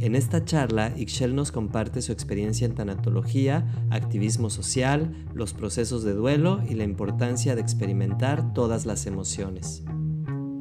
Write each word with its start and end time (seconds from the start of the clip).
en 0.00 0.14
esta 0.14 0.44
charla, 0.44 0.92
Ixchel 0.96 1.34
nos 1.34 1.52
comparte 1.52 2.02
su 2.02 2.12
experiencia 2.12 2.66
en 2.66 2.74
tanatología, 2.74 3.66
activismo 3.90 4.50
social, 4.50 5.14
los 5.34 5.54
procesos 5.54 6.04
de 6.04 6.12
duelo 6.12 6.60
y 6.68 6.74
la 6.74 6.84
importancia 6.84 7.54
de 7.54 7.60
experimentar 7.60 8.52
todas 8.52 8.86
las 8.86 9.06
emociones. 9.06 9.84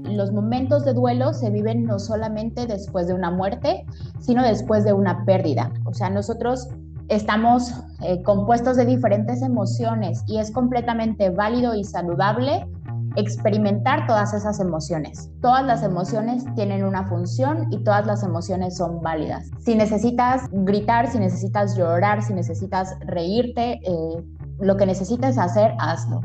Los 0.03 0.31
momentos 0.31 0.85
de 0.85 0.93
duelo 0.93 1.33
se 1.33 1.49
viven 1.49 1.85
no 1.85 1.97
solamente 1.97 2.67
después 2.67 3.07
de 3.07 3.15
una 3.15 3.31
muerte, 3.31 3.85
sino 4.19 4.43
después 4.43 4.83
de 4.83 4.93
una 4.93 5.25
pérdida. 5.25 5.73
O 5.85 5.93
sea, 5.93 6.09
nosotros 6.09 6.69
estamos 7.09 7.73
eh, 8.01 8.21
compuestos 8.23 8.77
de 8.77 8.85
diferentes 8.85 9.41
emociones 9.41 10.23
y 10.27 10.37
es 10.37 10.51
completamente 10.51 11.29
válido 11.29 11.75
y 11.75 11.83
saludable 11.83 12.67
experimentar 13.15 14.07
todas 14.07 14.33
esas 14.33 14.59
emociones. 14.59 15.29
Todas 15.41 15.65
las 15.65 15.83
emociones 15.83 16.45
tienen 16.55 16.83
una 16.83 17.07
función 17.07 17.67
y 17.71 17.83
todas 17.83 18.05
las 18.05 18.23
emociones 18.23 18.77
son 18.77 19.01
válidas. 19.01 19.49
Si 19.59 19.75
necesitas 19.75 20.43
gritar, 20.51 21.07
si 21.07 21.19
necesitas 21.19 21.77
llorar, 21.77 22.21
si 22.23 22.33
necesitas 22.33 22.95
reírte, 23.05 23.79
eh, 23.83 24.23
lo 24.59 24.77
que 24.77 24.85
necesites 24.85 25.37
hacer, 25.37 25.73
hazlo. 25.79 26.21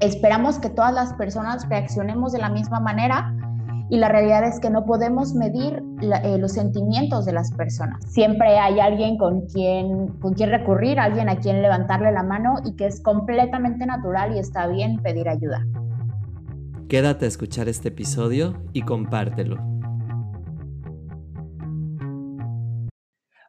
Esperamos 0.00 0.58
que 0.58 0.70
todas 0.70 0.92
las 0.92 1.12
personas 1.14 1.68
reaccionemos 1.68 2.32
de 2.32 2.38
la 2.38 2.48
misma 2.48 2.80
manera 2.80 3.34
y 3.90 3.98
la 3.98 4.08
realidad 4.08 4.44
es 4.44 4.60
que 4.60 4.70
no 4.70 4.84
podemos 4.84 5.34
medir 5.34 5.82
eh, 6.00 6.38
los 6.38 6.52
sentimientos 6.52 7.26
de 7.26 7.32
las 7.32 7.52
personas. 7.52 8.04
Siempre 8.06 8.58
hay 8.58 8.80
alguien 8.80 9.18
con 9.18 9.42
quien, 9.42 10.08
con 10.20 10.34
quien 10.34 10.50
recurrir, 10.50 10.98
alguien 10.98 11.28
a 11.28 11.36
quien 11.36 11.62
levantarle 11.62 12.10
la 12.12 12.22
mano 12.22 12.56
y 12.64 12.76
que 12.76 12.86
es 12.86 13.00
completamente 13.02 13.86
natural 13.86 14.34
y 14.34 14.38
está 14.38 14.66
bien 14.66 14.98
pedir 14.98 15.28
ayuda. 15.28 15.64
Quédate 16.88 17.24
a 17.24 17.28
escuchar 17.28 17.68
este 17.68 17.88
episodio 17.88 18.62
y 18.74 18.82
compártelo. 18.82 19.56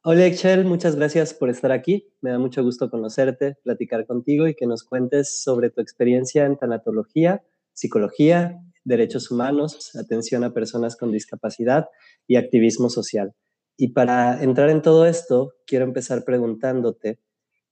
Hola 0.06 0.26
Excel, 0.26 0.64
muchas 0.64 0.96
gracias 0.96 1.34
por 1.34 1.50
estar 1.50 1.74
aquí. 1.74 2.08
Me 2.22 2.32
da 2.32 2.40
mucho 2.40 2.64
gusto 2.64 2.90
conocerte, 2.90 3.58
platicar 3.62 4.06
contigo 4.06 4.48
y 4.48 4.56
que 4.56 4.68
nos 4.68 4.84
cuentes 4.84 5.44
sobre 5.44 5.70
tu 5.70 5.82
experiencia 5.82 6.46
en 6.46 6.58
tanatología, 6.58 7.44
psicología, 7.74 8.62
derechos 8.86 9.30
humanos, 9.30 9.96
atención 9.96 10.46
a 10.46 10.54
personas 10.54 10.96
con 10.96 11.12
discapacidad 11.12 11.88
y 12.28 12.38
activismo 12.38 12.90
social. 12.90 13.34
Y 13.76 13.90
para 13.90 14.42
entrar 14.42 14.70
en 14.70 14.82
todo 14.82 15.06
esto, 15.06 15.52
quiero 15.68 15.84
empezar 15.84 16.24
preguntándote, 16.24 17.20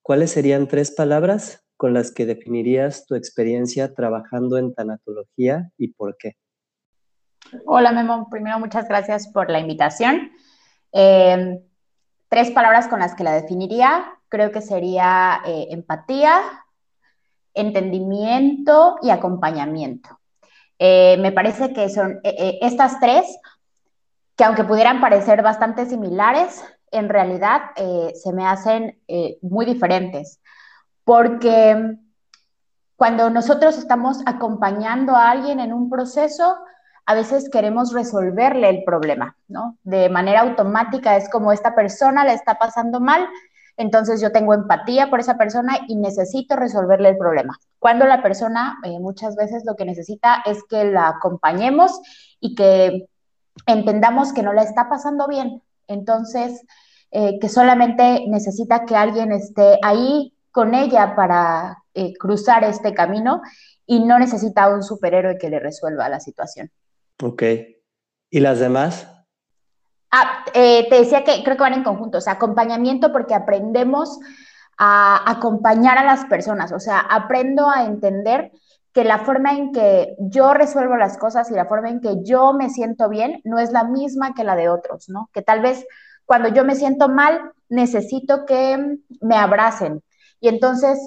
¿cuáles 0.01 0.31
serían 0.31 0.67
tres 0.67 0.91
palabras 0.91 1.63
con 1.77 1.93
las 1.93 2.11
que 2.11 2.25
definirías 2.25 3.05
tu 3.05 3.15
experiencia 3.15 3.93
trabajando 3.93 4.57
en 4.57 4.73
tanatología 4.73 5.69
y 5.77 5.89
por 5.89 6.17
qué? 6.17 6.37
Hola 7.65 7.91
Memo, 7.91 8.29
primero 8.29 8.59
muchas 8.59 8.87
gracias 8.87 9.27
por 9.27 9.49
la 9.49 9.59
invitación. 9.59 10.31
Em, 10.91 11.59
tres 12.29 12.51
palabras 12.51 12.87
con 12.87 12.99
las 12.99 13.15
que 13.15 13.23
la 13.23 13.33
definiría, 13.33 14.05
creo 14.29 14.51
que 14.51 14.61
sería 14.61 15.41
eh, 15.45 15.67
empatía, 15.71 16.41
entendimiento 17.53 18.95
y 19.01 19.11
acompañamiento. 19.11 20.19
Eh, 20.79 21.17
me 21.19 21.31
parece 21.31 21.73
que 21.73 21.89
son 21.89 22.19
eh, 22.23 22.57
estas 22.61 22.99
tres, 22.99 23.25
que 24.35 24.43
aunque 24.43 24.63
pudieran 24.63 25.01
parecer 25.01 25.43
bastante 25.43 25.85
similares, 25.85 26.63
en 26.91 27.09
realidad 27.09 27.61
se 27.75 28.33
me 28.33 28.45
hacen 28.45 28.99
muy 29.41 29.65
diferentes 29.65 30.39
porque 31.03 31.97
cuando 32.95 33.29
nosotros 33.29 33.77
estamos 33.77 34.19
acompañando 34.25 35.15
a 35.15 35.31
alguien 35.31 35.59
en 35.59 35.73
un 35.73 35.89
proceso, 35.89 36.57
a 37.05 37.13
veces 37.13 37.49
queremos 37.49 37.91
resolverle 37.91 38.69
el 38.69 38.83
problema, 38.85 39.35
¿no? 39.47 39.77
De 39.83 40.09
manera 40.09 40.41
automática 40.41 41.17
es 41.17 41.29
como 41.29 41.51
esta 41.51 41.75
persona 41.75 42.23
le 42.23 42.33
está 42.33 42.55
pasando 42.55 43.01
mal, 43.01 43.27
entonces 43.75 44.21
yo 44.21 44.31
tengo 44.31 44.53
empatía 44.53 45.09
por 45.09 45.19
esa 45.19 45.37
persona 45.37 45.79
y 45.87 45.95
necesito 45.95 46.55
resolverle 46.55 47.09
el 47.09 47.17
problema. 47.17 47.57
Cuando 47.79 48.05
la 48.05 48.21
persona 48.21 48.77
eh, 48.83 48.99
muchas 48.99 49.35
veces 49.35 49.63
lo 49.65 49.75
que 49.75 49.85
necesita 49.85 50.43
es 50.45 50.63
que 50.69 50.85
la 50.85 51.09
acompañemos 51.09 51.99
y 52.39 52.55
que 52.55 53.07
entendamos 53.65 54.31
que 54.31 54.43
no 54.43 54.53
la 54.53 54.63
está 54.63 54.89
pasando 54.89 55.27
bien. 55.27 55.61
Entonces, 55.87 56.63
eh, 57.11 57.39
que 57.39 57.49
solamente 57.49 58.25
necesita 58.27 58.85
que 58.85 58.95
alguien 58.95 59.31
esté 59.31 59.79
ahí 59.83 60.32
con 60.53 60.75
ella 60.75 61.15
para 61.15 61.83
eh, 61.95 62.13
cruzar 62.13 62.63
este 62.63 62.93
camino 62.93 63.41
y 63.85 64.05
no 64.05 64.19
necesita 64.19 64.69
un 64.69 64.83
superhéroe 64.83 65.37
que 65.37 65.49
le 65.49 65.59
resuelva 65.59 66.07
la 66.07 66.19
situación. 66.19 66.71
Ok. 67.21 67.43
¿Y 68.29 68.39
las 68.39 68.59
demás? 68.59 69.09
Ah, 70.11 70.45
eh, 70.53 70.87
te 70.89 70.99
decía 70.99 71.23
que 71.23 71.43
creo 71.43 71.57
que 71.57 71.63
van 71.63 71.73
en 71.73 71.83
conjunto, 71.83 72.19
o 72.19 72.21
sea, 72.21 72.33
acompañamiento 72.33 73.11
porque 73.11 73.33
aprendemos 73.33 74.19
a 74.77 75.29
acompañar 75.29 75.97
a 75.97 76.05
las 76.05 76.25
personas, 76.25 76.71
o 76.71 76.79
sea, 76.79 76.99
aprendo 76.99 77.67
a 77.67 77.85
entender 77.85 78.51
que 78.93 79.03
la 79.03 79.19
forma 79.19 79.53
en 79.53 79.71
que 79.71 80.15
yo 80.19 80.53
resuelvo 80.53 80.97
las 80.97 81.17
cosas 81.17 81.49
y 81.49 81.55
la 81.55 81.65
forma 81.65 81.89
en 81.89 81.99
que 81.99 82.23
yo 82.23 82.53
me 82.53 82.69
siento 82.69 83.09
bien 83.09 83.41
no 83.43 83.57
es 83.57 83.71
la 83.71 83.85
misma 83.85 84.35
que 84.35 84.43
la 84.43 84.55
de 84.55 84.69
otros, 84.69 85.09
¿no? 85.09 85.31
Que 85.33 85.41
tal 85.41 85.61
vez 85.61 85.83
cuando 86.25 86.49
yo 86.49 86.63
me 86.63 86.75
siento 86.75 87.09
mal 87.09 87.51
necesito 87.69 88.45
que 88.45 88.99
me 89.19 89.35
abracen, 89.35 90.03
y 90.43 90.49
entonces, 90.49 90.99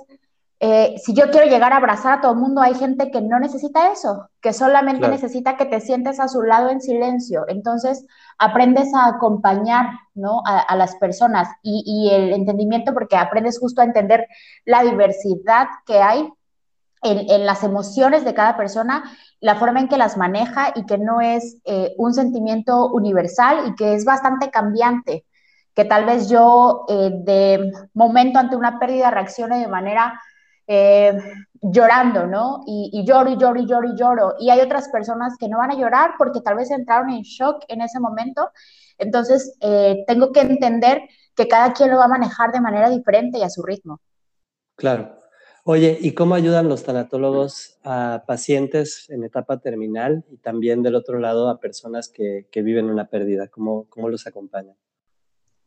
eh, 0.61 0.95
si 1.05 1.13
yo 1.13 1.31
quiero 1.31 1.47
llegar 1.47 1.75
a 1.75 1.77
abrazar 1.77 2.15
a 2.15 2.21
todo 2.23 2.33
el 2.33 2.39
mundo, 2.39 2.63
hay 2.63 2.73
gente 2.73 3.11
que 3.11 3.21
no 3.21 3.39
necesita 3.39 3.93
eso, 3.93 4.31
que 4.41 4.55
solamente 4.55 5.07
necesita 5.09 5.59
que 5.59 5.67
te 5.67 5.83
sientes 5.83 6.21
a 6.21 6.29
su 6.29 6.41
lado 6.41 6.71
en 6.71 6.81
silencio. 6.81 7.45
Entonces, 7.49 8.07
aprendes 8.39 8.95
a 8.95 9.09
acompañar 9.09 9.91
¿no? 10.15 10.41
a, 10.47 10.75
las 10.75 10.97
personas 10.97 11.51
y, 11.63 12.09
el 12.11 12.33
entendimiento, 12.33 12.95
porque 12.95 13.19
aprendes 13.19 13.59
justo 13.59 13.83
a 13.83 13.85
entender 13.85 14.27
la 14.65 14.83
diversidad 14.85 15.67
que 15.85 15.99
hay 16.01 16.33
en, 17.03 17.45
las 17.45 17.63
emociones 17.63 18.25
de 18.25 18.33
cada 18.33 18.57
persona, 18.57 19.05
la 19.41 19.57
forma 19.57 19.81
en 19.81 19.89
que 19.89 19.99
las 19.99 20.17
maneja 20.17 20.73
y 20.75 20.87
que 20.87 20.97
no 20.97 21.21
es 21.21 21.59
eh, 21.67 21.93
un 21.99 22.15
sentimiento 22.15 22.89
universal 22.89 23.69
y 23.69 23.75
que 23.75 23.93
es 23.93 24.07
bastante 24.07 24.51
cambiante 24.51 25.27
que 25.77 25.85
tal 25.85 26.07
vez 26.07 26.31
yo 26.31 26.87
eh, 26.89 27.11
de 27.13 27.71
momento 27.93 28.39
ante 28.39 28.57
una 28.57 28.79
pérdida 28.79 29.11
reaccione 29.11 29.59
de 29.61 29.69
manera 29.69 30.19
eh, 30.67 31.13
llorando, 31.61 32.27
¿no? 32.27 32.63
Y, 32.67 33.05
lloro 33.07 33.31
y 33.31 33.37
lloro 33.37 33.61
y 33.61 33.67
lloro 33.67 33.89
y 33.89 33.95
lloro. 33.95 34.35
Y 34.41 34.49
hay 34.49 34.61
otras 34.61 34.89
personas 34.89 35.35
que 35.39 35.49
no 35.49 35.59
van 35.59 35.73
a 35.73 35.77
llorar 35.77 36.13
porque 36.17 36.41
tal 36.41 36.57
vez 36.57 36.71
entraron 36.71 37.11
en 37.11 37.21
shock 37.21 37.63
en 37.69 37.83
ese 37.83 38.01
momento. 38.01 38.49
Entonces, 38.97 39.55
eh, 39.61 40.03
tengo 40.07 40.33
que 40.33 40.41
entender 40.41 41.03
que 41.35 41.47
cada 41.47 41.75
quien 41.75 41.91
lo 41.91 41.99
va 41.99 42.07
a 42.07 42.09
manejar 42.09 42.53
de 42.53 42.63
manera 42.63 42.89
diferente 42.89 43.39
y 43.39 43.43
a 43.43 43.51
su 43.51 43.63
ritmo. 43.63 44.01
Claro. 44.77 45.21
Oye, 45.63 45.99
¿y 46.01 46.13
cómo 46.13 46.37
ayudan 46.37 46.71
los 46.71 46.85
tanatólogos 46.85 47.79
a 47.85 48.25
pacientes 48.27 49.11
en 49.11 49.25
etapa 49.25 49.59
terminal 49.59 50.25
y 50.31 50.39
también 50.39 50.83
del 50.83 50.95
otro 50.95 51.19
lado 51.19 51.51
a 51.51 51.61
personas 51.61 52.09
que, 52.09 52.47
que 52.51 52.63
viven 52.63 52.89
una 52.89 53.09
pérdida? 53.09 53.49
¿Cómo, 53.49 53.87
¿Cómo 53.91 54.09
los 54.09 54.27
acompañan? 54.27 54.77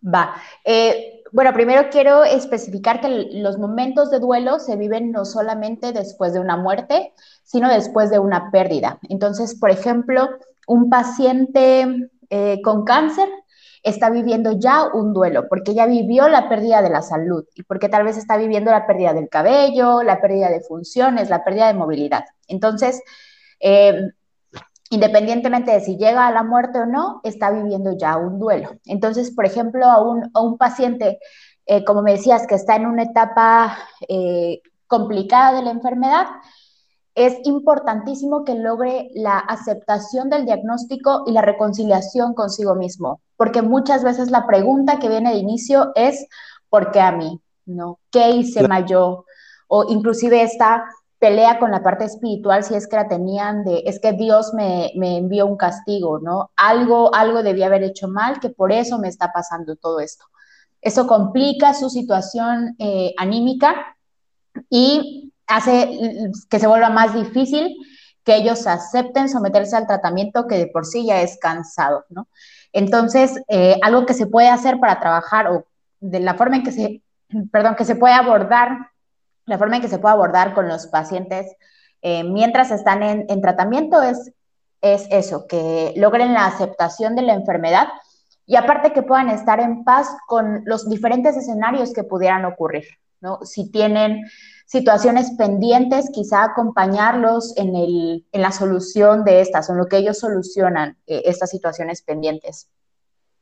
Va. 0.01 0.35
Eh, 0.63 1.23
bueno, 1.31 1.53
primero 1.53 1.89
quiero 1.91 2.23
especificar 2.23 3.01
que 3.01 3.29
los 3.33 3.57
momentos 3.57 4.09
de 4.09 4.19
duelo 4.19 4.59
se 4.59 4.75
viven 4.75 5.11
no 5.11 5.25
solamente 5.25 5.91
después 5.91 6.33
de 6.33 6.39
una 6.39 6.57
muerte, 6.57 7.13
sino 7.43 7.69
después 7.69 8.09
de 8.09 8.19
una 8.19 8.49
pérdida. 8.51 8.99
Entonces, 9.09 9.55
por 9.59 9.69
ejemplo, 9.69 10.29
un 10.67 10.89
paciente 10.89 12.09
eh, 12.29 12.61
con 12.63 12.83
cáncer 12.83 13.29
está 13.83 14.09
viviendo 14.09 14.53
ya 14.53 14.87
un 14.93 15.13
duelo, 15.13 15.47
porque 15.47 15.73
ya 15.73 15.85
vivió 15.85 16.27
la 16.27 16.49
pérdida 16.49 16.81
de 16.81 16.89
la 16.89 17.01
salud 17.01 17.45
y 17.55 17.63
porque 17.63 17.89
tal 17.89 18.03
vez 18.03 18.17
está 18.17 18.37
viviendo 18.37 18.71
la 18.71 18.85
pérdida 18.87 19.13
del 19.13 19.29
cabello, 19.29 20.03
la 20.03 20.19
pérdida 20.21 20.49
de 20.49 20.61
funciones, 20.61 21.29
la 21.29 21.43
pérdida 21.43 21.67
de 21.67 21.73
movilidad. 21.75 22.25
Entonces, 22.47 23.01
eh, 23.59 24.11
independientemente 24.89 25.71
de 25.71 25.81
si 25.81 25.97
llega 25.97 26.27
a 26.27 26.31
la 26.31 26.43
muerte 26.43 26.79
o 26.79 26.85
no, 26.85 27.21
está 27.23 27.51
viviendo 27.51 27.95
ya 27.97 28.17
un 28.17 28.39
duelo. 28.39 28.71
Entonces, 28.85 29.31
por 29.31 29.45
ejemplo, 29.45 29.85
a 29.85 30.01
un, 30.01 30.57
paciente, 30.57 31.19
eh, 31.65 31.83
como 31.83 32.01
me 32.01 32.13
decías, 32.13 32.47
que 32.47 32.55
está 32.55 32.75
en 32.75 32.87
una 32.87 33.03
etapa 33.03 33.77
eh, 34.07 34.61
complicada 34.87 35.53
de 35.53 35.63
la 35.63 35.71
enfermedad, 35.71 36.25
es 37.15 37.35
importantísimo 37.43 38.43
que 38.43 38.55
logre 38.55 39.09
la 39.13 39.37
aceptación 39.39 40.29
del 40.29 40.45
diagnóstico 40.45 41.23
y 41.27 41.33
la 41.33 41.41
reconciliación 41.41 42.33
consigo 42.33 42.75
mismo, 42.75 43.21
porque 43.35 43.61
muchas 43.61 44.03
veces 44.03 44.31
la 44.31 44.47
pregunta 44.47 44.99
que 44.99 45.09
viene 45.09 45.31
de 45.31 45.37
inicio 45.37 45.91
es, 45.95 46.27
¿por 46.69 46.91
qué 46.91 47.01
a 47.01 47.11
mí? 47.11 47.39
¿No? 47.65 47.99
¿Qué 48.09 48.31
hice 48.31 48.67
mal 48.67 48.85
yo? 48.85 49.25
O 49.67 49.85
inclusive 49.91 50.41
esta 50.41 50.85
pelea 51.19 51.59
con 51.59 51.71
la 51.71 51.83
parte 51.83 52.05
espiritual, 52.05 52.63
si 52.63 52.75
es 52.75 52.87
que 52.87 52.95
la 52.95 53.07
tenían 53.07 53.63
de, 53.65 53.83
es 53.85 53.99
que 53.99 54.13
Dios 54.13 54.53
me, 54.53 54.91
envió 54.95 55.45
un 55.45 55.57
castigo, 55.57 56.19
¿no? 56.19 56.51
Algo, 56.55 57.13
algo 57.13 57.43
debía 57.43 57.67
haber 57.67 57.83
hecho 57.83 58.07
mal, 58.07 58.39
que 58.39 58.49
por 58.49 58.71
eso 58.71 58.97
me 58.99 59.09
está 59.09 59.31
pasando 59.33 59.75
todo 59.75 59.99
esto. 59.99 60.25
Eso 60.81 61.07
complica 61.07 61.73
su 61.73 61.89
situación 61.89 62.75
eh, 62.79 63.13
anímica 63.17 63.97
y 64.69 65.33
hace 65.45 66.31
que 66.49 66.59
se 66.59 66.67
vuelva 66.67 66.89
más 66.89 67.13
difícil 67.13 67.75
que 68.23 68.35
ellos 68.35 68.65
acepten 68.67 69.27
someterse 69.27 69.75
al 69.75 69.87
tratamiento 69.87 70.47
que 70.47 70.57
de 70.57 70.67
por 70.67 70.85
sí 70.85 71.05
ya 71.05 71.21
es 71.21 71.37
cansado, 71.37 72.05
¿no? 72.09 72.27
Entonces, 72.71 73.41
eh, 73.47 73.77
algo 73.81 74.05
que 74.05 74.13
se 74.13 74.27
puede 74.27 74.49
hacer 74.49 74.79
para 74.79 74.99
trabajar 74.99 75.47
o 75.47 75.65
de 75.99 76.19
la 76.19 76.35
forma 76.35 76.57
en 76.57 76.63
que 76.63 76.71
se, 76.71 77.01
perdón, 77.51 77.75
que 77.75 77.85
se 77.85 77.95
puede 77.95 78.13
abordar, 78.13 78.91
la 79.49 79.57
forma 79.57 79.77
en 79.77 79.81
que 79.81 79.87
se 79.89 79.99
puede 79.99 80.13
abordar 80.13 80.53
con 80.53 80.67
los 80.67 80.87
pacientes 80.87 81.47
eh, 82.01 82.23
mientras 82.23 82.71
están 82.71 83.03
en, 83.03 83.25
en 83.27 83.41
tratamiento 83.41 84.01
es, 84.01 84.31
es 84.81 85.07
eso, 85.09 85.47
que 85.47 85.93
logren 85.97 86.33
la 86.33 86.45
aceptación 86.45 87.15
de 87.15 87.23
la 87.23 87.33
enfermedad 87.33 87.87
y 88.45 88.55
aparte 88.55 88.93
que 88.93 89.03
puedan 89.03 89.29
estar 89.29 89.59
en 89.59 89.83
paz 89.83 90.07
con 90.27 90.61
los 90.65 90.89
diferentes 90.89 91.35
escenarios 91.35 91.93
que 91.93 92.03
pudieran 92.03 92.45
ocurrir, 92.45 92.85
¿no? 93.21 93.39
Si 93.43 93.69
tienen 93.71 94.23
situaciones 94.65 95.31
pendientes, 95.31 96.09
quizá 96.13 96.43
acompañarlos 96.43 97.57
en, 97.57 97.75
el, 97.75 98.25
en 98.31 98.41
la 98.41 98.51
solución 98.51 99.23
de 99.23 99.41
estas, 99.41 99.69
en 99.69 99.77
lo 99.77 99.87
que 99.87 99.97
ellos 99.97 100.19
solucionan 100.19 100.97
eh, 101.07 101.23
estas 101.25 101.49
situaciones 101.49 102.01
pendientes. 102.01 102.69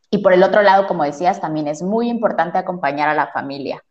Y 0.10 0.19
por 0.19 0.33
el 0.33 0.42
otro 0.42 0.62
lado, 0.62 0.88
como 0.88 1.03
decías, 1.03 1.42
también 1.42 1.68
es 1.68 1.81
muy 1.81 2.10
importante 2.10 2.57
acompañar 2.57 3.10
a 3.10 3.13
la 3.13 3.27
familia, 3.27 3.83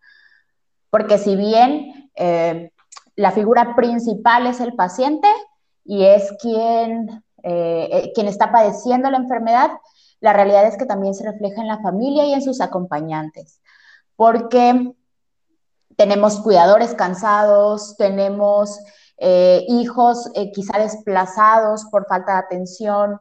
porque 0.90 1.18
si 1.18 1.36
bien 1.36 1.95
eh, 2.16 2.70
la 3.14 3.30
figura 3.30 3.74
principal 3.76 4.46
es 4.46 4.60
el 4.60 4.74
paciente 4.74 5.28
y 5.84 6.04
es 6.04 6.32
quien, 6.40 7.24
eh, 7.42 8.12
quien 8.14 8.26
está 8.26 8.50
padeciendo 8.50 9.10
la 9.10 9.18
enfermedad, 9.18 9.70
la 10.20 10.32
realidad 10.32 10.66
es 10.66 10.76
que 10.76 10.86
también 10.86 11.14
se 11.14 11.30
refleja 11.30 11.60
en 11.60 11.68
la 11.68 11.80
familia 11.80 12.24
y 12.26 12.32
en 12.32 12.42
sus 12.42 12.60
acompañantes, 12.60 13.60
porque 14.16 14.92
tenemos 15.96 16.40
cuidadores 16.40 16.94
cansados, 16.94 17.96
tenemos 17.96 18.78
eh, 19.18 19.64
hijos 19.68 20.30
eh, 20.34 20.52
quizá 20.52 20.78
desplazados 20.78 21.86
por 21.90 22.06
falta 22.06 22.32
de 22.32 22.38
atención, 22.38 23.20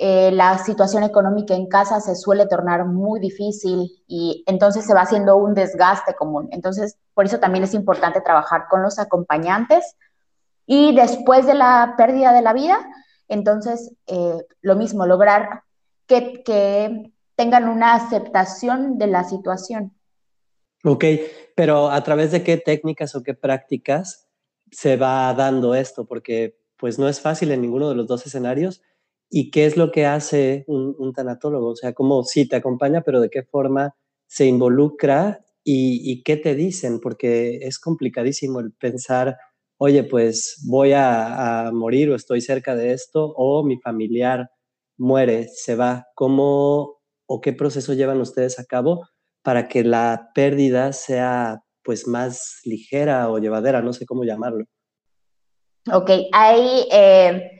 eh, 0.00 0.30
la 0.30 0.58
situación 0.58 1.02
económica 1.02 1.54
en 1.54 1.66
casa 1.66 2.00
se 2.00 2.14
suele 2.14 2.46
tornar 2.46 2.84
muy 2.86 3.18
difícil 3.18 3.90
y 4.06 4.44
entonces 4.46 4.86
se 4.86 4.94
va 4.94 5.00
haciendo 5.00 5.36
un 5.36 5.54
desgaste 5.54 6.14
común. 6.14 6.48
Entonces, 6.52 6.96
por 7.14 7.26
eso 7.26 7.40
también 7.40 7.64
es 7.64 7.74
importante 7.74 8.20
trabajar 8.20 8.66
con 8.70 8.80
los 8.80 9.00
acompañantes 9.00 9.96
y 10.66 10.94
después 10.94 11.46
de 11.46 11.54
la 11.54 11.94
pérdida 11.98 12.32
de 12.32 12.42
la 12.42 12.52
vida, 12.52 12.78
entonces 13.26 13.92
lo 14.62 14.76
mismo, 14.76 15.04
lograr 15.04 15.62
que, 16.06 16.42
que 16.44 17.12
tengan 17.34 17.68
una 17.68 17.94
aceptación 17.94 18.98
de 18.98 19.08
la 19.08 19.24
situación. 19.24 19.92
Ok, 20.84 21.04
pero 21.56 21.90
¿a 21.90 22.02
través 22.04 22.30
de 22.30 22.44
qué 22.44 22.56
técnicas 22.56 23.16
o 23.16 23.22
qué 23.24 23.34
prácticas 23.34 24.28
se 24.70 24.96
va 24.96 25.34
dando 25.34 25.74
esto? 25.74 26.06
Porque 26.06 26.56
pues 26.76 27.00
no 27.00 27.08
es 27.08 27.20
fácil 27.20 27.50
en 27.50 27.62
ninguno 27.62 27.88
de 27.88 27.96
los 27.96 28.06
dos 28.06 28.24
escenarios. 28.26 28.80
¿Y 29.30 29.50
qué 29.50 29.66
es 29.66 29.76
lo 29.76 29.90
que 29.90 30.06
hace 30.06 30.64
un, 30.66 31.12
tanatólogo? 31.12 31.70
O 31.70 31.76
sea, 31.76 31.92
¿cómo 31.92 32.24
sí 32.24 32.48
te 32.48 32.56
acompaña, 32.56 33.02
pero 33.02 33.20
de 33.20 33.30
qué 33.30 33.42
forma 33.42 33.94
se 34.26 34.46
involucra 34.46 35.44
y, 35.64 36.22
qué 36.22 36.36
te 36.36 36.54
dicen? 36.54 37.00
Porque 37.00 37.58
es 37.62 37.78
complicadísimo 37.78 38.60
el 38.60 38.72
pensar, 38.72 39.36
oye, 39.76 40.04
pues 40.04 40.64
voy 40.66 40.92
a, 40.94 41.70
morir 41.72 42.10
o 42.10 42.16
estoy 42.16 42.40
cerca 42.40 42.74
de 42.74 42.92
esto, 42.92 43.32
o 43.36 43.64
mi 43.64 43.78
familiar 43.78 44.50
muere, 44.96 45.48
se 45.48 45.76
va. 45.76 46.06
¿Cómo 46.14 46.98
o 47.26 47.40
qué 47.40 47.52
proceso 47.52 47.92
llevan 47.92 48.20
ustedes 48.20 48.58
a 48.58 48.64
cabo 48.64 49.06
para 49.42 49.68
que 49.68 49.84
la 49.84 50.30
pérdida 50.34 50.92
sea 50.92 51.62
pues 51.88 52.06
más 52.06 52.60
ligera 52.64 53.30
o 53.30 53.38
llevadera, 53.38 53.80
no 53.80 53.94
sé 53.94 54.04
cómo 54.04 54.24
llamarlo. 54.24 54.66
Ok, 55.90 56.10
eh, 56.10 57.57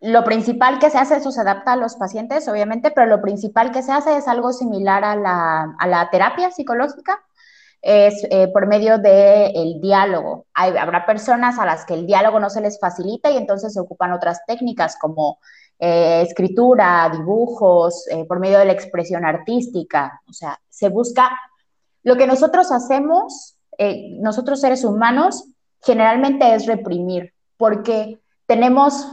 lo 0.00 0.22
principal 0.24 0.78
que 0.78 0.90
se 0.90 0.98
hace, 0.98 1.16
eso 1.16 1.32
se 1.32 1.40
adapta 1.40 1.72
a 1.72 1.76
los 1.76 1.96
pacientes, 1.96 2.46
obviamente, 2.48 2.90
pero 2.90 3.06
lo 3.06 3.20
principal 3.20 3.72
que 3.72 3.82
se 3.82 3.92
hace 3.92 4.16
es 4.16 4.28
algo 4.28 4.52
similar 4.52 5.04
a 5.04 5.16
la, 5.16 6.08
terapia 6.12 6.50
psicológica, 6.50 7.20
es 7.80 8.24
eh, 8.30 8.48
por 8.48 8.66
medio 8.66 8.98
del 8.98 9.80
diálogo. 9.80 10.46
habrá 10.54 11.06
personas 11.06 11.58
a 11.58 11.66
las 11.66 11.84
que 11.84 11.94
el 11.94 12.06
diálogo 12.06 12.40
no 12.40 12.50
se 12.50 12.60
les 12.60 12.78
facilita 12.78 13.30
y 13.30 13.36
entonces 13.36 13.72
se 13.72 13.80
ocupan 13.80 14.12
otras 14.12 14.40
técnicas 14.46 14.96
como 15.00 15.38
eh, 15.78 16.22
escritura, 16.22 17.08
dibujos, 17.12 18.06
eh, 18.08 18.24
por 18.24 18.40
medio 18.40 18.58
de 18.58 18.66
la 18.66 18.72
expresión 18.72 19.24
artística. 19.24 20.22
O 20.28 20.32
sea, 20.32 20.60
se 20.68 20.88
busca 20.88 21.30
lo 22.02 22.16
que 22.16 22.26
nosotros 22.26 22.70
hacemos, 22.72 23.56
nosotros 24.20 24.60
seres 24.60 24.84
humanos, 24.84 25.44
generalmente 25.82 26.54
es 26.54 26.66
reprimir, 26.66 27.32
porque 27.56 28.20
tenemos 28.46 29.06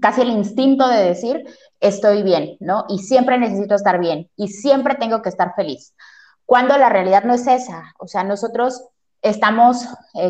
casi 0.00 0.22
el 0.22 0.30
instinto 0.30 0.86
de 0.88 1.04
decir, 1.04 1.44
estoy 1.80 2.22
bien, 2.22 2.56
¿no? 2.60 2.84
Y 2.88 2.98
siempre 3.00 3.38
necesito 3.38 3.74
estar 3.74 3.98
bien, 3.98 4.30
y 4.36 4.48
siempre 4.48 4.94
tengo 4.94 5.22
que 5.22 5.28
estar 5.28 5.54
feliz, 5.54 5.94
cuando 6.46 6.78
la 6.78 6.88
realidad 6.88 7.24
no 7.24 7.34
es 7.34 7.46
esa. 7.46 7.94
O 7.98 8.06
sea, 8.06 8.24
nosotros 8.24 8.84
estamos 9.20 9.84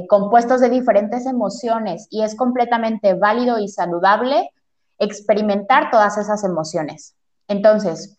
compuestos 0.09 0.61
de 0.61 0.71
diferentes 0.71 1.27
emociones 1.27 2.09
y 2.11 2.23
es 2.23 2.35
completamente 2.35 3.15
válido 3.15 3.59
y 3.59 3.69
saludable 3.69 4.51
experimentar 4.99 5.91
todas 5.91 6.19
esas 6.19 6.45
emociones. 6.45 7.15
Entonces, 7.47 8.19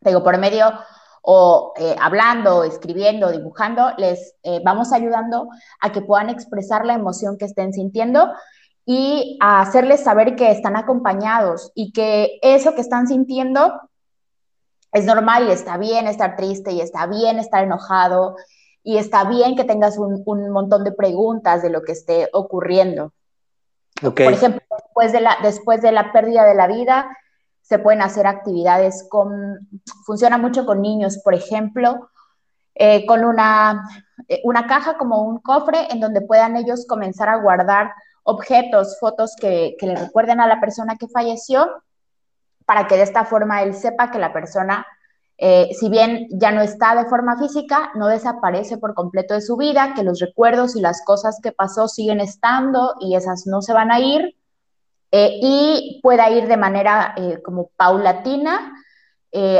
digo, 0.00 0.22
por 0.22 0.38
medio 0.38 0.72
o 1.22 1.74
eh, 1.76 1.94
hablando, 2.00 2.64
escribiendo, 2.64 3.30
dibujando, 3.30 3.92
les 3.98 4.34
eh, 4.42 4.60
vamos 4.64 4.92
ayudando 4.92 5.48
a 5.80 5.92
que 5.92 6.00
puedan 6.00 6.30
expresar 6.30 6.86
la 6.86 6.94
emoción 6.94 7.36
que 7.36 7.44
estén 7.44 7.72
sintiendo 7.72 8.32
y 8.90 9.36
a 9.38 9.60
hacerles 9.60 10.02
saber 10.02 10.34
que 10.34 10.50
están 10.50 10.74
acompañados 10.74 11.72
y 11.74 11.92
que 11.92 12.38
eso 12.40 12.74
que 12.74 12.80
están 12.80 13.06
sintiendo 13.06 13.82
es 14.92 15.04
normal 15.04 15.46
y 15.46 15.50
está 15.50 15.76
bien 15.76 16.06
estar 16.06 16.36
triste 16.36 16.72
y 16.72 16.80
está 16.80 17.06
bien 17.06 17.38
estar 17.38 17.62
enojado 17.62 18.36
y 18.82 18.96
está 18.96 19.24
bien 19.24 19.56
que 19.56 19.64
tengas 19.64 19.98
un, 19.98 20.22
un 20.24 20.48
montón 20.48 20.84
de 20.84 20.92
preguntas 20.92 21.60
de 21.60 21.68
lo 21.68 21.82
que 21.82 21.92
esté 21.92 22.30
ocurriendo. 22.32 23.12
Por 24.00 24.32
ejemplo, 24.32 24.62
después 24.70 25.12
de, 25.12 25.20
la, 25.20 25.36
después 25.42 25.82
de 25.82 25.92
la 25.92 26.10
pérdida 26.10 26.46
de 26.46 26.54
la 26.54 26.66
vida, 26.66 27.14
se 27.60 27.78
pueden 27.78 28.00
hacer 28.00 28.26
actividades 28.26 29.06
con, 29.10 29.68
funciona 30.06 30.38
mucho 30.38 30.64
con 30.64 30.80
niños, 30.80 31.18
por 31.22 31.34
ejemplo, 31.34 32.08
eh, 32.74 33.04
con 33.04 33.22
una, 33.26 33.86
eh, 34.28 34.40
una 34.44 34.66
caja 34.66 34.96
como 34.96 35.24
un 35.24 35.40
cofre 35.40 35.88
en 35.90 36.00
donde 36.00 36.22
puedan 36.22 36.56
ellos 36.56 36.86
comenzar 36.86 37.28
a 37.28 37.36
guardar 37.36 37.92
objetos, 38.28 38.98
fotos 39.00 39.34
que, 39.40 39.74
que 39.78 39.86
le 39.86 39.96
recuerden 39.96 40.40
a 40.40 40.46
la 40.46 40.60
persona 40.60 40.96
que 40.96 41.08
falleció, 41.08 41.68
para 42.66 42.86
que 42.86 42.96
de 42.96 43.02
esta 43.02 43.24
forma 43.24 43.62
él 43.62 43.74
sepa 43.74 44.10
que 44.10 44.18
la 44.18 44.32
persona 44.32 44.86
eh, 45.40 45.70
si 45.78 45.88
bien 45.88 46.26
ya 46.30 46.50
no 46.50 46.60
está 46.62 46.96
de 46.96 47.08
forma 47.08 47.38
física, 47.38 47.92
no 47.94 48.08
desaparece 48.08 48.76
por 48.76 48.94
completo 48.94 49.34
de 49.34 49.40
su 49.40 49.56
vida, 49.56 49.94
que 49.94 50.02
los 50.02 50.18
recuerdos 50.18 50.74
y 50.74 50.80
las 50.80 51.04
cosas 51.04 51.38
que 51.40 51.52
pasó 51.52 51.86
siguen 51.86 52.18
estando 52.18 52.96
y 53.00 53.14
esas 53.14 53.46
no 53.46 53.62
se 53.62 53.72
van 53.72 53.92
a 53.92 54.00
ir, 54.00 54.36
eh, 55.12 55.38
y 55.40 56.00
pueda 56.02 56.28
ir 56.30 56.48
de 56.48 56.56
manera 56.56 57.14
eh, 57.16 57.40
como 57.42 57.70
paulatina, 57.76 58.74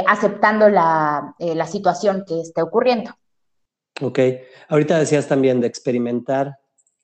aceptando 0.07 0.71
la, 0.71 1.35
la 1.39 1.67
situación 1.67 2.25
que 2.27 2.41
esté 2.41 2.63
ocurriendo. 2.63 3.13
Ok, 4.01 4.19
ahorita 4.69 4.99
decías 4.99 5.29
también 5.29 5.61
de 5.61 5.67
experimentar 5.67 6.59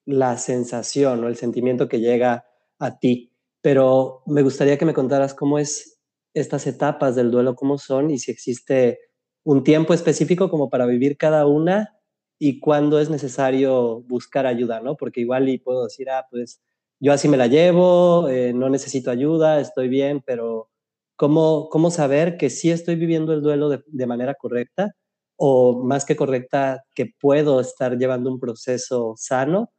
la 0.07 0.37
sensación 0.39 1.25
o 1.25 1.29
el 1.29 1.37
sentimiento 1.37 1.89
que 1.89 2.01
llega 2.01 2.45
a 2.79 2.99
ti, 2.99 3.33
pero 3.61 4.23
me 4.27 4.43
gustaría 4.43 4.79
que 4.79 4.85
me 4.85 4.95
contaras 4.95 5.35
cómo 5.35 5.59
es 5.59 5.99
estas 6.35 6.67
etapas 6.67 7.15
del 7.15 7.31
duelo 7.31 7.55
cómo 7.55 7.79
son 7.79 8.11
y 8.11 8.19
si 8.19 8.31
existe 8.33 8.99
un 9.45 9.63
tiempo 9.63 9.95
específico 9.95 10.51
como 10.51 10.69
para 10.69 10.87
vivir 10.87 11.17
cada 11.17 11.47
una 11.47 11.97
y 12.39 12.61
cuándo 12.61 12.99
es 12.99 13.09
necesario 13.09 14.01
buscar 14.03 14.47
ayuda, 14.47 14.81
¿no? 14.81 14.97
Porque 14.97 15.21
igual 15.21 15.49
y 15.49 15.59
puedo 15.59 15.85
decir, 15.85 16.11
ah, 16.11 16.27
pues 16.31 16.61
yo 17.01 17.13
así 17.13 17.29
me 17.29 17.37
la 17.37 17.47
llevo, 17.47 18.29
eh, 18.29 18.53
no 18.53 18.69
necesito 18.69 19.11
ayuda, 19.11 19.61
estoy 19.61 19.89
bien, 19.89 20.23
pero 20.27 20.71
¿cómo, 21.17 21.69
¿cómo 21.71 21.91
saber 21.91 22.37
que 22.37 22.51
sí 22.51 22.71
estoy 22.71 22.97
viviendo 22.97 23.33
el 23.33 23.43
duelo 23.43 23.69
de, 23.69 23.83
de 23.87 24.07
manera 24.07 24.35
correcta 24.35 24.95
o 25.37 25.83
más 25.85 26.05
que 26.05 26.17
correcta, 26.17 26.85
que 26.95 27.13
puedo 27.21 27.61
estar 27.61 27.97
llevando 27.99 28.31
un 28.31 28.41
proceso 28.41 29.15
sano 29.17 29.73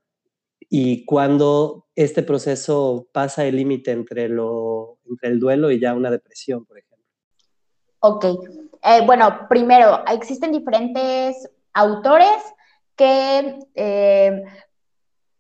y 0.78 1.06
cuando 1.06 1.86
este 1.96 2.22
proceso 2.22 3.08
pasa 3.14 3.46
el 3.46 3.56
límite 3.56 3.92
entre, 3.92 4.26
el 4.26 5.40
duelo 5.40 5.72
y 5.72 5.80
ya 5.80 5.94
una 5.94 6.12
depresión, 6.12 6.66
por 6.66 6.78
ejemplo. 6.78 7.08
Ok, 8.00 8.26
eh, 8.84 9.02
bueno, 9.06 9.48
primero, 9.48 10.04
existen 10.06 10.52
diferentes 10.52 11.50
autores 11.74 12.36
que 12.98 13.58
eh, 13.74 14.44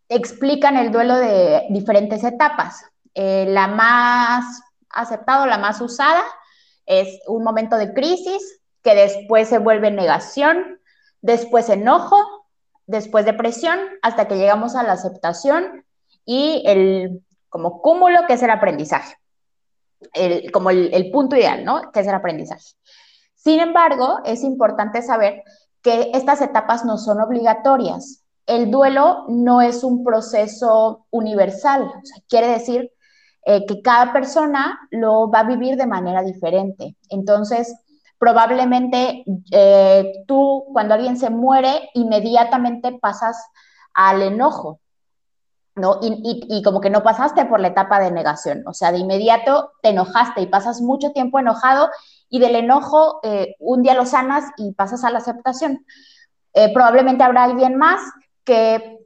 explican 0.07 0.77
el 0.77 0.93
duelo 0.93 1.17
de 1.17 1.63
diferentes 1.69 2.23
etapas. 2.23 2.85
Eh, 3.13 3.45
la 3.49 3.67
más 3.67 4.61
aceptada, 4.89 5.45
la 5.47 5.57
más 5.57 5.81
usada, 5.81 6.23
es 6.85 7.19
un 7.27 7.43
momento 7.43 7.75
de 7.75 7.93
crisis 7.93 8.61
que 8.81 8.95
después 8.95 9.49
se 9.49 9.57
vuelve 9.57 9.91
negación, 9.91 10.79
después 11.19 11.67
enojo, 11.67 12.15
después 12.87 13.25
depresión, 13.25 13.79
hasta 14.01 14.27
que 14.27 14.37
llegamos 14.37 14.75
a 14.75 14.83
la 14.83 14.93
aceptación 14.93 15.85
y 16.25 16.63
el 16.65 17.21
como 17.49 17.81
cúmulo 17.81 18.25
que 18.27 18.33
es 18.33 18.43
el 18.43 18.49
aprendizaje, 18.49 19.15
el, 20.13 20.51
como 20.51 20.69
el, 20.69 21.11
punto 21.11 21.35
ideal, 21.35 21.63
¿no? 21.63 21.91
Que 21.91 22.01
es 22.01 22.07
el 22.07 22.13
aprendizaje. 22.13 22.65
Sin 23.35 23.59
embargo, 23.59 24.19
es 24.25 24.43
importante 24.43 25.01
saber 25.01 25.43
que 25.81 26.11
estas 26.13 26.41
etapas 26.41 26.83
no 26.83 26.97
son 26.97 27.21
obligatorias. 27.21 28.23
El 28.45 28.71
duelo 28.71 29.25
no 29.29 29.61
es 29.61 29.83
un 29.83 30.03
proceso 30.03 31.05
universal, 31.11 31.91
quiere 32.27 32.47
decir 32.47 32.91
eh, 33.45 33.65
que 33.65 33.81
cada 33.81 34.11
persona 34.11 34.79
lo 34.89 35.29
va 35.29 35.41
a 35.41 35.47
vivir 35.47 35.77
de 35.77 35.85
manera 35.85 36.23
diferente. 36.23 36.95
Entonces, 37.09 37.73
probablemente 38.25 39.23
eh, 39.51 40.23
tú, 40.27 40.65
cuando 40.73 40.95
alguien 40.95 41.15
se 41.15 41.29
muere, 41.29 41.91
inmediatamente 41.93 42.97
pasas 42.99 43.37
al 43.93 44.23
enojo, 44.23 44.79
¿no? 45.75 45.99
Y, 46.01 46.63
como 46.63 46.81
que 46.81 46.89
no 46.89 47.03
pasaste 47.03 47.45
por 47.45 47.59
la 47.59 47.67
etapa 47.67 47.99
de 47.99 48.09
negación, 48.09 48.63
o 48.65 48.73
sea, 48.73 48.91
de 48.91 48.97
inmediato 48.97 49.73
te 49.83 49.89
enojaste 49.89 50.41
y 50.41 50.47
pasas 50.47 50.81
mucho 50.81 51.11
tiempo 51.11 51.37
enojado 51.37 51.91
y 52.27 52.39
del 52.39 52.55
enojo 52.55 53.19
eh, 53.21 53.55
un 53.59 53.83
día 53.83 53.93
lo 53.93 54.07
sanas 54.07 54.45
y 54.57 54.73
pasas 54.73 55.03
a 55.03 55.11
la 55.11 55.19
aceptación. 55.19 55.85
Eh, 56.55 56.73
probablemente 56.73 57.23
habrá 57.23 57.43
alguien 57.43 57.77
más 57.77 58.01
que 58.45 58.99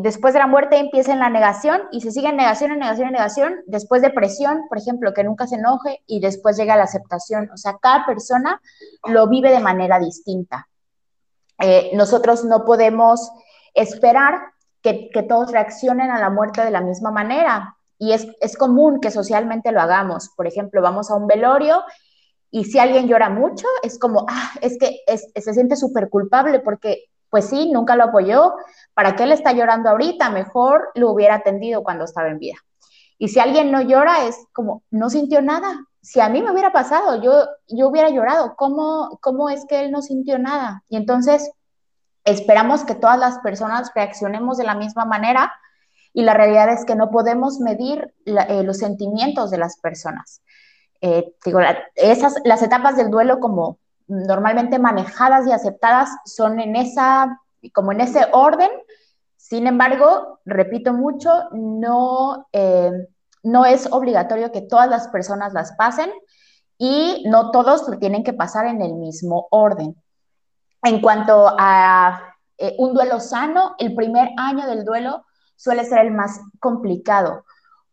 después 0.00 0.34
de 0.34 0.40
la 0.40 0.46
muerte 0.46 0.78
empiece 0.78 1.12
en 1.12 1.20
la 1.20 1.30
negación 1.30 1.82
y 1.92 2.00
se 2.00 2.10
sigue 2.10 2.28
en 2.28 2.36
negación, 2.36 2.72
en 2.72 2.78
negación, 2.78 3.12
negación, 3.12 3.54
después 3.66 4.02
depresión, 4.02 4.62
por 4.68 4.78
ejemplo, 4.78 5.12
que 5.12 5.24
nunca 5.24 5.46
se 5.46 5.56
enoje 5.56 6.02
y 6.06 6.20
después 6.20 6.56
llega 6.56 6.76
la 6.76 6.84
aceptación. 6.84 7.50
O 7.52 7.56
sea, 7.56 7.76
cada 7.80 8.06
persona 8.06 8.60
lo 9.06 9.28
vive 9.28 9.50
de 9.50 9.60
manera 9.60 9.98
distinta. 9.98 10.68
Eh, 11.60 11.90
nosotros 11.94 12.44
no 12.44 12.64
podemos 12.64 13.30
esperar 13.74 14.40
que, 14.82 15.10
que, 15.12 15.22
todos 15.22 15.52
reaccionen 15.52 16.10
a 16.10 16.18
la 16.18 16.30
muerte 16.30 16.64
de 16.64 16.70
la 16.70 16.80
misma 16.80 17.10
manera. 17.10 17.76
Y 17.98 18.12
es, 18.12 18.26
es 18.40 18.56
común 18.56 19.00
que 19.00 19.10
socialmente 19.10 19.70
lo 19.70 19.80
hagamos. 19.80 20.30
Por 20.34 20.46
ejemplo, 20.46 20.82
vamos 20.82 21.10
a 21.10 21.14
un 21.14 21.26
velorio 21.26 21.82
y 22.54 22.64
si 22.64 22.78
alguien 22.78 23.08
llora 23.08 23.30
mucho, 23.30 23.66
es 23.82 23.98
como, 23.98 24.26
ah, 24.28 24.50
es 24.60 24.76
que 24.78 25.00
se 25.08 25.54
siente 25.54 25.74
súper 25.74 26.10
culpable 26.10 26.60
porque, 26.60 27.04
pues 27.32 27.48
sí, 27.48 27.70
nunca 27.72 27.96
lo 27.96 28.04
apoyó. 28.04 28.56
¿Para 28.92 29.16
qué 29.16 29.24
le 29.24 29.32
está 29.32 29.52
llorando 29.52 29.88
ahorita? 29.88 30.28
Mejor 30.28 30.90
lo 30.94 31.10
hubiera 31.10 31.36
atendido 31.36 31.82
cuando 31.82 32.04
estaba 32.04 32.28
en 32.28 32.38
vida. 32.38 32.56
Y 33.16 33.28
si 33.28 33.40
alguien 33.40 33.72
no 33.72 33.80
llora, 33.80 34.26
es 34.26 34.36
como, 34.52 34.82
no 34.90 35.08
sintió 35.08 35.40
nada. 35.40 35.82
Si 36.02 36.20
a 36.20 36.28
mí 36.28 36.42
me 36.42 36.52
hubiera 36.52 36.72
pasado, 36.72 37.22
yo, 37.22 37.46
yo 37.68 37.88
hubiera 37.88 38.10
llorado. 38.10 38.54
¿Cómo, 38.54 39.18
¿Cómo 39.22 39.48
es 39.48 39.64
que 39.64 39.80
él 39.80 39.90
no 39.90 40.02
sintió 40.02 40.38
nada? 40.38 40.84
Y 40.90 40.96
entonces, 40.96 41.50
esperamos 42.26 42.84
que 42.84 42.96
todas 42.96 43.18
las 43.18 43.38
personas 43.38 43.90
reaccionemos 43.94 44.58
de 44.58 44.64
la 44.64 44.74
misma 44.74 45.06
manera 45.06 45.54
y 46.12 46.24
la 46.24 46.34
realidad 46.34 46.70
es 46.70 46.84
que 46.84 46.96
no 46.96 47.10
podemos 47.10 47.60
medir 47.60 48.12
eh, 48.26 48.62
los 48.62 48.76
sentimientos 48.76 49.50
de 49.50 49.56
las 49.56 49.78
personas. 49.78 50.42
Eh, 51.00 51.32
digo, 51.46 51.60
esas, 51.94 52.34
las 52.44 52.62
etapas 52.62 52.94
del 52.96 53.10
duelo 53.10 53.40
como 53.40 53.78
normalmente 54.12 54.78
manejadas 54.78 55.46
y 55.46 55.52
aceptadas 55.52 56.10
son 56.24 56.60
en 56.60 56.76
esa, 56.76 57.40
como 57.72 57.92
en 57.92 58.02
ese 58.02 58.26
orden. 58.32 58.70
Sin 59.36 59.66
embargo, 59.66 60.40
repito 60.44 60.92
mucho, 60.92 61.30
no, 61.52 62.46
eh, 62.52 63.08
no 63.42 63.64
es 63.64 63.90
obligatorio 63.90 64.52
que 64.52 64.60
todas 64.60 64.88
las 64.88 65.08
personas 65.08 65.52
las 65.52 65.72
pasen 65.72 66.10
y 66.78 67.24
no 67.26 67.50
todos 67.50 67.86
tienen 67.98 68.22
que 68.22 68.32
pasar 68.32 68.66
en 68.66 68.82
el 68.82 68.94
mismo 68.94 69.48
orden. 69.50 69.96
En 70.82 71.00
cuanto 71.00 71.54
a 71.58 72.34
eh, 72.58 72.74
un 72.78 72.92
duelo 72.92 73.18
sano, 73.18 73.74
el 73.78 73.94
primer 73.94 74.30
año 74.36 74.66
del 74.66 74.84
duelo 74.84 75.24
suele 75.56 75.84
ser 75.84 76.00
el 76.00 76.10
más 76.10 76.40
complicado 76.60 77.44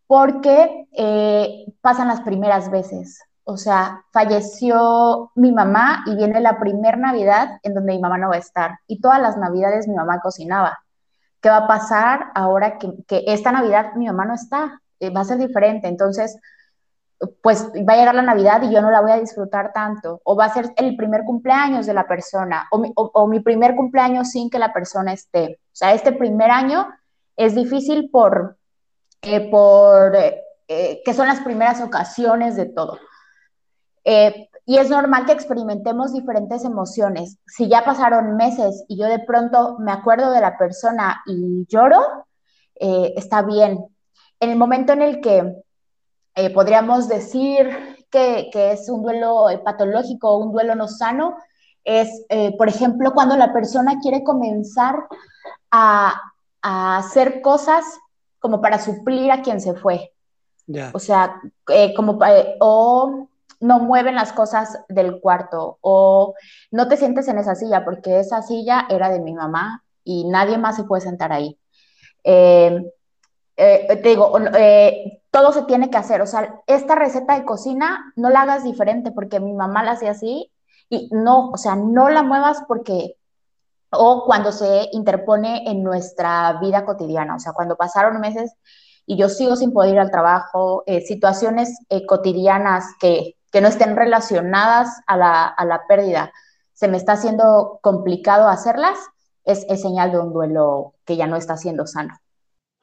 porque 0.06 0.88
eh, 0.92 1.66
pasan 1.82 2.08
las 2.08 2.22
primeras 2.22 2.72
veces. 2.72 3.22
O 3.50 3.58
sea, 3.58 4.06
falleció 4.12 5.32
mi 5.34 5.52
mamá 5.52 6.04
y 6.06 6.16
viene 6.16 6.40
la 6.40 6.60
primer 6.60 7.00
Navidad 7.00 7.60
en 7.64 7.74
donde 7.74 7.94
mi 7.94 8.00
mamá 8.00 8.20
no 8.20 8.30
va 8.30 8.36
a 8.36 8.40
estar. 8.40 8.78
Y 8.86 9.02
todas 9.02 9.20
las 9.20 9.38
Navidades 9.38 9.88
mi 9.88 9.96
mamá 9.96 10.20
cocinaba. 10.22 10.78
¿Qué 11.42 11.50
va 11.50 11.58
a 11.58 11.68
pasar 11.68 12.28
ahora 12.36 12.78
que, 12.78 13.24
esta 13.26 13.52
Navidad 13.52 13.94
mi 13.96 14.06
mamá 14.06 14.26
no 14.26 14.36
está? 14.36 14.80
Eh, 15.00 15.10
va 15.10 15.22
a 15.22 15.26
ser 15.26 15.40
diferente. 15.40 15.88
Entonces, 15.88 16.38
pues 17.42 17.72
va 17.88 17.94
a 17.94 17.98
llegar 17.98 18.14
la 18.14 18.22
Navidad 18.22 18.62
y 18.62 18.72
yo 18.72 18.82
no 18.82 18.92
la 18.92 19.02
voy 19.02 19.12
a 19.12 19.20
disfrutar 19.20 19.74
tanto. 19.74 20.22
O 20.26 20.36
va 20.36 20.46
a 20.46 20.54
ser 20.54 20.72
el 20.78 20.96
primer 20.96 21.24
cumpleaños 21.24 21.88
de 21.88 21.96
la 21.96 22.08
persona. 22.08 22.68
O 22.70 22.78
mi, 22.78 22.94
o 22.96 23.28
mi 23.28 23.40
primer 23.40 23.76
cumpleaños 23.76 24.30
sin 24.30 24.52
que 24.52 24.60
la 24.60 24.74
persona 24.74 25.12
esté. 25.12 25.60
O 25.66 25.76
sea, 25.76 25.94
este 25.96 26.12
primer 26.12 26.52
año 26.52 26.88
es 27.36 27.56
difícil 27.56 28.12
por, 28.12 28.58
eh, 29.24 29.50
por, 29.50 30.16
eh, 30.16 31.02
que 31.04 31.14
son 31.16 31.26
las 31.26 31.40
primeras 31.40 31.82
ocasiones 31.82 32.56
de 32.56 32.68
todo. 32.68 33.00
Eh, 34.10 34.50
y 34.66 34.78
es 34.78 34.90
normal 34.90 35.26
que 35.26 35.34
experimentemos 35.34 36.14
diferentes 36.14 36.66
emociones. 36.66 37.38
Si 37.46 37.68
ya 37.68 37.86
pasaron 37.86 38.36
meses 38.38 38.84
y 38.88 38.98
yo 38.98 39.06
de 39.06 39.20
pronto 39.20 39.78
me 39.80 39.92
acuerdo 39.92 40.32
de 40.32 40.42
la 40.42 40.58
persona 40.58 41.22
y 41.26 41.66
lloro, 41.68 42.26
está 42.76 43.42
bien. 43.42 43.86
En 44.40 44.50
el 44.52 44.56
momento 44.58 44.94
en 44.94 45.02
el 45.02 45.22
que 45.22 45.64
podríamos 46.54 47.08
decir 47.08 47.68
que, 48.10 48.50
que, 48.54 48.72
es 48.72 48.90
un 48.90 49.02
duelo 49.02 49.48
patológico 49.66 50.30
o 50.30 50.38
un 50.38 50.52
duelo 50.54 50.76
no 50.76 50.88
sano, 50.88 51.36
es, 51.84 52.26
por 52.58 52.70
ejemplo, 52.70 53.12
cuando 53.14 53.36
la 53.36 53.52
persona 53.52 54.00
quiere 54.02 54.24
comenzar 54.24 54.96
a, 55.72 56.14
a 56.62 56.98
hacer 56.98 57.42
cosas 57.42 57.84
como 58.40 58.62
para 58.62 58.80
suplir 58.80 59.32
a 59.32 59.42
quien 59.42 59.62
se 59.62 59.74
fue. 59.74 60.14
O 60.94 61.00
sea, 61.00 61.42
eh, 61.70 61.94
como, 61.96 62.24
eh, 62.26 62.56
o 62.60 63.28
no 63.60 63.80
mueven 63.80 64.16
las 64.16 64.34
cosas 64.34 64.80
del 64.90 65.20
cuarto, 65.20 65.78
o 65.82 66.34
no 66.72 66.88
te 66.88 66.98
sientes 66.98 67.28
en 67.28 67.38
esa 67.38 67.56
silla 67.56 67.84
porque 67.86 68.20
esa 68.20 68.42
silla 68.42 68.86
era 68.90 69.10
de 69.10 69.20
mi 69.20 69.34
mamá 69.34 69.84
y 70.04 70.26
nadie 70.26 70.58
más 70.58 70.76
se 70.76 70.84
puede 70.84 71.02
sentar 71.02 71.32
ahí. 71.32 71.58
Eh, 72.24 72.84
te 73.56 74.10
digo, 74.10 74.34
todo 75.32 75.52
se 75.52 75.64
tiene 75.64 75.90
que 75.90 75.98
hacer. 75.98 76.22
O 76.22 76.28
sea, 76.28 76.62
esta 76.68 76.96
receta 76.96 77.36
de 77.38 77.46
cocina 77.46 78.14
no 78.16 78.30
la 78.30 78.42
hagas 78.42 78.64
diferente 78.64 79.12
porque 79.12 79.40
mi 79.40 79.54
mamá 79.54 79.84
la 79.84 79.92
hacía 79.92 80.12
así 80.12 80.52
y 80.90 81.10
no, 81.12 81.50
o 81.52 81.58
sea, 81.58 81.76
no 81.76 82.10
la 82.10 82.24
muevas 82.24 82.64
porque 82.68 83.16
o 83.92 84.24
cuando 84.26 84.52
se 84.52 84.90
interpone 84.92 85.70
en 85.70 85.84
nuestra 85.84 86.60
vida 86.62 86.86
cotidiana, 86.86 87.36
o 87.36 87.40
sea, 87.40 87.54
cuando 87.54 87.76
pasaron 87.76 88.20
meses 88.20 88.54
y 89.06 89.18
yo 89.18 89.30
sigo 89.30 89.56
sin 89.56 89.74
poder 89.74 89.94
ir 89.94 90.00
al 90.00 90.12
trabajo, 90.12 90.84
eh, 90.86 91.02
situaciones 91.02 91.80
eh, 91.90 92.06
cotidianas 92.06 92.86
que, 93.00 93.36
que, 93.52 93.62
no 93.62 93.68
estén 93.68 93.96
relacionadas 93.96 95.02
a 95.08 95.18
la, 95.18 95.46
a 95.46 95.66
la, 95.66 95.88
pérdida, 95.88 96.32
se 96.74 96.88
me 96.88 96.98
está 96.98 97.14
haciendo 97.14 97.80
complicado 97.82 98.48
hacerlas, 98.48 98.98
es, 99.46 99.66
señal 99.82 100.12
de 100.12 100.20
un 100.20 100.34
duelo 100.34 100.94
que 101.06 101.18
ya 101.18 101.28
no 101.28 101.36
está 101.36 101.58
siendo 101.58 101.88
sano. 101.88 102.14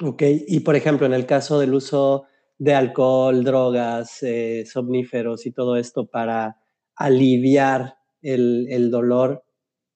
Ok, 0.03 0.23
y 0.47 0.61
por 0.61 0.77
ejemplo, 0.77 1.07
en 1.07 1.15
el 1.15 1.27
caso 1.27 1.59
del 1.59 1.75
uso 1.75 2.25
de 2.59 2.75
alcohol, 2.75 3.45
drogas, 3.45 4.23
eh, 4.23 4.65
somníferos 4.67 5.47
y 5.47 5.53
todo 5.53 5.77
esto 5.77 6.07
para 6.07 6.57
aliviar 6.97 7.97
el, 8.23 8.67
el 8.71 8.91
dolor, 8.91 9.47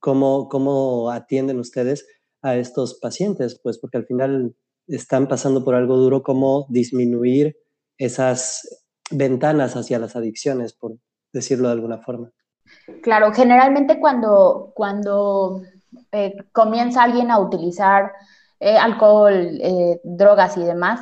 ¿Cómo, 0.00 0.48
¿Cómo 0.48 1.10
atienden 1.10 1.58
ustedes 1.58 2.06
a 2.40 2.56
estos 2.56 2.94
pacientes? 2.94 3.60
Pues 3.62 3.78
porque 3.78 3.98
al 3.98 4.06
final 4.06 4.56
están 4.88 5.28
pasando 5.28 5.62
por 5.62 5.74
algo 5.74 5.96
duro, 5.98 6.22
¿cómo 6.22 6.66
disminuir 6.70 7.58
esas 7.98 8.79
ventanas 9.10 9.76
hacia 9.76 9.98
las 9.98 10.16
adicciones, 10.16 10.72
por 10.72 10.96
decirlo 11.32 11.68
de 11.68 11.74
alguna 11.74 11.98
forma? 11.98 12.30
Claro, 13.02 13.32
generalmente 13.32 13.98
cuando, 13.98 14.72
cuando 14.74 15.62
eh, 16.12 16.36
comienza 16.52 17.02
alguien 17.02 17.30
a 17.30 17.38
utilizar 17.38 18.12
eh, 18.58 18.76
alcohol, 18.76 19.32
eh, 19.34 20.00
drogas 20.04 20.56
y 20.56 20.62
demás, 20.62 21.00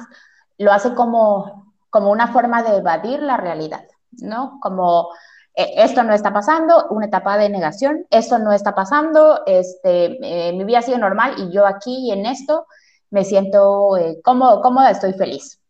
lo 0.58 0.72
hace 0.72 0.94
como, 0.94 1.74
como 1.90 2.10
una 2.10 2.28
forma 2.28 2.62
de 2.62 2.76
evadir 2.78 3.20
la 3.20 3.36
realidad, 3.36 3.84
¿no? 4.12 4.58
Como 4.60 5.08
eh, 5.54 5.74
esto 5.76 6.02
no 6.02 6.14
está 6.14 6.32
pasando, 6.32 6.86
una 6.90 7.06
etapa 7.06 7.36
de 7.36 7.48
negación, 7.48 8.06
esto 8.10 8.38
no 8.38 8.52
está 8.52 8.74
pasando, 8.74 9.42
este, 9.46 10.52
mi 10.54 10.64
vida 10.64 10.82
sigue 10.82 10.98
normal 10.98 11.34
y 11.38 11.52
yo 11.52 11.66
aquí 11.66 12.12
en 12.12 12.26
esto, 12.26 12.66
me 13.10 13.24
siento 13.24 13.96
eh, 13.96 14.20
cómoda, 14.22 14.90
estoy 14.90 15.14
feliz. 15.14 15.60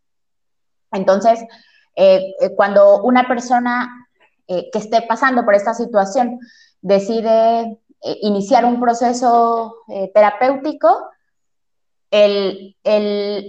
Entonces, 0.92 1.40
eh, 1.98 2.34
eh, 2.40 2.54
cuando 2.54 3.02
una 3.02 3.26
persona 3.26 4.06
que 4.46 4.78
esté 4.78 5.02
pasando 5.02 5.44
por 5.44 5.54
esta 5.54 5.74
situación 5.74 6.38
decide 6.80 7.78
iniciar 8.22 8.64
un 8.64 8.80
proceso 8.80 9.84
terapéutico, 10.14 11.10
el, 12.10 12.74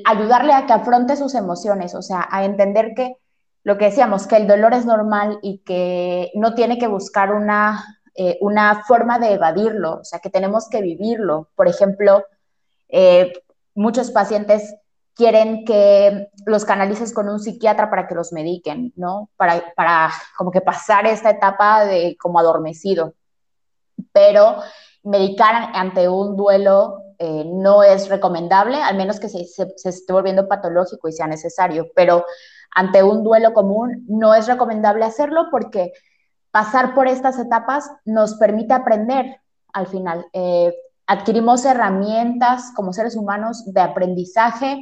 ayudarle 0.04 0.52
a 0.52 0.66
que 0.66 0.74
afronte 0.74 1.16
sus 1.16 1.36
emociones, 1.36 1.96
o 1.96 2.02
sea, 2.02 2.28
a 2.30 2.44
entender 2.44 2.92
que 2.96 3.16
lo 3.64 3.78
que 3.78 3.86
decíamos, 3.86 4.28
que 4.28 4.36
el 4.36 4.48
dolor 4.48 4.74
es 4.74 4.86
normal 4.86 5.40
y 5.42 5.60
que 5.60 6.32
no 6.36 6.54
tiene 6.54 6.78
que 6.78 6.88
buscar 6.88 7.34
una 7.34 8.00
eh, 8.16 8.38
forma 8.88 9.20
de 9.20 9.34
evadirlo, 9.34 10.00
o 10.00 10.04
sea, 10.04 10.20
que 10.20 10.30
tenemos 10.30 10.68
que 10.70 10.82
vivirlo. 10.82 11.50
Por 11.56 11.68
ejemplo, 11.68 12.26
eh, 12.90 13.32
muchos 13.74 14.12
pacientes 14.12 14.76
quieren 15.20 15.66
que 15.66 16.30
los 16.46 16.64
canalices 16.64 17.14
con 17.14 17.28
un 17.28 17.42
psiquiatra 17.42 17.90
para 17.90 18.08
que 18.08 18.16
los 18.16 18.32
mediquen, 18.32 18.94
¿no? 18.96 19.30
Para, 19.36 19.74
para 19.76 20.10
como 20.38 20.50
que 20.50 20.62
pasar 20.62 21.06
esta 21.08 21.30
etapa 21.30 21.84
de 21.84 22.16
como 22.18 22.40
adormecido. 22.40 23.16
Pero 24.14 24.56
medicar 25.04 25.72
ante 25.74 26.08
un 26.08 26.38
duelo 26.38 27.02
eh, 27.18 27.44
no 27.46 27.84
es 27.84 28.08
recomendable, 28.08 28.82
al 28.82 28.96
menos 28.96 29.20
que 29.20 29.28
se, 29.28 29.44
se, 29.44 29.90
esté 29.90 30.14
volviendo 30.14 30.48
patológico 30.48 31.10
y 31.10 31.12
sea 31.12 31.28
necesario, 31.28 31.88
pero 31.94 32.24
ante 32.74 33.04
un 33.04 33.22
duelo 33.22 33.54
común 33.54 34.06
no 34.08 34.34
es 34.34 34.48
recomendable 34.48 35.04
hacerlo 35.04 35.48
porque 35.52 35.92
pasar 36.52 36.96
por 36.96 37.10
estas 37.10 37.38
etapas 37.40 37.92
nos 38.06 38.36
permite 38.36 38.74
aprender 38.74 39.42
al 39.74 39.88
final. 39.88 40.28
Eh, 40.32 40.74
adquirimos 41.08 41.66
herramientas 41.66 42.72
como 42.74 42.94
seres 42.94 43.18
humanos 43.18 43.66
de 43.66 43.82
aprendizaje 43.82 44.82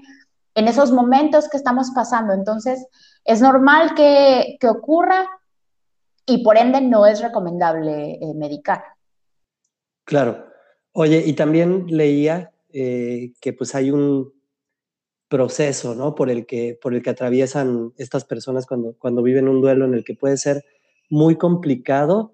en 0.57 0.67
esos 0.67 0.91
momentos 0.91 1.47
que 1.49 1.57
estamos 1.57 1.91
pasando. 1.91 2.33
Entonces, 2.33 2.87
es 3.23 3.41
normal 3.41 3.93
que, 3.95 4.57
ocurra 4.67 5.29
y 6.25 6.43
por 6.43 6.57
ende 6.57 6.81
no 6.81 7.05
es 7.05 7.21
recomendable 7.21 8.15
eh, 8.15 8.33
medicar. 8.33 8.83
Claro. 10.03 10.47
Oye, 10.93 11.23
y 11.23 11.33
también 11.33 11.85
leía 11.87 12.51
eh, 12.73 13.33
que 13.39 13.53
pues 13.53 13.75
hay 13.75 13.91
un 13.91 14.33
proceso, 15.27 15.93
¿no? 15.93 16.15
Por 16.15 16.31
el 16.31 16.47
que, 16.47 16.75
por 16.81 16.95
el 16.95 17.03
que 17.03 17.11
atraviesan 17.11 17.93
estas 17.97 18.25
personas 18.25 18.65
cuando, 18.65 18.95
cuando 18.97 19.21
viven 19.21 19.47
un 19.47 19.61
duelo 19.61 19.85
en 19.85 19.93
el 19.93 20.03
que 20.03 20.15
puede 20.15 20.37
ser 20.37 20.65
muy 21.07 21.35
complicado 21.35 22.33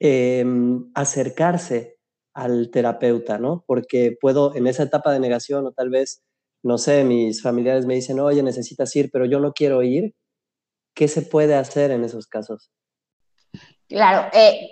em, 0.00 0.90
acercarse 0.94 1.96
al 2.34 2.70
terapeuta, 2.70 3.38
¿no? 3.38 3.64
Porque 3.66 4.18
puedo 4.20 4.54
en 4.54 4.66
esa 4.66 4.82
etapa 4.82 5.12
de 5.12 5.20
negación 5.20 5.64
o 5.64 5.72
tal 5.72 5.88
vez, 5.88 6.22
no 6.64 6.78
sé, 6.78 7.04
mis 7.04 7.42
familiares 7.42 7.84
me 7.84 7.94
dicen, 7.94 8.18
oye, 8.20 8.42
necesitas 8.42 8.94
ir, 8.96 9.10
pero 9.12 9.26
yo 9.26 9.38
no 9.38 9.52
quiero 9.52 9.82
ir. 9.82 10.14
¿Qué 10.94 11.08
se 11.08 11.22
puede 11.22 11.54
hacer 11.54 11.90
en 11.90 12.04
esos 12.04 12.26
casos? 12.26 12.72
Claro, 13.86 14.30
eh, 14.32 14.70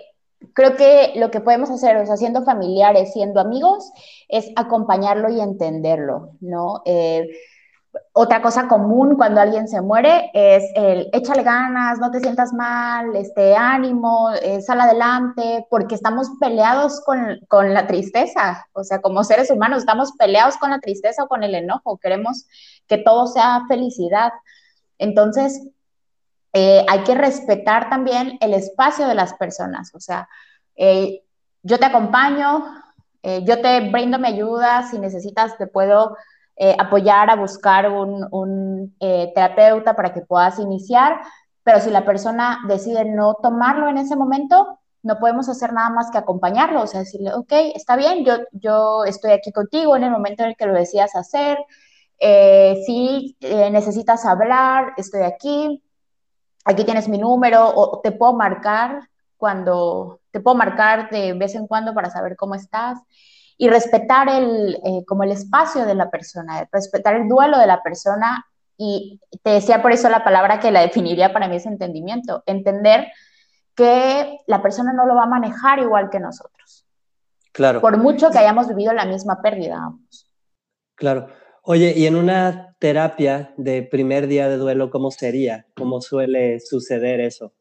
creo 0.53 0.75
que 0.75 1.13
lo 1.15 1.29
que 1.29 1.39
podemos 1.39 1.69
hacer, 1.69 1.95
o 1.97 2.05
sea, 2.05 2.17
siendo 2.17 2.43
familiares, 2.43 3.13
siendo 3.13 3.39
amigos, 3.39 3.91
es 4.27 4.49
acompañarlo 4.55 5.29
y 5.29 5.39
entenderlo, 5.39 6.31
¿no? 6.41 6.81
Eh, 6.85 7.29
otra 8.11 8.41
cosa 8.41 8.67
común 8.67 9.15
cuando 9.15 9.41
alguien 9.41 9.67
se 9.67 9.81
muere 9.81 10.29
es 10.33 10.63
el 10.75 11.09
échale 11.13 11.43
ganas, 11.43 11.99
no 11.99 12.11
te 12.11 12.19
sientas 12.19 12.53
mal, 12.53 13.15
este 13.15 13.55
ánimo, 13.55 14.31
eh, 14.41 14.61
sal 14.61 14.81
adelante, 14.81 15.65
porque 15.69 15.95
estamos 15.95 16.27
peleados 16.39 17.01
con, 17.01 17.39
con, 17.47 17.73
la 17.73 17.87
tristeza. 17.87 18.67
O 18.73 18.83
sea, 18.83 19.01
como 19.01 19.23
seres 19.23 19.49
humanos 19.51 19.79
estamos 19.79 20.11
peleados 20.13 20.57
con 20.57 20.71
la 20.71 20.79
tristeza 20.79 21.23
o 21.23 21.27
con 21.27 21.43
el 21.43 21.55
enojo. 21.55 21.97
Queremos 21.97 22.47
que 22.87 22.97
todo 22.97 23.27
sea 23.27 23.63
felicidad. 23.67 24.31
Entonces, 24.97 25.67
eh, 26.53 26.85
hay 26.87 26.99
que 27.03 27.15
respetar 27.15 27.89
también 27.89 28.37
el 28.41 28.53
espacio 28.53 29.07
de 29.07 29.15
las 29.15 29.33
personas. 29.35 29.91
O 29.93 29.99
sea, 29.99 30.27
eh, 30.75 31.23
yo 31.61 31.79
te 31.79 31.85
acompaño, 31.85 32.65
yo 33.43 33.61
te 33.61 33.89
brindo 33.89 34.19
mi 34.19 34.27
ayuda, 34.27 34.85
si 34.91 34.99
necesitas 34.99 35.57
te 35.57 35.65
puedo 35.65 36.17
eh, 36.55 36.75
apoyar 36.77 37.29
a 37.31 37.35
buscar 37.35 37.89
un, 37.89 38.95
eh, 38.99 39.31
terapeuta 39.33 39.95
para 39.95 40.13
que 40.13 40.21
puedas 40.21 40.59
iniciar, 40.59 41.21
pero 41.63 41.79
si 41.79 41.89
la 41.89 42.05
persona 42.05 42.59
decide 42.67 43.05
no 43.05 43.35
tomarlo 43.35 43.89
en 43.89 43.97
ese 43.97 44.15
momento, 44.15 44.79
no 45.01 45.19
podemos 45.19 45.49
hacer 45.49 45.73
nada 45.73 45.89
más 45.89 46.11
que 46.11 46.17
acompañarlo, 46.17 46.81
o 46.81 46.87
sea, 46.87 47.01
decirle, 47.01 47.33
ok, 47.33 47.51
está 47.75 47.95
bien, 47.95 48.23
yo, 48.23 48.35
yo 48.51 49.03
estoy 49.05 49.31
aquí 49.31 49.51
contigo 49.51 49.95
en 49.95 50.03
el 50.03 50.11
momento 50.11 50.43
en 50.43 50.49
el 50.49 50.55
que 50.55 50.67
lo 50.67 50.73
decías 50.73 51.15
hacer, 51.15 51.57
eh, 52.19 52.83
si 52.85 53.35
necesitas 53.41 54.25
hablar, 54.25 54.93
estoy 54.97 55.23
aquí, 55.23 55.83
aquí 56.65 56.83
tienes 56.85 57.09
mi 57.09 57.17
número, 57.17 57.67
o 57.75 57.99
te 58.01 58.11
puedo 58.11 58.33
marcar 58.33 59.09
cuando, 59.37 60.21
te 60.31 60.39
puedo 60.39 60.55
marcar 60.55 61.09
de 61.09 61.33
vez 61.33 61.55
en 61.55 61.67
cuando 61.67 61.93
para 61.93 62.09
saber 62.09 62.35
cómo 62.37 62.55
estás 62.55 62.99
y 63.57 63.69
respetar 63.69 64.29
el, 64.29 64.75
eh, 64.83 65.03
como 65.05 65.23
el 65.23 65.31
espacio 65.31 65.85
de 65.85 65.95
la 65.95 66.09
persona, 66.09 66.67
respetar 66.71 67.15
el 67.15 67.27
duelo 67.27 67.57
de 67.57 67.67
la 67.67 67.81
persona 67.81 68.45
y 68.77 69.19
te 69.43 69.51
decía 69.51 69.81
por 69.81 69.91
eso 69.91 70.09
la 70.09 70.23
palabra 70.23 70.59
que 70.59 70.71
la 70.71 70.81
definiría 70.81 71.31
para 71.31 71.47
mí 71.47 71.55
es 71.55 71.65
entendimiento, 71.65 72.43
entender 72.45 73.07
que 73.75 74.37
la 74.47 74.61
persona 74.61 74.93
no 74.93 75.05
lo 75.05 75.15
va 75.15 75.23
a 75.23 75.27
manejar 75.27 75.79
igual 75.79 76.09
que 76.09 76.19
nosotros. 76.19 76.85
Claro. 77.51 77.81
Por 77.81 77.97
mucho 77.97 78.31
que 78.31 78.39
hayamos 78.39 78.67
vivido 78.67 78.93
la 78.93 79.05
misma 79.05 79.41
pérdida. 79.41 79.91
Claro. 80.95 81.27
Oye, 81.61 81.93
y 81.95 82.07
en 82.07 82.15
una 82.15 82.75
terapia 82.79 83.53
de 83.57 83.83
primer 83.83 84.27
día 84.27 84.49
de 84.49 84.57
duelo, 84.57 84.89
¿cómo 84.89 85.11
sería? 85.11 85.65
¿Cómo 85.75 86.01
suele 86.01 86.59
suceder 86.59 87.19
eso? 87.19 87.53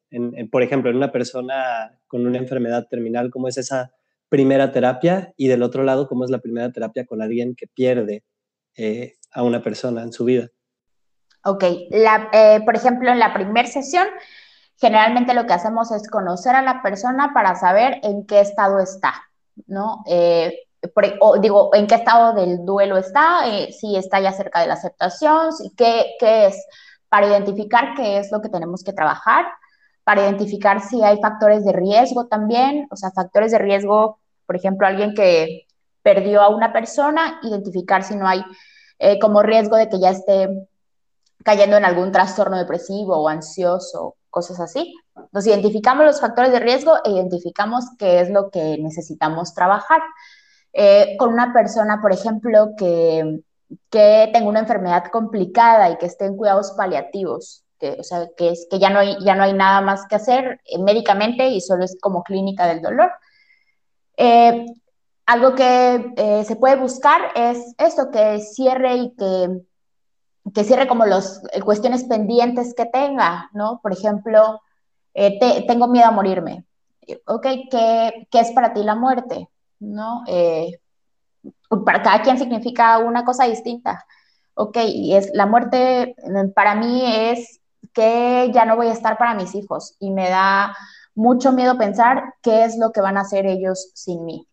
por 0.51 0.63
ejemplo, 0.63 0.91
en 0.91 0.99
una 0.99 1.11
persona 1.11 1.99
con 2.07 2.27
una 2.27 2.37
enfermedad 2.37 2.87
terminal, 2.91 3.31
¿cómo 3.31 3.49
es 3.49 3.57
esa 3.57 3.95
primera 4.33 4.73
terapia 4.73 5.35
y 5.37 5.47
del 5.49 5.63
otro 5.63 5.83
lado, 5.83 6.09
cómo 6.09 6.25
es 6.25 6.31
la 6.31 6.39
primera 6.39 6.73
terapia 6.73 7.05
con 7.05 7.21
alguien 7.21 7.55
que 7.55 7.67
pierde 7.67 8.25
eh, 8.79 9.17
a 9.31 9.43
una 9.43 9.63
persona 9.63 10.01
en 10.01 10.11
su 10.11 10.25
vida. 10.25 10.49
Ok, 11.45 11.63
eh, 11.65 12.63
por 12.65 12.75
ejemplo, 12.75 13.11
en 13.11 13.19
la 13.19 13.35
primera 13.35 13.69
sesión, 13.69 14.07
generalmente 14.79 15.35
lo 15.35 15.45
que 15.45 15.53
hacemos 15.53 15.93
es 15.93 16.09
conocer 16.09 16.55
a 16.55 16.63
la 16.63 16.81
persona 16.81 17.33
para 17.35 17.57
saber 17.57 18.01
en 18.05 18.25
qué 18.25 18.41
estado 18.41 18.79
está, 18.79 19.13
¿no? 19.67 20.03
Eh, 20.07 20.61
o 21.21 21.39
digo, 21.39 21.69
en 21.75 21.87
qué 21.87 21.97
estado 21.97 22.33
del 22.33 22.65
duelo 22.65 22.97
está, 22.97 23.43
si 23.71 23.97
está 23.97 24.19
ya 24.19 24.33
cerca 24.33 24.61
de 24.63 24.67
la 24.67 24.75
aceptación, 24.75 25.51
qué, 25.77 26.15
qué 26.19 26.47
es, 26.47 26.67
para 27.11 27.27
identificar 27.27 27.93
qué 27.95 28.17
es 28.17 28.33
lo 28.33 28.41
que 28.41 28.49
tenemos 28.49 28.83
que 28.83 28.95
trabajar, 28.95 29.45
para 30.05 30.23
identificar 30.23 30.81
si 30.81 31.03
hay 31.05 31.21
factores 31.21 31.67
de 31.67 31.73
riesgo 31.73 32.29
también, 32.29 32.89
o 32.91 32.97
sea, 32.97 33.11
factores 33.11 33.53
de 33.53 33.59
riesgo 33.59 34.22
por 34.53 34.59
ejemplo, 34.59 34.87
alguien 34.87 35.15
que 35.15 35.67
perdió 36.03 36.43
a 36.43 36.51
una 36.51 36.75
persona, 36.75 37.41
identificar 37.43 38.05
si 38.05 38.15
no 38.15 38.29
hay 38.29 38.45
eh, 38.99 39.19
como 39.19 39.43
riesgo 39.43 39.77
de 39.77 39.89
que 39.89 39.99
ya 39.99 40.11
esté 40.11 40.47
cayendo 41.43 41.79
en 41.79 41.87
algún 41.87 42.13
trastorno 42.13 42.59
depresivo 42.59 43.17
o 43.17 43.29
ansioso, 43.31 44.17
cosas 44.29 44.61
así. 44.61 44.95
Nos 45.33 45.47
identificamos 45.47 46.05
los 46.05 46.21
factores 46.21 46.53
de 46.53 46.61
riesgo 46.61 46.97
e 47.03 47.13
identificamos 47.13 47.87
qué 47.99 48.21
es 48.21 48.29
lo 48.29 48.51
que 48.51 48.77
necesitamos 48.77 49.55
trabajar. 49.55 50.03
Eh, 50.75 51.17
con 51.19 51.33
una 51.33 51.55
persona, 51.55 52.03
por 52.03 52.13
ejemplo, 52.13 52.73
que, 52.77 53.41
que 53.89 54.29
tenga 54.35 54.49
una 54.51 54.61
enfermedad 54.61 55.05
complicada 55.11 55.89
y 55.89 55.97
que 55.97 56.05
esté 56.05 56.27
en 56.27 56.37
cuidados 56.37 56.73
paliativos, 56.73 57.65
que, 57.81 57.97
o 57.99 58.03
sea, 58.03 58.29
que, 58.37 58.51
es, 58.51 58.67
que 58.71 58.79
ya, 58.79 58.91
no 58.91 58.99
hay, 58.99 59.17
ya 59.25 59.35
no 59.35 59.45
hay 59.45 59.55
nada 59.55 59.81
más 59.81 60.07
que 60.07 60.17
hacer 60.17 60.61
eh, 60.67 60.79
médicamente 60.79 61.49
y 61.49 61.63
solo 61.63 61.85
es 61.85 61.97
como 62.03 62.23
clínica 62.23 62.67
del 62.67 62.83
dolor. 62.83 63.11
Eh, 64.25 64.67
algo 65.27 65.57
que 65.57 66.13
eh, 66.17 66.45
se 66.45 66.55
puede 66.55 66.77
buscar 66.77 67.33
es 67.35 67.75
esto, 67.77 68.13
que 68.13 68.39
cierre 68.39 68.95
y 68.95 69.17
que, 69.17 69.63
que 70.55 70.63
cierre 70.63 70.87
como 70.87 71.05
las 71.07 71.43
eh, 71.53 71.61
cuestiones 71.61 72.05
pendientes 72.05 72.73
que 72.75 72.87
tenga, 72.87 73.51
¿no? 73.53 73.81
Por 73.83 73.93
ejemplo, 73.93 74.61
tengo 75.13 75.89
miedo 75.89 76.07
a 76.07 76.13
morirme. 76.13 76.65
Ok, 77.27 77.47
¿qué, 77.69 78.29
¿qué, 78.31 78.41
es 78.41 78.53
para 78.53 78.73
ti 78.73 78.85
la 78.85 78.95
muerte? 78.95 79.49
¿No? 79.81 80.23
para 81.85 82.03
cada 82.03 82.23
quien 82.23 82.39
significa 82.39 82.99
una 82.99 83.25
cosa 83.25 83.47
distinta. 83.47 84.05
Ok, 84.55 84.77
y 84.85 85.17
es 85.17 85.31
la 85.35 85.47
muerte 85.47 86.15
para 86.55 86.77
mí 86.77 87.03
es 87.05 87.61
que 87.93 88.53
ya 88.55 88.65
no 88.67 88.77
voy 88.77 88.87
a 88.87 88.93
estar 88.93 89.19
para 89.19 89.35
mis 89.35 89.57
hijos 89.57 89.97
y 89.99 90.11
me 90.13 90.29
da 90.31 90.77
mucho 91.15 91.53
miedo 91.53 91.79
pensar 91.79 92.35
qué 92.43 92.65
es 92.65 92.77
lo 92.79 92.93
que 92.93 93.01
van 93.01 93.17
a 93.17 93.23
hacer 93.23 93.47
ellos 93.47 93.91
sin 93.95 94.25
mí. 94.25 94.49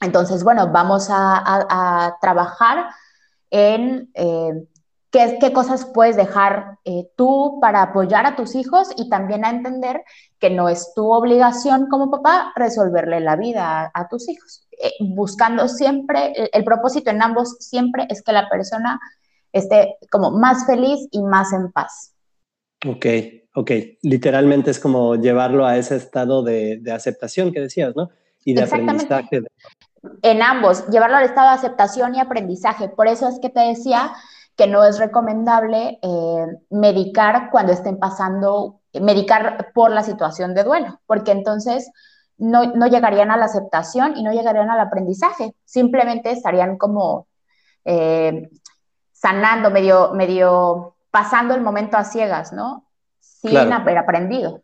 Entonces, 0.00 0.44
bueno, 0.44 0.70
vamos 0.70 1.08
a, 1.10 2.16
trabajar 2.20 2.86
en 3.50 4.10
eh, 4.14 4.66
qué, 5.10 5.52
cosas 5.52 5.86
puedes 5.86 6.16
dejar 6.16 6.78
eh, 6.84 7.08
tú 7.16 7.58
para 7.60 7.82
apoyar 7.82 8.26
a 8.26 8.36
tus 8.36 8.54
hijos 8.54 8.88
y 8.96 9.08
también 9.08 9.44
a 9.44 9.50
entender 9.50 10.02
que 10.38 10.50
no 10.50 10.68
es 10.68 10.92
tu 10.94 11.12
obligación 11.12 11.88
como 11.88 12.10
papá 12.10 12.52
resolverle 12.56 13.20
la 13.20 13.36
vida 13.36 13.90
a, 13.94 14.08
tus 14.08 14.28
hijos. 14.28 14.66
Eh, 14.72 14.92
buscando 15.00 15.68
siempre, 15.68 16.32
el, 16.34 16.50
el 16.52 16.64
propósito 16.64 17.10
en 17.10 17.22
ambos 17.22 17.56
siempre 17.60 18.06
es 18.10 18.22
que 18.22 18.32
la 18.32 18.48
persona 18.48 19.00
esté 19.52 19.96
como 20.10 20.32
más 20.32 20.66
feliz 20.66 21.08
y 21.12 21.22
más 21.22 21.52
en 21.52 21.70
paz. 21.70 22.12
Ok, 22.86 23.06
ok. 23.54 23.70
Literalmente 24.02 24.70
es 24.70 24.78
como 24.78 25.16
llevarlo 25.16 25.66
a 25.66 25.76
ese 25.76 25.96
estado 25.96 26.42
de, 26.42 26.78
de 26.80 26.92
aceptación 26.92 27.52
que 27.52 27.60
decías, 27.60 27.94
¿no? 27.96 28.10
Y 28.44 28.54
de 28.54 28.62
aprendizaje. 28.62 29.42
En 30.22 30.42
ambos, 30.42 30.86
llevarlo 30.88 31.16
al 31.16 31.24
estado 31.24 31.48
de 31.48 31.54
aceptación 31.54 32.14
y 32.14 32.20
aprendizaje. 32.20 32.88
Por 32.88 33.08
eso 33.08 33.28
es 33.28 33.38
que 33.40 33.48
te 33.48 33.60
decía 33.60 34.12
que 34.56 34.66
no 34.66 34.84
es 34.84 34.98
recomendable 34.98 35.98
eh, 36.02 36.46
medicar 36.70 37.50
cuando 37.50 37.72
estén 37.72 37.98
pasando, 37.98 38.80
medicar 38.92 39.72
por 39.74 39.90
la 39.90 40.02
situación 40.02 40.54
de 40.54 40.64
duelo, 40.64 41.00
porque 41.06 41.32
entonces 41.32 41.90
no, 42.38 42.64
no, 42.74 42.86
llegarían 42.86 43.30
a 43.30 43.36
la 43.36 43.46
aceptación 43.46 44.16
y 44.16 44.22
no 44.22 44.32
llegarían 44.32 44.70
al 44.70 44.80
aprendizaje, 44.80 45.54
simplemente 45.64 46.30
estarían 46.30 46.76
como 46.78 47.26
eh, 47.84 48.48
sanando, 49.12 49.70
medio, 49.70 50.12
medio 50.12 50.96
pasando 51.10 51.54
el 51.54 51.60
momento 51.60 51.96
a 51.96 52.04
ciegas, 52.04 52.52
¿no? 52.52 52.84
Sin 53.50 53.72
haber 53.72 53.98
aprendido. 53.98 54.62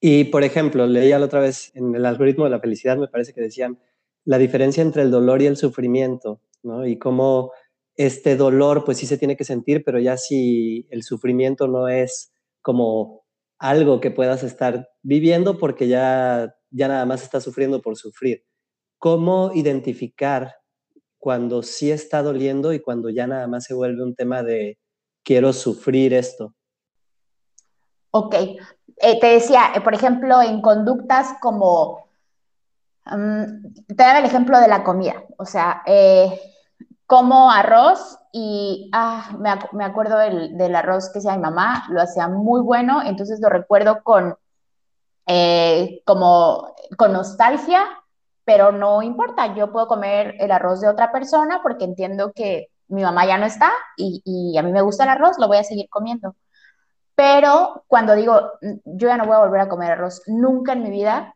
Y, 0.00 0.24
por 0.24 0.44
ejemplo, 0.44 0.86
leía 0.86 1.18
la 1.18 1.26
otra 1.26 1.40
vez 1.40 1.70
en 1.74 1.94
el 1.94 2.06
algoritmo 2.06 2.44
de 2.44 2.50
la 2.50 2.60
felicidad, 2.60 2.96
me 2.96 3.08
parece 3.08 3.34
que 3.34 3.42
decían 3.42 3.78
la 4.24 4.38
diferencia 4.38 4.82
entre 4.82 5.02
el 5.02 5.10
dolor 5.10 5.42
y 5.42 5.46
el 5.46 5.56
sufrimiento, 5.56 6.40
¿no? 6.62 6.86
Y 6.86 6.98
cómo 6.98 7.52
este 7.96 8.36
dolor, 8.36 8.84
pues 8.84 8.98
sí 8.98 9.06
se 9.06 9.18
tiene 9.18 9.36
que 9.36 9.44
sentir, 9.44 9.84
pero 9.84 9.98
ya 9.98 10.16
si 10.16 10.86
el 10.90 11.02
sufrimiento 11.02 11.68
no 11.68 11.88
es 11.88 12.32
como 12.62 13.24
algo 13.58 14.00
que 14.00 14.10
puedas 14.10 14.42
estar 14.42 14.88
viviendo 15.02 15.58
porque 15.58 15.86
ya, 15.86 16.54
ya 16.70 16.88
nada 16.88 17.04
más 17.04 17.22
estás 17.22 17.44
sufriendo 17.44 17.82
por 17.82 17.96
sufrir. 17.96 18.44
¿Cómo 18.98 19.52
identificar 19.54 20.54
cuando 21.18 21.62
sí 21.62 21.90
está 21.90 22.22
doliendo 22.22 22.72
y 22.72 22.80
cuando 22.80 23.10
ya 23.10 23.26
nada 23.26 23.46
más 23.48 23.64
se 23.64 23.74
vuelve 23.74 24.02
un 24.02 24.14
tema 24.14 24.42
de 24.42 24.78
quiero 25.22 25.52
sufrir 25.52 26.14
esto? 26.14 26.54
Ok, 28.12 28.34
eh, 28.34 29.20
te 29.20 29.26
decía, 29.26 29.72
eh, 29.74 29.80
por 29.80 29.94
ejemplo, 29.94 30.42
en 30.42 30.60
conductas 30.60 31.34
como, 31.40 32.08
mm, 33.06 33.72
te 33.88 33.94
daba 33.94 34.18
el 34.18 34.24
ejemplo 34.24 34.58
de 34.58 34.68
la 34.68 34.84
comida, 34.84 35.22
o 35.38 35.44
sea, 35.46 35.82
eh, 35.86 36.40
como 37.06 37.50
arroz 37.50 38.18
y 38.32 38.90
ah, 38.92 39.30
me, 39.38 39.84
acuerdo 39.84 40.18
del, 40.18 40.56
del, 40.56 40.76
arroz 40.76 41.10
que 41.10 41.18
hacía 41.18 41.36
mi 41.36 41.42
mamá, 41.42 41.84
lo 41.90 42.00
hacía 42.00 42.28
muy 42.28 42.60
bueno, 42.60 43.02
entonces 43.02 43.40
lo 43.40 43.48
recuerdo 43.48 44.02
con, 44.04 44.36
eh, 45.26 46.02
como, 46.06 46.74
con 46.96 47.12
nostalgia, 47.12 47.84
pero 48.44 48.72
no 48.72 49.02
importa, 49.02 49.54
yo 49.54 49.72
puedo 49.72 49.88
comer 49.88 50.36
el 50.40 50.50
arroz 50.52 50.80
de 50.80 50.88
otra 50.88 51.12
persona 51.12 51.60
porque 51.62 51.84
entiendo 51.84 52.32
que 52.32 52.68
mi 52.88 53.02
mamá 53.02 53.26
ya 53.26 53.38
no 53.38 53.46
está 53.46 53.72
y, 53.96 54.22
y 54.24 54.58
a 54.58 54.62
mí 54.62 54.72
me 54.72 54.82
gusta 54.82 55.04
el 55.04 55.10
arroz, 55.10 55.38
lo 55.38 55.48
voy 55.48 55.58
a 55.58 55.64
seguir 55.64 55.88
comiendo. 55.88 56.34
Pero 57.20 57.84
cuando 57.86 58.14
digo, 58.14 58.52
yo 58.62 59.08
ya 59.08 59.18
no 59.18 59.26
voy 59.26 59.36
a 59.36 59.40
volver 59.40 59.60
a 59.60 59.68
comer 59.68 59.90
arroz 59.90 60.22
nunca 60.26 60.72
en 60.72 60.82
mi 60.82 60.90
vida 60.90 61.34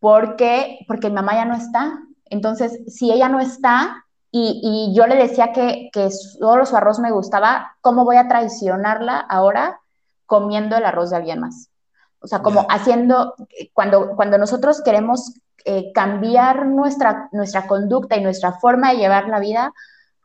porque, 0.00 0.80
porque 0.88 1.08
mi 1.08 1.14
mamá 1.14 1.34
ya 1.34 1.44
no 1.44 1.54
está. 1.54 2.00
Entonces, 2.24 2.80
si 2.88 3.12
ella 3.12 3.28
no 3.28 3.38
está, 3.38 4.06
y, 4.32 4.92
yo 4.92 5.06
le 5.06 5.14
decía 5.14 5.52
que, 5.52 5.88
que, 5.92 6.10
solo 6.10 6.66
su 6.66 6.76
arroz 6.76 6.98
me 6.98 7.12
gustaba, 7.12 7.76
¿cómo 7.80 8.04
voy 8.04 8.16
a 8.16 8.26
traicionarla 8.26 9.20
ahora 9.20 9.78
comiendo 10.26 10.76
el 10.76 10.84
arroz 10.84 11.10
de 11.10 11.18
alguien 11.18 11.38
más? 11.38 11.70
O 12.18 12.26
sea, 12.26 12.42
como 12.42 12.66
haciendo, 12.68 13.36
cuando, 13.72 14.16
cuando 14.16 14.36
nosotros 14.36 14.82
queremos 14.82 15.34
eh, 15.64 15.92
cambiar 15.92 16.66
nuestra, 16.66 17.28
nuestra 17.30 17.68
conducta 17.68 18.16
y 18.16 18.20
nuestra 18.20 18.54
forma 18.54 18.90
de 18.90 18.98
llevar 18.98 19.28
la 19.28 19.38
vida, 19.38 19.72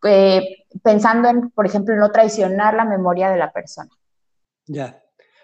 eh, 0.04 0.66
pensando 0.82 1.30
en, 1.30 1.52
por 1.52 1.68
ejemplo, 1.68 1.96
no 1.96 2.10
traicionar 2.10 2.74
la 2.74 2.86
memoria 2.86 3.30
de 3.30 3.38
la 3.38 3.52
persona. 3.52 3.92
Ya. 4.68 5.02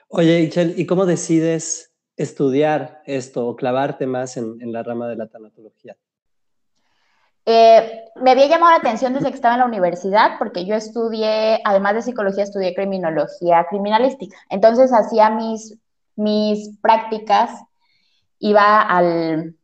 Oye, 0.08 0.42
Ichel, 0.42 0.74
¿y 0.78 0.86
cómo 0.86 1.06
decides 1.06 1.94
estudiar 2.18 3.02
esto 3.06 3.48
o 3.48 3.56
clavarte 3.56 4.06
más 4.08 4.38
en, 4.38 4.62
en 4.62 4.74
la 4.74 4.84
rama 4.84 5.08
de 5.08 5.16
la 5.16 5.28
tanatología? 5.28 5.96
Eh, 7.46 8.06
me 8.16 8.32
había 8.32 8.48
llamado 8.48 8.72
la 8.72 8.78
atención 8.78 9.14
desde 9.14 9.30
que 9.30 9.36
estaba 9.36 9.56
en 9.56 9.62
la 9.62 9.66
universidad, 9.66 10.38
porque 10.38 10.66
yo 10.66 10.76
estudié, 10.76 11.60
además 11.64 11.96
de 11.96 12.02
psicología, 12.04 12.44
estudié 12.44 12.76
criminología 12.76 13.66
criminalística. 13.70 14.38
Entonces 14.50 14.92
hacía 14.94 15.30
mis, 15.30 15.78
mis 16.16 16.78
prácticas, 16.82 17.52
iba 18.40 18.82
al, 18.82 19.56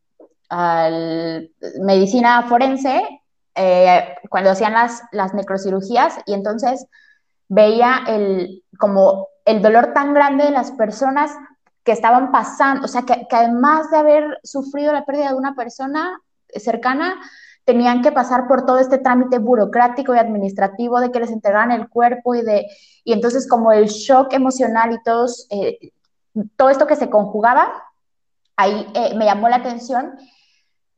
al 0.50 1.52
medicina 1.82 2.44
forense 2.48 3.22
eh, 3.56 4.16
cuando 4.30 4.52
hacían 4.52 4.74
las, 4.74 5.02
las 5.12 5.34
necrocirugías 5.34 6.16
y 6.26 6.34
entonces 6.34 6.86
veía 7.48 8.04
el, 8.08 8.64
como 8.78 9.28
el 9.48 9.62
dolor 9.62 9.94
tan 9.94 10.14
grande 10.14 10.44
de 10.44 10.52
las 10.52 10.72
personas 10.72 11.32
que 11.86 11.94
estaban 11.94 12.32
pasando, 12.34 12.84
o 12.84 12.88
sea, 12.90 13.04
que, 13.04 13.26
además 13.32 13.90
de 13.90 13.98
haber 13.98 14.40
sufrido 14.44 14.92
la 14.92 15.06
pérdida 15.06 15.30
de 15.30 15.36
una 15.36 15.56
persona 15.56 16.22
cercana, 16.50 17.16
tenían 17.64 18.02
que 18.02 18.12
pasar 18.12 18.46
por 18.46 18.66
todo 18.66 18.78
este 18.78 18.98
trámite 18.98 19.40
burocrático 19.40 20.14
y 20.14 20.18
administrativo 20.18 21.00
de 21.00 21.12
que 21.12 21.22
les 21.22 21.32
entregaran 21.32 21.72
el 21.72 21.88
cuerpo 21.88 22.36
y 22.36 22.42
de, 22.42 22.68
y 23.06 23.14
entonces 23.14 23.48
como 23.48 23.72
el 23.72 23.86
shock 23.86 24.34
emocional 24.34 24.92
y 24.92 24.98
eh, 25.50 25.94
todo 26.58 26.70
esto 26.70 26.86
que 26.86 26.98
se 26.98 27.10
conjugaba, 27.10 27.72
ahí 28.58 28.86
eh, 28.96 29.16
me 29.16 29.24
llamó 29.24 29.48
la 29.48 29.58
atención. 29.58 30.18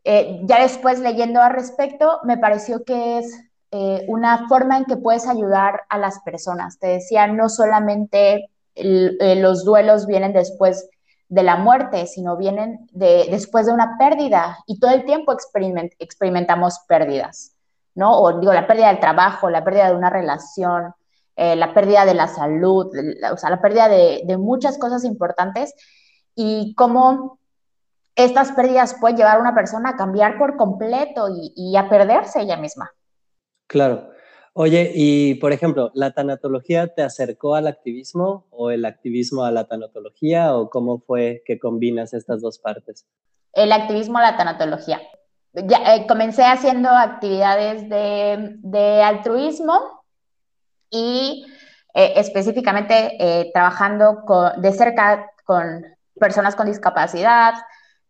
Eh, 0.03 0.41
ya 0.45 0.62
después 0.62 0.99
leyendo 0.99 1.39
al 1.39 1.53
respecto, 1.53 2.19
me 2.23 2.39
pareció 2.39 2.83
que 2.83 3.19
es 3.19 3.48
una 3.71 4.47
forma 4.47 4.77
en 4.77 4.86
que 4.86 4.97
puedes 4.97 5.27
ayudar 5.27 5.82
a 5.89 5.97
las 5.97 6.19
personas. 6.21 6.79
Te 6.79 6.88
decía, 6.88 7.27
no 7.27 7.49
solamente 7.49 8.49
los 8.75 9.63
duelos 9.63 10.08
vienen 10.08 10.34
después 10.34 10.89
de 11.29 11.43
la 11.43 11.58
muerte, 11.58 12.08
sino 12.08 12.38
vienen 12.38 12.88
de, 12.91 13.27
después 13.29 13.67
de 13.67 13.73
una 13.73 13.97
pérdida 13.99 14.58
y 14.65 14.79
todo 14.79 14.91
el 14.91 15.05
tiempo 15.05 15.32
experimentamos 15.99 16.79
pérdidas, 16.88 17.53
¿no? 17.93 18.19
O 18.19 18.39
digo, 18.39 18.51
la 18.51 18.65
pérdida 18.65 18.88
del 18.88 18.99
trabajo, 18.99 19.49
la 19.49 19.63
pérdida 19.63 19.89
de 19.89 19.95
una 19.95 20.10
relación, 20.10 20.95
eh, 21.36 21.55
la 21.55 21.73
pérdida 21.73 22.05
de 22.05 22.15
la 22.15 22.27
salud, 22.27 22.88
o 23.32 23.38
sea, 23.38 23.51
la 23.51 23.62
pérdida 23.62 23.88
de, 23.88 24.38
muchas 24.38 24.79
cosas 24.79 25.03
importantes 25.03 25.73
y 26.34 26.73
cómo 26.75 27.38
estas 28.15 28.51
pérdidas 28.53 28.95
pueden 28.99 29.17
llevar 29.17 29.38
a 29.38 29.41
una 29.41 29.53
persona 29.53 29.91
a 29.91 29.95
cambiar 29.95 30.38
por 30.39 30.58
completo 30.58 31.27
y 31.29 31.77
a 31.77 31.88
perderse 31.89 32.41
ella 32.41 32.58
misma. 32.58 32.91
Claro. 33.69 34.10
Oye, 34.53 34.91
y 34.95 35.36
por 35.36 35.53
ejemplo, 35.53 35.91
¿la 35.93 36.12
tanatología 36.12 36.88
te 36.88 37.03
acercó 37.03 37.53
al 37.53 37.67
activismo 37.67 38.47
o 38.49 38.71
el 38.71 38.84
activismo 38.84 39.45
a 39.45 39.51
la 39.51 39.65
tanatología 39.65 40.55
o 40.55 40.71
cómo 40.71 40.99
fue 40.99 41.43
que 41.45 41.60
combinas 41.60 42.15
estas 42.15 42.41
dos 42.41 42.58
partes? 42.58 43.05
El 43.53 43.71
activismo 43.71 44.17
a 44.17 44.23
la 44.23 44.38
tanatología. 44.38 44.99
Ya, 45.53 45.95
eh, 45.95 46.08
comencé 46.08 46.43
haciendo 46.43 46.89
actividades 46.89 47.88
de, 47.89 49.01
altruismo 49.03 50.03
y 50.89 51.45
eh, 51.93 52.13
específicamente 52.15 53.17
eh, 53.19 53.51
trabajando 53.53 54.23
de 54.58 54.71
cerca 54.71 55.29
con 55.45 55.86
personas 56.19 56.55
con 56.55 56.65
discapacidad, 56.65 57.53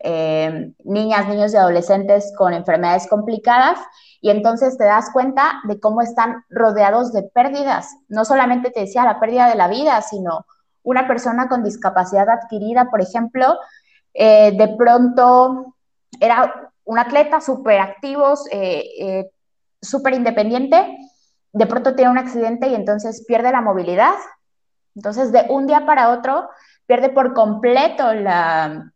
niñas, 0.01 1.27
niños 1.27 1.53
y 1.53 1.57
adolescentes 1.57 2.33
con 2.37 2.53
enfermedades 2.53 3.07
complicadas 3.07 3.79
y 4.21 4.29
entonces 4.29 4.77
te 4.77 4.85
das 4.85 5.09
cuenta 5.11 5.61
de 5.65 5.79
cómo 5.79 6.01
están 6.01 6.43
rodeados 6.49 7.13
de 7.13 7.23
pérdidas. 7.23 7.95
No 8.07 8.25
solamente 8.25 8.71
te 8.71 8.81
decía 8.81 9.03
la 9.03 9.19
pérdida 9.19 9.47
de 9.47 9.55
la 9.55 9.67
vida, 9.67 10.01
sino 10.01 10.45
una 10.83 11.07
persona 11.07 11.47
con 11.47 11.63
discapacidad 11.63 12.29
adquirida, 12.29 12.89
por 12.89 13.01
ejemplo, 13.01 13.57
eh, 14.13 14.51
de 14.57 14.75
pronto 14.75 15.75
era 16.19 16.71
un 16.83 16.99
atleta 16.99 17.39
súper 17.39 17.79
activo, 17.79 18.33
eh, 18.51 18.83
eh, 18.99 19.31
súper 19.81 20.13
independiente, 20.13 20.97
de 21.53 21.65
pronto 21.65 21.95
tiene 21.95 22.11
un 22.11 22.17
accidente 22.17 22.67
y 22.67 22.75
entonces 22.75 23.23
pierde 23.27 23.51
la 23.51 23.61
movilidad. 23.61 24.15
Entonces, 24.95 25.31
de 25.31 25.45
un 25.49 25.67
día 25.67 25.85
para 25.85 26.09
otro, 26.09 26.49
pierde 26.85 27.09
por 27.09 27.33
completo 27.33 28.13
la, 28.13 28.91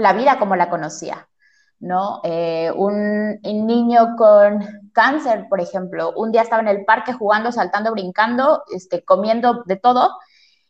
la 0.00 0.12
vida 0.12 0.38
como 0.38 0.56
la 0.56 0.70
conocía. 0.70 1.28
¿no? 1.80 2.20
Eh, 2.24 2.70
un, 2.74 3.40
niño 3.42 4.14
con 4.16 4.90
cáncer, 4.92 5.46
por 5.48 5.60
ejemplo, 5.60 6.12
un 6.14 6.30
día 6.30 6.42
estaba 6.42 6.62
en 6.62 6.68
el 6.68 6.84
parque 6.84 7.14
jugando, 7.14 7.50
saltando, 7.50 7.92
brincando, 7.92 8.62
este, 8.74 9.02
comiendo 9.02 9.62
de 9.64 9.76
todo, 9.76 10.10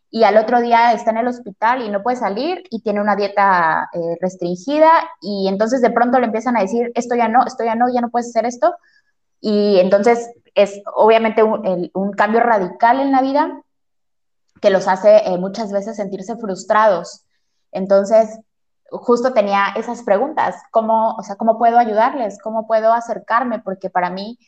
y 0.09 0.25
al 0.25 0.37
otro 0.37 0.61
día 0.61 0.93
está 0.93 1.11
en 1.11 1.19
el 1.19 1.29
hospital 1.29 1.83
y 1.83 1.88
no 1.88 2.03
puede 2.03 2.16
salir 2.16 2.64
y 2.71 2.83
tiene 2.83 3.01
una 3.01 3.16
dieta 3.16 3.88
eh, 3.93 4.16
restringida, 4.21 4.90
y 5.21 5.49
entonces 5.49 5.83
de 5.83 5.90
pronto 5.90 6.19
le 6.21 6.27
empiezan 6.27 6.57
a 6.57 6.61
decir, 6.62 6.93
esto 6.95 7.16
ya 7.16 7.29
no, 7.29 7.45
esto 7.45 7.64
ya 7.64 7.75
no, 7.75 7.93
ya 7.93 8.01
no 8.01 8.11
puedes 8.11 8.29
hacer 8.29 8.47
esto, 8.47 8.75
y 9.40 9.79
entonces 9.81 10.31
es 10.55 10.81
obviamente 10.95 11.43
un, 11.43 12.12
cambio 12.16 12.40
radical 12.40 13.01
en 13.01 13.12
la 13.12 13.23
vida 13.23 13.62
que 14.61 14.71
los 14.71 14.87
hace 14.88 15.27
eh, 15.27 15.38
muchas 15.38 15.73
veces 15.73 15.97
sentirse 15.97 16.37
frustrados. 16.37 17.25
Entonces, 17.73 18.40
justo 18.90 19.33
tenía 19.33 19.68
esas 19.76 20.03
preguntas, 20.03 20.57
¿cómo, 20.70 21.14
o 21.16 21.22
sea, 21.22 21.37
¿cómo 21.37 21.59
puedo 21.59 21.79
ayudarles? 21.79 22.38
¿Cómo 22.42 22.66
puedo 22.66 22.92
acercarme? 22.92 23.61
Porque 23.61 23.90
para 23.90 24.11
mí 24.11 24.38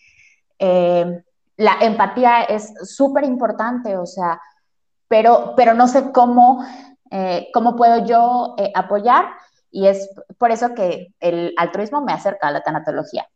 eh, 0.59 1.22
la 1.57 1.76
empatía 1.81 2.42
es 2.42 2.74
súper 2.85 3.24
importante, 3.24 3.96
o 3.96 4.07
sea, 4.07 4.40
pero, 5.09 5.55
pero 5.57 5.74
no 5.74 5.88
sé 5.88 6.12
cómo, 6.12 6.64
eh, 7.11 7.48
cómo 7.52 7.76
puedo 7.76 8.05
yo 8.05 8.57
apoyar 8.74 9.26
y 9.70 9.87
es 9.87 10.09
por 10.38 10.50
eso 10.50 10.74
que 10.74 11.14
el 11.18 11.55
altruismo 11.57 12.02
me 12.02 12.12
acerca 12.12 12.48
a 12.48 12.52
la 12.52 12.62
tanatología. 12.62 13.26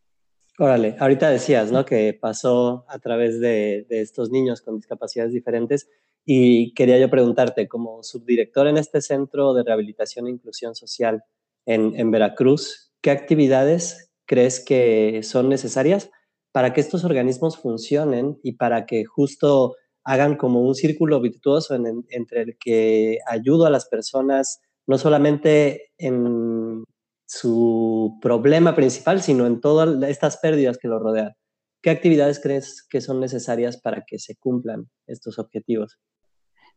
Órale, 0.59 0.97
ahorita 0.99 1.29
decías, 1.29 1.71
¿no? 1.71 1.85
Que 1.85 2.17
pasó 2.19 2.87
a 2.89 2.99
través 2.99 3.41
de, 3.41 3.87
estos 3.91 4.31
niños 4.31 4.63
con 4.63 4.77
discapacidades 4.77 5.33
diferentes 5.33 5.89
y 6.29 6.75
quería 6.75 6.99
yo 6.99 7.09
preguntarte, 7.09 7.69
como 7.69 8.03
subdirector 8.03 8.67
en 8.67 8.79
este 8.79 9.01
Centro 9.01 9.55
de 9.55 9.63
Rehabilitación 9.63 10.27
e 10.27 10.31
Inclusión 10.31 10.75
Social 10.75 11.23
en, 11.65 12.11
Veracruz, 12.11 12.93
¿qué 13.01 13.13
actividades 13.13 14.11
crees 14.27 14.63
que 14.63 15.23
son 15.23 15.49
necesarias 15.49 16.11
para 16.51 16.73
que 16.73 16.81
estos 16.81 17.05
organismos 17.05 17.59
funcionen 17.59 18.41
y 18.43 18.53
para 18.53 18.87
que 18.87 19.05
justo 19.05 19.77
hagan 20.03 20.37
como 20.37 20.63
un 20.63 20.75
círculo 20.75 21.21
virtuoso 21.21 21.77
entre 21.77 22.43
el 22.43 22.57
que 22.59 23.19
ayudo 23.27 23.67
a 23.67 23.71
las 23.71 23.89
personas, 23.89 24.61
no 24.87 24.99
solamente 24.99 25.93
en 25.97 26.85
su 27.27 28.19
problema 28.21 28.75
principal, 28.75 29.23
sino 29.23 29.47
en 29.47 29.61
todas 29.61 30.09
estas 30.09 30.39
pérdidas 30.39 30.79
que 30.79 30.89
lo 30.89 30.99
rodean. 30.99 31.35
¿Qué 31.83 31.91
actividades 31.91 32.41
crees 32.41 32.85
que 32.89 33.01
son 33.01 33.21
necesarias 33.21 33.81
para 33.81 34.05
que 34.05 34.19
se 34.19 34.35
cumplan 34.37 34.89
estos 35.07 35.39
objetivos? 35.39 35.99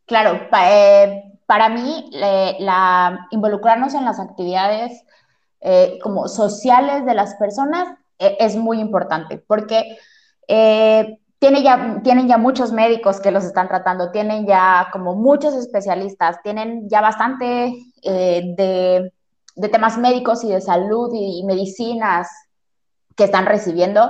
Claro, 0.09 0.39
eh, 0.59 1.23
para 1.45 1.69
mí 1.69 2.09
la, 2.11 3.27
involucrarnos 3.29 3.93
en 3.93 4.05
las 4.05 4.19
actividades 4.19 5.05
eh, 5.61 5.99
como 6.01 6.27
sociales 6.27 7.05
de 7.05 7.13
las 7.13 7.35
personas 7.35 7.87
eh, 8.17 8.35
es 8.39 8.55
muy 8.55 8.79
importante 8.79 9.37
porque 9.37 9.99
ya, 10.47 12.01
tienen 12.03 12.27
ya 12.27 12.37
muchos 12.39 12.71
médicos 12.71 13.19
que 13.19 13.29
los 13.29 13.45
están 13.45 13.67
tratando, 13.67 14.09
tienen 14.09 14.47
ya 14.47 14.89
como 14.91 15.13
muchos 15.13 15.53
especialistas, 15.53 16.41
tienen 16.41 16.89
ya 16.89 17.01
bastante 17.01 17.75
de 18.03 19.11
temas 19.71 19.99
médicos 19.99 20.43
y 20.43 20.49
de 20.49 20.59
salud 20.59 21.11
y, 21.13 21.43
medicinas 21.45 22.27
que 23.15 23.25
están 23.25 23.45
recibiendo, 23.45 24.09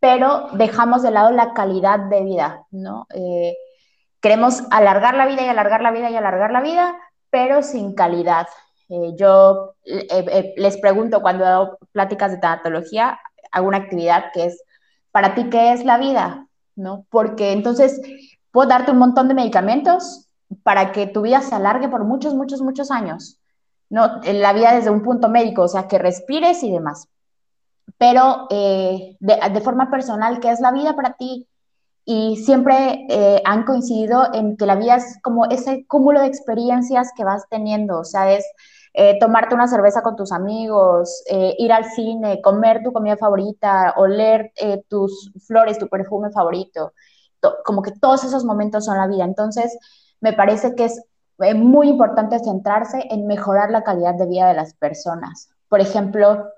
pero 0.00 0.48
dejamos 0.54 1.02
de 1.02 1.12
lado 1.12 1.30
la 1.30 1.52
calidad 1.52 2.00
de 2.00 2.24
vida, 2.24 2.66
¿no? 2.72 3.06
Eh, 3.14 3.54
queremos 4.20 4.62
alargar 4.70 5.14
la 5.14 5.26
vida 5.26 5.42
y 5.42 5.48
alargar 5.48 5.82
la 5.82 5.90
vida 5.90 6.10
y 6.10 6.16
alargar 6.16 6.50
la 6.52 6.60
vida, 6.60 6.96
pero 7.30 7.62
sin 7.62 7.94
calidad. 7.94 8.46
Eh, 8.88 9.14
yo 9.16 9.74
eh, 9.84 10.54
les 10.56 10.78
pregunto 10.78 11.22
cuando 11.22 11.46
hago 11.46 11.78
pláticas 11.92 12.32
de 12.32 12.38
tanatología, 12.38 13.18
hago 13.52 13.68
una 13.68 13.78
actividad 13.78 14.26
que 14.32 14.46
es, 14.46 14.62
¿para 15.10 15.34
ti 15.34 15.48
qué 15.50 15.72
es 15.72 15.84
la 15.84 15.98
vida? 15.98 16.46
¿No? 16.76 17.06
Porque 17.10 17.52
entonces 17.52 18.00
puedo 18.50 18.68
darte 18.68 18.90
un 18.90 18.98
montón 18.98 19.28
de 19.28 19.34
medicamentos 19.34 20.26
para 20.62 20.92
que 20.92 21.06
tu 21.06 21.22
vida 21.22 21.40
se 21.40 21.54
alargue 21.54 21.88
por 21.88 22.04
muchos, 22.04 22.34
muchos, 22.34 22.60
muchos 22.60 22.90
años, 22.90 23.38
¿no? 23.88 24.20
La 24.24 24.52
vida 24.52 24.74
desde 24.74 24.90
un 24.90 25.02
punto 25.02 25.28
médico, 25.28 25.62
o 25.62 25.68
sea, 25.68 25.86
que 25.86 25.98
respires 25.98 26.62
y 26.62 26.72
demás. 26.72 27.08
Pero 27.98 28.46
eh, 28.50 29.16
de, 29.20 29.60
forma 29.60 29.90
personal, 29.90 30.40
¿qué 30.40 30.50
es 30.50 30.60
la 30.60 30.72
vida 30.72 30.96
para 30.96 31.14
ti? 31.14 31.46
Y 32.12 32.36
siempre 32.38 33.06
eh, 33.08 33.40
han 33.44 33.64
coincidido 33.64 34.34
en 34.34 34.56
que 34.56 34.66
la 34.66 34.74
vida 34.74 34.96
es 34.96 35.18
como 35.22 35.46
ese 35.46 35.86
cúmulo 35.86 36.20
de 36.20 36.26
experiencias 36.26 37.12
que 37.16 37.24
vas 37.24 37.44
teniendo, 37.48 38.00
o 38.00 38.04
sea, 38.04 38.32
es 38.32 38.44
eh, 38.94 39.18
tomarte 39.20 39.54
una 39.54 39.68
cerveza 39.68 40.02
con 40.02 40.16
tus 40.16 40.32
amigos, 40.32 41.22
ir 41.58 41.72
al 41.72 41.84
cine, 41.84 42.40
comer 42.42 42.82
tu 42.82 42.92
comida 42.92 43.16
favorita, 43.16 43.94
oler 43.96 44.52
tus 44.88 45.30
flores, 45.46 45.78
tu 45.78 45.88
perfume 45.88 46.30
favorito, 46.30 46.92
como 47.64 47.82
que 47.82 47.92
todos 47.92 48.24
esos 48.24 48.44
momentos 48.44 48.86
son 48.86 48.96
la 48.96 49.06
vida. 49.06 49.24
Entonces, 49.24 49.78
me 50.20 50.32
parece 50.32 50.74
que 50.74 50.86
es 50.86 51.00
es 51.46 51.56
muy 51.56 51.88
importante 51.88 52.38
centrarse 52.38 53.06
en 53.10 53.26
mejorar 53.26 53.70
la 53.70 53.82
calidad 53.82 54.14
de 54.14 54.26
vida 54.26 54.48
de 54.48 54.54
las 54.54 54.74
personas. 54.74 55.50
Por 55.68 55.80
ejemplo, 55.80 56.48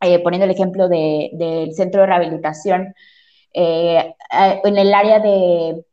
eh, 0.00 0.22
poniendo 0.22 0.44
el 0.44 0.50
ejemplo 0.50 0.88
del 0.88 1.72
centro 1.74 2.02
de 2.02 2.06
rehabilitación, 2.06 2.94
eh, 3.52 4.14
eh, 4.32 4.60
en 4.64 4.78
el 4.78 4.94
área 4.94 5.20
de 5.20 5.84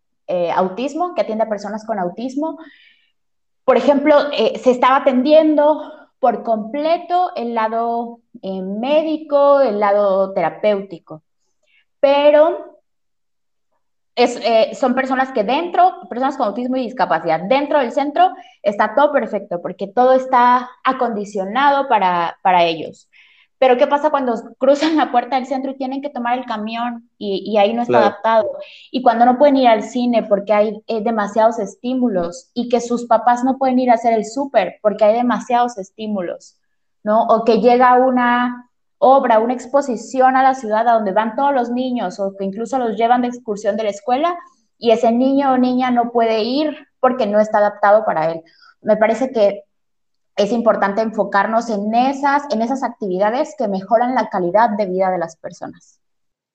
autismo, 0.56 1.15
que 1.15 1.22
atiende 1.22 1.46
a 1.46 1.50
personas 1.50 1.86
con 1.86 2.00
autismo, 2.00 2.60
por 3.63 3.78
ejemplo, 3.78 4.13
se 4.32 4.72
estaba 4.72 4.98
atendiendo 4.98 5.82
por 6.20 6.43
completo 6.43 7.32
el 7.36 7.54
lado 7.54 8.20
médico, 8.41 9.62
el 9.62 9.80
lado 9.80 10.34
terapéutico, 10.34 11.24
pero 12.02 12.78
eh, 14.20 14.74
son 14.74 14.96
personas 14.96 15.32
que 15.32 15.43
dentro, 15.43 16.08
personas 16.10 16.38
con 16.38 16.48
autismo 16.48 16.76
y 16.76 16.86
discapacidad, 16.86 17.39
dentro 17.41 17.80
del 17.80 17.91
centro 17.91 18.34
está 18.63 18.96
todo 18.96 19.12
perfecto 19.12 19.62
porque 19.62 19.86
todo 19.86 20.13
está 20.13 20.72
acondicionado 20.84 21.88
para, 21.88 22.36
para 22.41 22.63
ellos. 22.63 23.08
Pero 23.60 23.78
¿qué 23.78 23.88
pasa 23.88 24.12
cuando 24.12 24.36
cruzan 24.60 24.98
la 24.98 25.12
puerta 25.12 25.36
del 25.36 25.48
centro 25.48 25.72
y 25.72 25.78
tienen 25.78 26.02
que 26.02 26.10
tomar 26.10 26.38
el 26.38 26.46
camión 26.46 27.10
y, 27.17 27.58
ahí 27.58 27.74
no 27.74 27.82
está 27.82 27.98
adaptado? 27.98 28.52
Y 28.91 29.02
cuando 29.02 29.26
no 29.26 29.38
pueden 29.38 29.58
ir 29.58 29.67
al 29.67 29.84
cine 29.84 30.24
porque 30.24 30.54
hay 30.54 30.84
eh, 30.88 31.02
demasiados 31.02 31.58
estímulos 31.58 32.52
y 32.54 32.70
que 32.70 32.82
sus 32.82 33.06
papás 33.06 33.43
no 33.43 33.58
pueden 33.58 33.80
ir 33.80 33.89
a 33.89 33.96
hacer 33.96 34.13
el 34.13 34.26
súper 34.26 34.76
porque 34.82 35.06
hay 35.06 35.15
demasiados 35.15 35.78
estímulos, 35.78 36.60
¿no? 37.04 37.24
O 37.24 37.43
que 37.43 37.60
llega 37.60 37.96
una 37.96 38.70
obra, 39.00 39.39
una 39.39 39.54
exposición 39.54 40.36
a 40.36 40.43
la 40.43 40.54
ciudad 40.54 40.88
a 40.88 40.93
donde 40.93 41.12
van 41.12 41.36
todos 41.36 41.54
los 41.54 41.72
niños 41.72 42.20
o 42.20 42.36
que 42.38 42.46
incluso 42.46 42.78
los 42.78 42.96
llevan 42.96 43.22
de 43.22 43.30
excursión 43.30 43.76
de 43.76 43.84
la 43.84 43.89
escuela 43.89 44.36
y 44.78 44.91
ese 44.91 45.12
niño 45.12 45.54
o 45.54 45.58
niña 45.58 45.89
no 45.89 46.12
puede 46.12 46.43
ir 46.43 46.78
porque 47.00 47.26
no 47.26 47.39
está 47.39 47.58
adaptado 47.58 48.06
para 48.06 48.32
él. 48.32 48.43
Me 48.82 48.98
parece 48.98 49.32
que 49.32 49.63
es 50.38 50.52
importante 50.52 51.02
enfocarnos 51.02 51.69
en 51.69 51.93
esas, 51.93 52.43
en 52.52 52.62
esas 52.62 52.84
actividades 52.84 53.56
que 53.58 53.67
mejoran 53.67 54.15
la 54.15 54.30
calidad 54.30 54.69
de 54.78 54.86
vida 54.86 55.12
de 55.12 55.17
las 55.17 55.36
personas. 55.36 56.00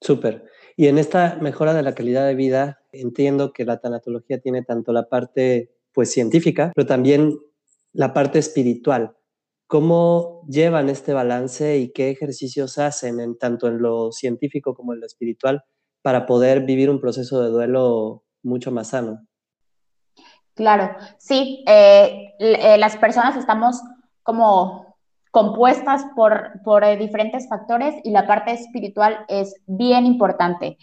Súper. 0.00 0.46
Y 0.76 0.86
en 0.86 0.98
esta 0.98 1.36
mejora 1.40 1.74
de 1.74 1.82
la 1.82 1.94
calidad 1.94 2.26
de 2.26 2.34
vida, 2.34 2.80
entiendo 2.92 3.52
que 3.52 3.64
la 3.64 3.78
tanatología 3.80 4.40
tiene 4.40 4.62
tanto 4.62 4.92
la 4.92 5.08
parte 5.08 5.74
pues 5.92 6.10
científica, 6.10 6.72
pero 6.74 6.86
también 6.86 7.38
la 7.92 8.14
parte 8.14 8.38
espiritual. 8.38 9.16
¿Cómo 9.66 10.46
llevan 10.48 10.88
este 10.88 11.12
balance 11.12 11.78
y 11.78 11.92
qué 11.92 12.10
ejercicios 12.10 12.78
hacen 12.78 13.20
en, 13.20 13.36
tanto 13.36 13.68
en 13.68 13.80
lo 13.80 14.12
científico 14.12 14.74
como 14.74 14.92
en 14.92 15.00
lo 15.00 15.06
espiritual 15.06 15.64
para 16.02 16.26
poder 16.26 16.64
vivir 16.64 16.90
un 16.90 17.00
proceso 17.00 17.42
de 17.42 17.50
duelo 17.50 18.24
mucho 18.42 18.70
más 18.70 18.88
sano? 18.88 19.26
Claro, 20.54 20.94
sí, 21.18 21.64
eh, 21.66 22.34
eh, 22.38 22.76
las 22.76 22.96
personas 22.96 23.36
estamos 23.36 23.80
como 24.22 24.96
compuestas 25.30 26.04
por, 26.14 26.60
por 26.62 26.84
eh, 26.84 26.96
diferentes 26.98 27.48
factores 27.48 27.94
y 28.04 28.10
la 28.10 28.26
parte 28.26 28.52
espiritual 28.52 29.24
es 29.28 29.54
bien 29.66 30.04
importante. 30.04 30.76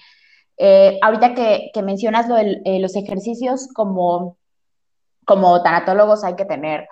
ahorita 1.02 1.36
que, 1.36 1.72
mencionas 1.84 2.28
los 2.28 2.96
ejercicios, 2.96 3.70
como, 3.74 4.38
como 5.26 5.62
tanatólogos 5.62 6.24
hay 6.24 6.36
que 6.36 6.46
tener 6.46 6.88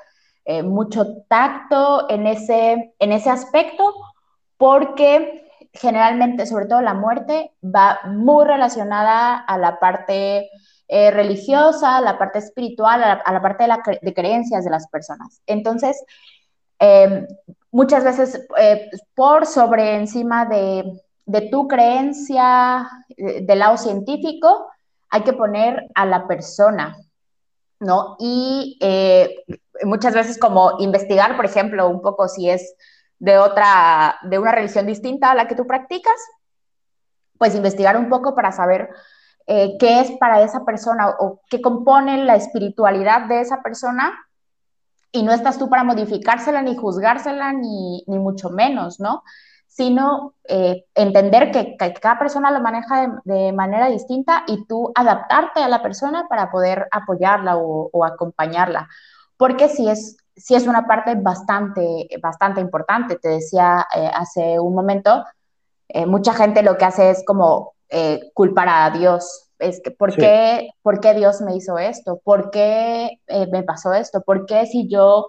mucho 0.63 1.23
tacto 1.27 2.09
en 2.09 2.27
ese, 2.27 2.93
en 2.99 3.11
ese 3.11 3.29
aspecto, 3.29 3.93
porque 4.57 5.47
generalmente, 5.73 6.45
sobre 6.45 6.67
todo 6.67 6.81
la 6.81 6.93
muerte, 6.93 7.51
va 7.61 7.99
muy 8.05 8.45
relacionada 8.45 9.37
a 9.37 9.57
la 9.57 9.79
parte 9.79 10.49
eh, 10.87 11.11
religiosa, 11.11 12.01
la 12.01 12.17
parte 12.17 12.39
espiritual, 12.39 13.03
a 13.03 13.31
la, 13.31 13.41
parte 13.41 13.63
de, 13.63 13.67
la, 13.67 13.81
creencias 14.13 14.63
de 14.63 14.69
las 14.69 14.87
personas. 14.87 15.41
Entonces, 15.45 16.03
em, 16.79 17.27
muchas 17.71 18.03
veces 18.03 18.41
eh, 18.59 18.89
por 19.15 19.45
sobre 19.45 19.95
encima 19.95 20.45
de, 20.45 21.01
de 21.25 21.41
tu 21.49 21.67
creencia 21.67 22.87
del 23.17 23.59
lado 23.59 23.77
científico, 23.77 24.67
hay 25.09 25.21
que 25.21 25.33
poner 25.33 25.87
a 25.95 26.05
la 26.05 26.27
persona, 26.27 26.97
¿no? 27.79 28.15
Y 28.19 28.77
muchas 29.83 30.13
veces 30.13 30.37
como 30.37 30.77
investigar, 30.79 31.35
por 31.35 31.45
ejemplo, 31.45 31.87
un 31.87 32.01
poco 32.01 32.27
si 32.27 32.49
es 32.49 32.75
de 33.19 33.37
otra, 33.37 34.17
de 34.23 34.39
una 34.39 34.51
religión 34.51 34.85
distinta 34.85 35.31
a 35.31 35.35
la 35.35 35.47
que 35.47 35.55
tú 35.55 35.65
practicas, 35.65 36.15
pues 37.37 37.55
investigar 37.55 37.97
un 37.97 38.09
poco 38.09 38.35
para 38.35 38.51
saber 38.51 38.89
eh, 39.47 39.77
qué 39.79 40.01
es 40.01 40.11
para 40.19 40.41
esa 40.41 40.63
persona 40.65 41.09
o 41.19 41.41
qué 41.49 41.61
compone 41.61 42.23
la 42.23 42.35
espiritualidad 42.35 43.27
de 43.27 43.41
esa 43.41 43.61
persona 43.61 44.13
y 45.11 45.23
no 45.23 45.31
estás 45.31 45.57
tú 45.57 45.69
para 45.69 45.83
modificársela 45.83 46.61
ni 46.61 46.75
juzgársela 46.75 47.53
ni, 47.53 48.03
ni 48.07 48.19
mucho 48.19 48.49
menos, 48.49 48.99
¿no? 48.99 49.23
sino 49.77 50.33
eh, 50.45 50.85
entender 50.95 51.51
que, 51.51 51.77
cada 51.77 52.17
persona 52.17 52.49
lo 52.49 52.61
maneja 52.61 53.21
de, 53.25 53.53
manera 53.53 53.87
distinta 53.89 54.43
y 54.47 54.65
tú 54.65 54.91
adaptarte 54.95 55.61
a 55.61 55.67
la 55.67 55.83
persona 55.83 56.25
para 56.27 56.49
poder 56.49 56.87
apoyarla 56.89 57.57
o, 57.57 58.03
acompañarla. 58.03 58.89
Porque 59.37 59.69
si 59.69 59.87
es, 59.87 60.17
si 60.35 60.55
es 60.55 60.65
una 60.65 60.87
parte 60.87 61.13
bastante, 61.13 62.09
bastante 62.19 62.59
importante. 62.59 63.17
Te 63.17 63.29
decía 63.29 63.85
eh, 63.95 64.09
hace 64.11 64.59
un 64.59 64.73
momento, 64.73 65.23
eh, 65.89 66.07
mucha 66.07 66.33
gente 66.33 66.63
lo 66.63 66.75
que 66.75 66.85
hace 66.85 67.11
es 67.11 67.23
como 67.23 67.75
culpar 68.33 68.67
a 68.69 68.89
Dios. 68.91 69.49
Es 69.59 69.81
que, 69.81 69.91
¿por, 69.91 70.15
qué, 70.15 70.69
¿Por 70.81 70.99
qué 70.99 71.13
Dios 71.13 71.41
me 71.41 71.55
hizo 71.55 71.77
esto? 71.77 72.19
¿Por 72.23 72.51
qué 72.51 73.19
me 73.51 73.63
pasó 73.63 73.93
esto? 73.93 74.21
¿Por 74.21 74.45
qué 74.45 74.65
si 74.65 74.87
yo 74.87 75.27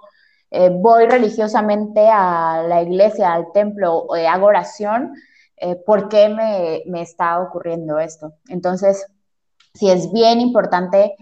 eh, 0.50 0.70
voy 0.72 1.06
religiosamente 1.06 2.08
a 2.10 2.62
la 2.66 2.82
iglesia, 2.82 3.32
al 3.32 3.52
templo, 3.52 3.96
o 3.96 4.14
hago 4.14 4.46
oración, 4.46 5.12
eh, 5.56 5.76
¿por 5.76 6.08
qué 6.08 6.28
me, 6.28 6.82
me, 6.86 7.02
está 7.02 7.40
ocurriendo 7.40 7.98
esto? 7.98 8.34
Entonces, 8.48 9.06
sí 9.74 9.90
es 9.90 10.10
bien 10.12 10.40
importante, 10.40 11.14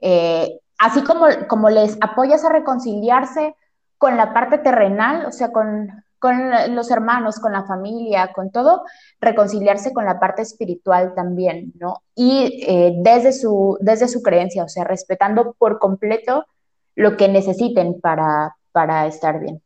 eh, 0.00 0.60
así 0.78 1.02
como, 1.04 1.26
como 1.48 1.70
les 1.70 1.96
apoyas 2.00 2.44
a 2.44 2.50
reconciliarse 2.50 3.54
con 3.98 4.16
la 4.16 4.34
parte 4.34 4.58
terrenal, 4.58 5.26
o 5.26 5.32
sea, 5.32 5.52
con, 5.52 6.04
con 6.22 6.76
los 6.76 6.92
hermanos, 6.92 7.40
con 7.40 7.50
la 7.50 7.64
familia, 7.64 8.30
con 8.32 8.52
todo, 8.52 8.84
reconciliarse 9.20 9.92
con 9.92 10.04
la 10.04 10.20
parte 10.20 10.42
espiritual 10.42 11.14
también, 11.16 11.72
¿no? 11.80 12.04
Y 12.14 12.64
desde, 13.02 13.32
su, 13.32 13.76
desde 13.80 14.06
su 14.06 14.22
creencia, 14.22 14.62
o 14.62 14.68
sea, 14.68 14.84
respetando 14.84 15.56
por 15.58 15.80
completo 15.80 16.46
lo 16.94 17.16
que 17.16 17.28
necesiten 17.28 18.00
para, 18.00 18.54
para 18.70 19.08
estar 19.08 19.40
bien. 19.40 19.60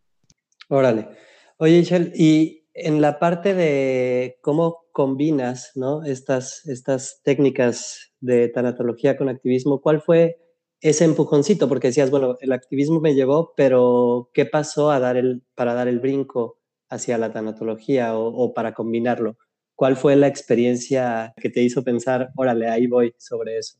Órale. 0.71 1.11
Oye, 1.59 1.79
Michelle, 1.79 2.11
y 2.15 2.65
en 2.73 3.03
la 3.03 3.19
parte 3.19 3.53
de 3.53 4.39
cómo 4.41 4.87
combinas 4.93 5.73
¿no? 5.75 6.05
estas, 6.05 6.67
estas 6.67 7.21
técnicas 7.23 8.13
de 8.21 8.49
tanatología 8.49 9.19
con 9.19 9.29
activismo, 9.29 9.83
¿cuál 9.83 10.01
fue 10.01 10.39
ese 10.81 11.05
empujoncito? 11.05 11.69
Porque 11.69 11.89
decías, 11.89 12.11
bueno, 12.11 12.37
el 12.41 12.53
activismo 12.53 13.01
me 13.01 13.15
llevó, 13.15 13.53
pero 13.57 14.31
¿qué 14.33 14.47
pasó 14.47 14.91
a 14.91 15.01
dar 15.01 15.17
el, 15.17 15.43
para 15.55 15.75
dar 15.75 15.89
el 15.89 16.01
brinco 16.01 16.59
hacia 16.89 17.19
la 17.19 17.33
tanatología 17.33 18.17
o, 18.17 18.53
para 18.55 18.75
combinarlo? 18.75 19.37
¿Cuál 19.75 19.97
fue 19.97 20.17
la 20.17 20.27
experiencia 20.27 21.35
que 21.37 21.51
te 21.51 21.61
hizo 21.61 21.85
pensar, 21.85 22.31
órale, 22.37 22.69
ahí 22.69 22.87
voy 22.87 23.15
sobre 23.19 23.59
eso? 23.59 23.79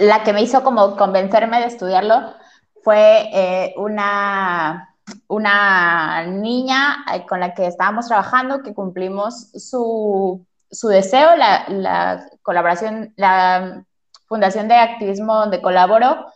La 0.00 0.22
que 0.22 0.32
me 0.32 0.42
hizo 0.42 0.62
como 0.62 0.96
convencerme 0.96 1.60
de 1.60 1.66
estudiarlo 1.66 2.34
fue 2.82 3.30
eh, 3.32 3.74
una, 3.78 4.94
una 5.28 6.26
niña 6.26 7.04
eh, 7.14 7.24
con 7.26 7.40
la 7.40 7.54
que 7.54 7.66
estábamos 7.66 8.06
trabajando, 8.06 8.62
que 8.62 8.74
cumplimos 8.74 9.50
su, 9.52 10.44
su 10.70 10.88
deseo, 10.88 11.36
la, 11.36 11.66
la, 11.68 12.28
colaboración, 12.42 13.14
la 13.16 13.84
Fundación 14.28 14.68
de 14.68 14.76
Activismo 14.76 15.34
donde 15.34 15.62
colaboro, 15.62 16.26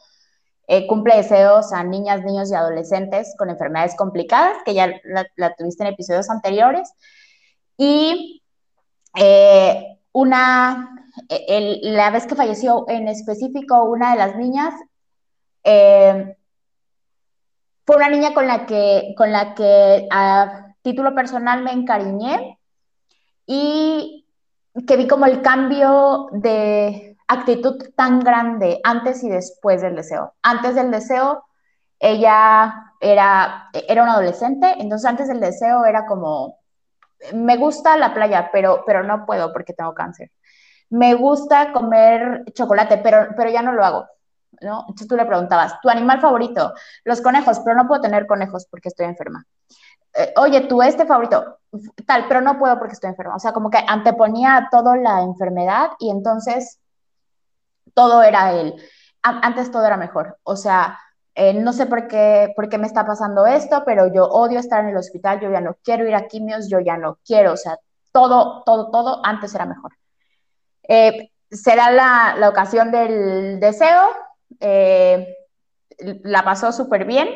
eh, 0.66 0.86
cumple 0.86 1.16
deseos 1.16 1.72
a 1.72 1.84
niñas, 1.84 2.24
niños 2.24 2.50
y 2.50 2.54
adolescentes 2.54 3.34
con 3.38 3.50
enfermedades 3.50 3.94
complicadas, 3.94 4.56
que 4.64 4.74
ya 4.74 4.92
la, 5.04 5.54
tuviste 5.54 5.84
en 5.84 5.92
episodios 5.92 6.30
anteriores. 6.30 6.92
Y 7.76 8.42
una, 10.12 10.90
la 11.48 12.10
vez 12.10 12.26
que 12.26 12.34
falleció 12.34 12.86
en 12.88 13.08
específico 13.08 13.84
una 13.84 14.12
de 14.12 14.18
las 14.18 14.36
niñas, 14.36 14.74
eh, 15.64 16.36
fue 17.84 17.96
una 17.96 18.08
niña 18.08 18.34
con 18.34 18.46
la 18.46 18.66
que, 18.66 19.14
con 19.16 19.32
la 19.32 19.54
que 19.54 20.06
a 20.10 20.74
título 20.82 21.14
personal 21.14 21.62
me 21.62 21.72
encariñé 21.72 22.58
y 23.46 24.26
que 24.86 24.96
vi 24.96 25.06
como 25.06 25.26
el 25.26 25.42
cambio 25.42 26.28
de 26.32 27.11
actitud 27.32 27.90
tan 27.96 28.20
grande 28.20 28.80
antes 28.84 29.22
y 29.24 29.28
después 29.28 29.82
del 29.82 29.96
deseo. 29.96 30.34
Antes 30.42 30.74
del 30.74 30.90
deseo, 30.90 31.44
ella 31.98 32.94
era, 33.00 33.70
era 33.72 34.02
una 34.02 34.14
adolescente, 34.14 34.74
entonces 34.78 35.08
antes 35.08 35.28
del 35.28 35.40
deseo 35.40 35.84
era 35.84 36.06
como, 36.06 36.58
me 37.34 37.56
gusta 37.56 37.96
la 37.96 38.14
playa, 38.14 38.50
pero, 38.52 38.82
pero 38.86 39.02
no 39.02 39.26
puedo 39.26 39.52
porque 39.52 39.72
tengo 39.72 39.94
cáncer. 39.94 40.30
Me 40.90 41.14
gusta 41.14 41.72
comer 41.72 42.44
chocolate, 42.52 42.98
pero, 42.98 43.28
pero 43.36 43.50
ya 43.50 43.62
no 43.62 43.72
lo 43.72 43.84
hago. 43.84 44.06
¿no? 44.60 44.80
Entonces 44.80 45.08
tú 45.08 45.16
le 45.16 45.24
preguntabas, 45.24 45.80
¿tu 45.80 45.88
animal 45.88 46.20
favorito? 46.20 46.72
Los 47.04 47.20
conejos, 47.20 47.60
pero 47.60 47.76
no 47.76 47.88
puedo 47.88 48.02
tener 48.02 48.26
conejos 48.26 48.66
porque 48.70 48.88
estoy 48.88 49.06
enferma. 49.06 49.44
Eh, 50.14 50.32
oye, 50.36 50.60
¿tu 50.62 50.82
este 50.82 51.06
favorito? 51.06 51.58
Tal, 52.06 52.26
pero 52.28 52.40
no 52.40 52.58
puedo 52.58 52.78
porque 52.78 52.92
estoy 52.92 53.10
enferma. 53.10 53.36
O 53.36 53.38
sea, 53.38 53.52
como 53.52 53.70
que 53.70 53.78
anteponía 53.86 54.68
todo 54.70 54.94
la 54.96 55.22
enfermedad 55.22 55.90
y 55.98 56.10
entonces 56.10 56.81
todo 57.94 58.22
era 58.22 58.52
él. 58.52 58.74
Antes 59.22 59.70
todo 59.70 59.86
era 59.86 59.96
mejor. 59.96 60.38
O 60.42 60.56
sea, 60.56 60.98
eh, 61.34 61.54
no 61.54 61.72
sé 61.72 61.86
por 61.86 62.08
qué, 62.08 62.52
por 62.56 62.68
qué 62.68 62.78
me 62.78 62.86
está 62.86 63.06
pasando 63.06 63.46
esto, 63.46 63.82
pero 63.86 64.12
yo 64.12 64.26
odio 64.26 64.58
estar 64.58 64.82
en 64.82 64.90
el 64.90 64.96
hospital, 64.96 65.40
yo 65.40 65.50
ya 65.50 65.60
no 65.60 65.76
quiero 65.82 66.06
ir 66.06 66.14
a 66.14 66.26
quimios, 66.26 66.68
yo 66.68 66.80
ya 66.80 66.96
no 66.96 67.18
quiero. 67.24 67.52
O 67.52 67.56
sea, 67.56 67.78
todo, 68.12 68.62
todo, 68.64 68.90
todo 68.90 69.20
antes 69.24 69.54
era 69.54 69.66
mejor. 69.66 69.92
Eh, 70.88 71.30
será 71.50 71.90
la, 71.90 72.34
la 72.38 72.48
ocasión 72.48 72.90
del 72.90 73.60
deseo, 73.60 74.02
eh, 74.60 75.36
la 75.98 76.42
pasó 76.42 76.72
súper 76.72 77.04
bien 77.04 77.28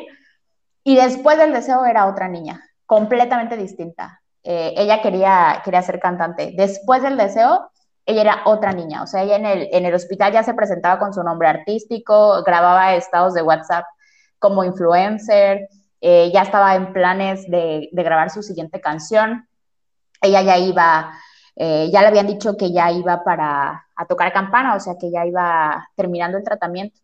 y 0.83 0.95
después 0.95 1.37
del 1.37 1.53
deseo 1.53 1.85
era 1.85 2.07
otra 2.07 2.27
niña, 2.27 2.63
completamente 2.85 3.57
distinta. 3.57 4.21
Eh, 4.43 4.73
ella 4.77 5.01
quería, 5.01 5.61
quería 5.63 5.81
ser 5.81 5.99
cantante. 5.99 6.53
Después 6.55 7.01
del 7.01 7.17
deseo, 7.17 7.69
ella 8.07 8.21
era 8.21 8.41
otra 8.45 8.71
niña, 8.71 9.03
o 9.03 9.07
sea, 9.07 9.21
ella 9.21 9.35
en 9.35 9.45
el, 9.45 9.69
en 9.71 9.85
el 9.85 9.93
hospital 9.93 10.33
ya 10.33 10.41
se 10.41 10.55
presentaba 10.55 10.97
con 10.97 11.13
su 11.13 11.21
nombre 11.23 11.47
artístico, 11.47 12.41
grababa 12.43 12.95
estados 12.95 13.35
de 13.35 13.43
WhatsApp 13.43 13.85
como 14.39 14.63
influencer, 14.63 15.67
eh, 16.01 16.31
ya 16.33 16.41
estaba 16.41 16.75
en 16.75 16.93
planes 16.93 17.49
de, 17.49 17.89
de, 17.91 18.03
grabar 18.03 18.29
su 18.29 18.43
siguiente 18.43 18.81
canción. 18.81 19.47
Ella 20.21 20.41
ya 20.41 20.57
iba, 20.57 21.11
ya 21.55 22.01
le 22.01 22.07
habían 22.07 22.27
dicho 22.27 22.55
que 22.55 22.71
ya 22.71 22.91
iba 22.91 23.23
para 23.23 23.87
a 23.97 24.05
tocar 24.05 24.31
campana, 24.31 24.75
o 24.75 24.79
sea, 24.79 24.95
que 24.99 25.11
ya 25.11 25.25
iba 25.25 25.89
terminando 25.95 26.37
el 26.37 26.43
tratamiento. 26.43 26.99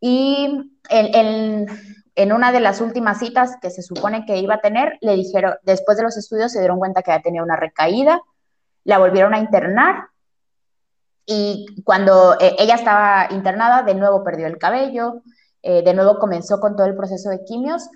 Y 0.00 0.78
en, 0.90 2.32
una 2.32 2.52
de 2.52 2.60
las 2.60 2.80
últimas 2.80 3.20
citas 3.20 3.56
que 3.62 3.70
se 3.70 3.82
supone 3.82 4.26
que 4.26 4.38
iba 4.38 4.56
a 4.56 4.60
tener, 4.60 4.98
le 5.00 5.14
dijeron, 5.14 5.54
después 5.62 5.96
de 5.96 6.02
los 6.02 6.16
estudios 6.16 6.52
se 6.52 6.58
dieron 6.58 6.78
cuenta 6.78 7.02
que 7.02 7.12
había 7.12 7.22
tenido 7.22 7.44
una 7.44 7.56
recaída, 7.56 8.20
la 8.84 8.98
volvieron 8.98 9.34
a 9.34 9.38
internar 9.38 10.08
y 11.28 11.82
cuando 11.84 12.36
eh, 12.40 12.56
ella 12.58 12.74
estaba 12.74 13.28
internada, 13.30 13.82
de 13.82 13.94
nuevo 13.94 14.24
perdió 14.24 14.46
el 14.46 14.56
cabello, 14.56 15.22
eh, 15.62 15.82
de 15.82 15.94
nuevo 15.94 16.18
comenzó 16.18 16.58
con 16.58 16.74
todo 16.74 16.86
el 16.86 16.96
proceso 16.96 17.28
de 17.28 17.44
quimios, 17.44 17.88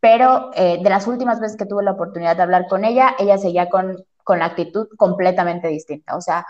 pero 0.00 0.50
eh, 0.54 0.80
de 0.82 0.90
las 0.90 1.06
últimas 1.06 1.40
veces 1.40 1.56
que 1.56 1.66
tuve 1.66 1.84
la 1.84 1.92
oportunidad 1.92 2.36
de 2.36 2.42
hablar 2.42 2.66
con 2.68 2.84
ella, 2.84 3.14
ella 3.18 3.38
seguía 3.38 3.70
con, 3.70 4.04
con 4.24 4.40
la 4.40 4.46
actitud 4.46 4.88
completamente 4.96 5.68
distinta. 5.68 6.16
O 6.16 6.20
sea, 6.20 6.44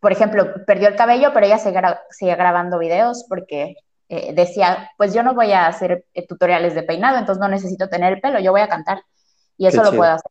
por 0.00 0.12
ejemplo, 0.12 0.64
perdió 0.66 0.88
el 0.88 0.96
cabello, 0.96 1.30
pero 1.32 1.46
ella 1.46 1.58
sigue, 1.58 2.34
grabando 2.34 2.78
videos 2.78 3.24
porque 3.28 3.76
eh, 4.08 4.32
decía, 4.34 4.90
pues 4.96 5.14
yo 5.14 5.22
no 5.22 5.34
voy 5.34 5.52
a 5.52 5.66
hacer 5.66 6.06
eh, 6.14 6.26
tutoriales 6.26 6.74
de 6.74 6.82
peinado, 6.82 7.18
entonces 7.18 7.40
no 7.40 7.48
necesito 7.48 7.88
tener 7.88 8.14
el 8.14 8.20
pelo, 8.20 8.38
yo 8.40 8.52
voy 8.52 8.60
a 8.60 8.68
cantar 8.68 9.02
y 9.56 9.66
eso 9.66 9.82
lo 9.82 9.92
puedo 9.92 10.12
hacer. 10.12 10.30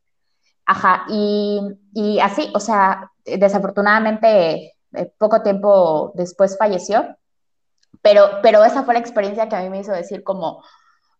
Ajá, 0.72 1.04
y, 1.08 1.60
y, 1.92 2.18
así, 2.20 2.50
o 2.54 2.60
sea, 2.60 3.10
desafortunadamente 3.26 4.72
eh, 4.94 5.12
poco 5.18 5.42
tiempo 5.42 6.12
después 6.14 6.56
falleció, 6.56 7.14
pero, 8.00 8.40
pero 8.42 8.64
esa 8.64 8.82
fue 8.82 8.94
la 8.94 9.00
experiencia 9.00 9.50
que 9.50 9.56
a 9.56 9.60
mí 9.60 9.68
me 9.68 9.80
hizo 9.80 9.92
decir 9.92 10.24
como, 10.24 10.62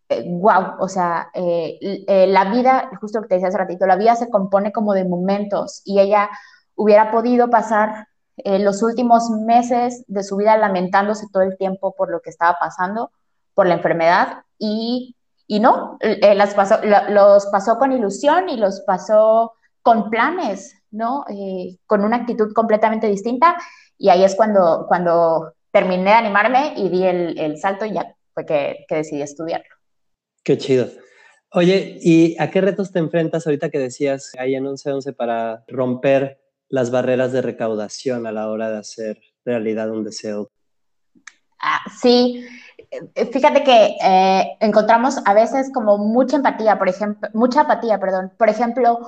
wow, 0.09 0.77
o 0.81 0.89
sea, 0.89 1.31
la 1.35 2.45
vida, 2.51 2.91
justo 2.99 3.19
lo 3.19 3.25
que 3.25 3.29
te 3.29 3.35
decía 3.35 3.49
hace 3.49 3.59
ratito, 3.59 3.87
la 3.87 3.97
vida 3.97 4.17
se 4.17 4.31
compone 4.31 4.73
como 4.73 4.95
de 4.95 5.05
momentos 5.05 5.83
y 5.85 6.01
ella 6.01 6.31
hubiera 6.75 7.11
podido 7.11 7.51
pasar 7.51 8.09
eh, 8.39 8.59
los 8.59 8.83
últimos 8.83 9.29
meses 9.29 10.05
de 10.09 10.25
su 10.25 10.37
vida 10.37 10.57
lamentándose 10.57 11.27
todo 11.31 11.43
el 11.43 11.59
tiempo 11.59 11.95
por 11.95 12.11
lo 12.11 12.21
que 12.21 12.31
estaba 12.31 12.57
pasando, 12.59 13.11
por 13.53 13.67
la 13.67 13.75
enfermedad, 13.75 14.45
y, 14.59 15.15
y 15.53 15.61
no, 15.61 15.99
eh, 16.01 16.35
las 16.35 16.55
pasó, 16.55 16.79
los 17.11 17.45
pasó 17.49 17.77
con 17.77 17.93
ilusión 17.93 18.49
y 18.49 18.57
los 18.57 18.81
pasó 18.87 19.53
con 19.83 20.09
planes, 20.09 20.83
¿no? 20.91 21.27
Eh, 21.29 21.77
con 21.85 22.07
una 22.07 22.17
actitud 22.17 22.55
completamente 22.55 23.07
distinta, 23.07 23.59
y 23.99 24.09
ahí 24.09 24.25
es 24.25 24.35
cuando, 24.35 24.87
cuando 24.89 25.53
terminé 25.71 26.05
de 26.05 26.17
animarme 26.17 26.73
y 26.75 26.89
di 26.89 27.05
el, 27.05 27.39
el 27.39 27.59
salto 27.59 27.85
y 27.85 27.93
ya 27.93 28.17
fue 28.33 28.47
que, 28.47 28.87
que 28.89 28.95
decidí 28.95 29.21
estudiarlo. 29.21 29.77
Qué 30.43 30.57
chido. 30.57 30.89
Oye, 31.51 31.99
¿y 32.01 32.35
a 32.41 32.51
qué 32.51 32.63
retos 32.63 32.91
te 32.91 33.01
enfrentas 33.01 33.47
ahorita 33.47 33.69
que 33.69 33.79
decías 33.79 34.33
ahí 34.39 34.55
en 34.55 34.63
1111 34.63 35.13
para 35.13 35.65
romper 35.69 36.41
las 36.71 36.91
barreras 36.91 37.31
de 37.33 37.43
recaudación 37.43 38.27
a 38.27 38.33
la 38.33 38.49
hora 38.49 38.71
de 38.71 38.79
hacer 38.79 39.21
realidad 39.45 39.91
un 39.91 40.05
deseo. 40.05 40.51
Ah, 41.61 41.81
sí, 42.01 42.43
fíjate 43.33 43.65
que 43.65 43.97
eh, 44.03 44.57
encontramos 44.61 45.19
a 45.25 45.35
veces 45.35 45.71
como 45.73 45.99
mucha 45.99 46.37
empatía, 46.37 46.79
por 46.79 46.89
ejemplo, 46.89 47.29
mucha 47.33 47.63
apatía, 47.63 47.99
perdón. 47.99 48.33
Por 48.39 48.49
ejemplo, 48.49 48.99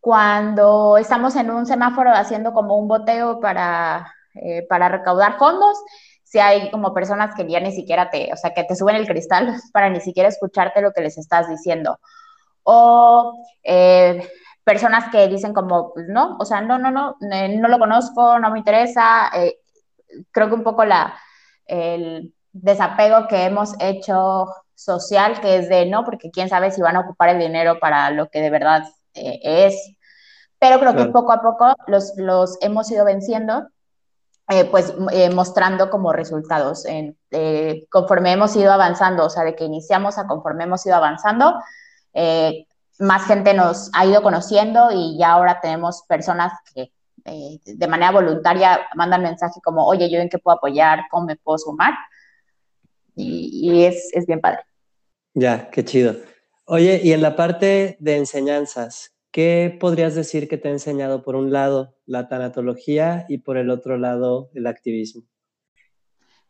cuando 0.00 0.98
estamos 0.98 1.36
en 1.36 1.50
un 1.50 1.66
semáforo 1.66 2.10
haciendo 2.12 2.52
como 2.52 2.76
un 2.76 2.88
boteo 2.88 3.40
para, 3.40 4.14
eh, 4.34 4.66
para 4.68 4.88
recaudar 4.88 5.38
fondos, 5.38 5.78
si 6.24 6.38
hay 6.38 6.70
como 6.70 6.94
personas 6.94 7.34
que 7.34 7.48
ya 7.48 7.60
ni 7.60 7.72
siquiera 7.72 8.10
te, 8.10 8.32
o 8.32 8.36
sea, 8.36 8.52
que 8.54 8.64
te 8.64 8.76
suben 8.76 8.96
el 8.96 9.06
cristal 9.06 9.54
para 9.72 9.90
ni 9.90 10.00
siquiera 10.00 10.28
escucharte 10.28 10.82
lo 10.82 10.92
que 10.92 11.02
les 11.02 11.18
estás 11.18 11.48
diciendo. 11.48 11.98
O 12.62 13.42
eh, 13.62 14.28
personas 14.64 15.10
que 15.10 15.28
dicen 15.28 15.54
como, 15.54 15.92
pues 15.94 16.06
no, 16.08 16.36
o 16.38 16.44
sea, 16.44 16.60
no, 16.60 16.78
no, 16.78 16.90
no, 16.90 17.16
no 17.20 17.68
lo 17.68 17.78
conozco, 17.78 18.38
no 18.38 18.50
me 18.50 18.58
interesa. 18.58 19.30
creo 20.32 20.48
que 20.48 20.54
un 20.54 20.64
poco 20.64 20.84
la, 20.84 21.14
el 21.66 22.34
desapego 22.52 23.28
que 23.28 23.44
hemos 23.44 23.74
hecho 23.78 24.46
social, 24.74 25.40
que 25.40 25.56
es 25.56 25.68
de 25.68 25.86
no, 25.86 26.04
porque 26.04 26.30
quién 26.30 26.48
sabe 26.48 26.70
si 26.70 26.80
van 26.80 26.96
a 26.96 27.00
ocupar 27.00 27.28
el 27.30 27.38
dinero 27.38 27.78
para 27.78 28.10
lo 28.10 28.28
que 28.28 28.40
de 28.40 28.50
verdad 28.50 28.82
eh, 29.14 29.40
es. 29.42 29.96
Pero 30.58 30.78
creo 30.78 30.94
que 30.94 31.06
poco 31.06 31.32
a 31.32 31.40
poco 31.40 31.74
los, 31.86 32.12
los 32.16 32.58
hemos 32.60 32.90
ido 32.90 33.04
venciendo, 33.04 33.66
eh, 34.48 34.64
pues 34.66 34.92
eh, 35.12 35.30
mostrando 35.30 35.88
como 35.88 36.12
resultados, 36.12 36.84
en, 36.84 37.16
conforme 37.88 38.32
hemos 38.32 38.54
ido 38.56 38.72
avanzando, 38.72 39.24
o 39.24 39.30
sea, 39.30 39.44
de 39.44 39.54
que 39.54 39.64
iniciamos 39.64 40.18
a 40.18 40.26
conforme 40.26 40.64
hemos 40.64 40.84
ido 40.84 40.96
avanzando, 40.96 41.54
más 42.98 43.24
gente 43.26 43.54
nos 43.54 43.90
ha 43.94 44.04
ido 44.04 44.22
conociendo 44.22 44.90
y 44.92 45.16
ya 45.18 45.32
ahora 45.32 45.60
tenemos 45.60 46.02
personas 46.06 46.52
que 46.74 46.92
de 47.24 47.86
manera 47.86 48.10
voluntaria 48.10 48.80
mandan 48.96 49.22
mensaje 49.22 49.60
como, 49.62 49.86
oye, 49.86 50.10
yo 50.10 50.18
en 50.18 50.28
qué 50.28 50.38
puedo 50.38 50.58
apoyar, 50.58 51.04
cómo 51.10 51.26
me 51.26 51.36
puedo 51.36 51.56
sumar 51.56 51.94
y, 53.20 53.84
es, 53.84 54.10
es, 54.12 54.26
bien 54.26 54.40
padre. 54.40 54.60
Ya, 55.34 55.70
qué 55.70 55.84
chido. 55.84 56.16
Oye, 56.64 57.00
y 57.02 57.12
en 57.12 57.22
la 57.22 57.36
parte 57.36 57.96
de 58.00 58.16
enseñanzas, 58.16 59.14
¿qué 59.30 59.76
podrías 59.80 60.14
decir 60.14 60.48
que 60.48 60.58
te 60.58 60.68
ha 60.68 60.72
enseñado 60.72 61.22
por 61.22 61.36
un 61.36 61.52
lado 61.52 61.94
la 62.06 62.28
tanatología 62.28 63.26
y 63.28 63.38
por 63.38 63.56
el 63.56 63.70
otro 63.70 63.96
lado 63.96 64.50
el 64.54 64.66
activismo? 64.66 65.22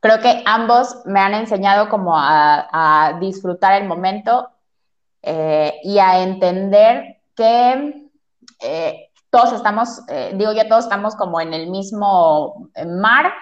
Creo 0.01 0.21
que 0.21 0.43
ambos 0.47 1.03
me 1.05 1.21
han 1.21 1.35
enseñado 1.35 1.89
como 1.89 2.17
a, 2.17 2.69
a 2.73 3.19
disfrutar 3.21 3.81
el 3.81 3.87
momento 3.87 4.49
eh, 5.23 5.81
y 5.83 5.99
a 5.99 6.23
entender 6.23 7.19
que 7.37 8.09
eh, 8.61 9.11
todos 9.29 9.53
estamos, 9.53 10.01
eh, 10.09 10.33
digo 10.35 10.53
yo, 10.53 10.67
todos 10.67 10.85
estamos 10.85 11.15
como 11.15 11.41
en 11.41 11.53
el 11.53 11.69
mismo 11.69 12.71
mar, 12.87 13.33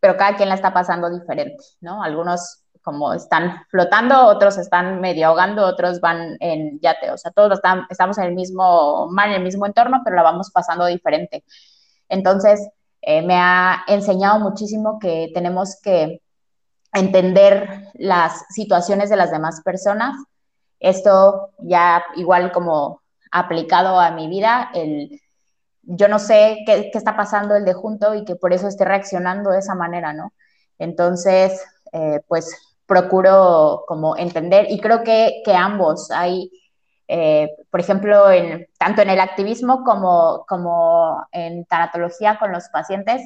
pero 0.00 0.16
cada 0.16 0.36
quien 0.36 0.48
la 0.48 0.56
está 0.56 0.72
pasando 0.72 1.08
diferente, 1.10 1.62
¿no? 1.80 2.02
Algunos 2.02 2.64
como 2.82 3.12
están 3.12 3.64
flotando, 3.68 4.26
otros 4.26 4.58
están 4.58 5.00
medio 5.00 5.28
ahogando, 5.28 5.66
otros 5.66 6.00
van 6.00 6.36
en 6.40 6.80
yate, 6.80 7.10
o 7.10 7.18
sea, 7.18 7.30
todos 7.30 7.60
estamos 7.90 8.18
en 8.18 8.24
el 8.24 8.34
mismo 8.34 9.08
mar, 9.10 9.28
en 9.28 9.34
el 9.34 9.42
mismo 9.42 9.66
entorno, 9.66 10.00
pero 10.04 10.16
la 10.16 10.22
vamos 10.22 10.50
pasando 10.50 10.86
diferente. 10.86 11.44
Entonces, 12.08 12.68
eh, 13.02 13.22
me 13.22 13.36
ha 13.36 13.84
enseñado 13.86 14.40
muchísimo 14.40 14.98
que 14.98 15.30
tenemos 15.34 15.80
que 15.82 16.22
entender 16.92 17.88
las 17.94 18.44
situaciones 18.50 19.10
de 19.10 19.16
las 19.16 19.30
demás 19.30 19.62
personas. 19.62 20.16
Esto 20.80 21.50
ya 21.58 22.04
igual 22.16 22.52
como 22.52 23.02
aplicado 23.30 24.00
a 24.00 24.10
mi 24.10 24.28
vida, 24.28 24.70
el, 24.74 25.20
yo 25.82 26.08
no 26.08 26.18
sé 26.18 26.58
qué, 26.66 26.90
qué 26.92 26.98
está 26.98 27.16
pasando 27.16 27.54
el 27.54 27.64
de 27.64 27.74
junto 27.74 28.14
y 28.14 28.24
que 28.24 28.36
por 28.36 28.52
eso 28.52 28.68
esté 28.68 28.84
reaccionando 28.84 29.50
de 29.50 29.60
esa 29.60 29.74
manera, 29.74 30.12
¿no? 30.12 30.32
Entonces, 30.78 31.62
eh, 31.92 32.20
pues 32.26 32.56
procuro 32.90 33.84
como 33.86 34.16
entender 34.16 34.66
y 34.68 34.80
creo 34.80 35.04
que, 35.04 35.42
que 35.44 35.54
ambos 35.54 36.10
hay, 36.10 36.50
eh, 37.06 37.48
por 37.70 37.78
ejemplo, 37.78 38.28
en, 38.32 38.66
tanto 38.80 39.00
en 39.00 39.10
el 39.10 39.20
activismo 39.20 39.84
como, 39.84 40.44
como 40.48 41.24
en 41.30 41.64
tanatología 41.66 42.36
con 42.40 42.50
los 42.50 42.68
pacientes, 42.70 43.22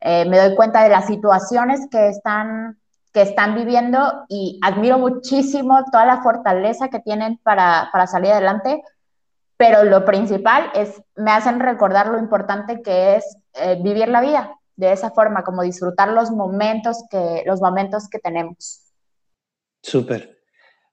eh, 0.00 0.24
me 0.24 0.38
doy 0.38 0.56
cuenta 0.56 0.82
de 0.82 0.88
las 0.88 1.06
situaciones 1.08 1.88
que 1.90 2.08
están, 2.08 2.78
que 3.12 3.20
están 3.20 3.54
viviendo 3.54 4.24
y 4.30 4.58
admiro 4.62 4.98
muchísimo 4.98 5.84
toda 5.92 6.06
la 6.06 6.22
fortaleza 6.22 6.88
que 6.88 7.00
tienen 7.00 7.36
para, 7.42 7.90
para 7.92 8.06
salir 8.06 8.32
adelante, 8.32 8.82
pero 9.58 9.84
lo 9.84 10.06
principal 10.06 10.70
es, 10.74 11.02
me 11.16 11.32
hacen 11.32 11.60
recordar 11.60 12.06
lo 12.06 12.18
importante 12.18 12.80
que 12.80 13.16
es 13.16 13.36
eh, 13.60 13.78
vivir 13.82 14.08
la 14.08 14.22
vida 14.22 14.56
de 14.74 14.92
esa 14.92 15.10
forma, 15.10 15.44
como 15.44 15.60
disfrutar 15.60 16.08
los 16.08 16.30
momentos 16.30 17.04
que, 17.10 17.42
los 17.44 17.60
momentos 17.60 18.08
que 18.08 18.20
tenemos. 18.20 18.85
Súper. 19.86 20.40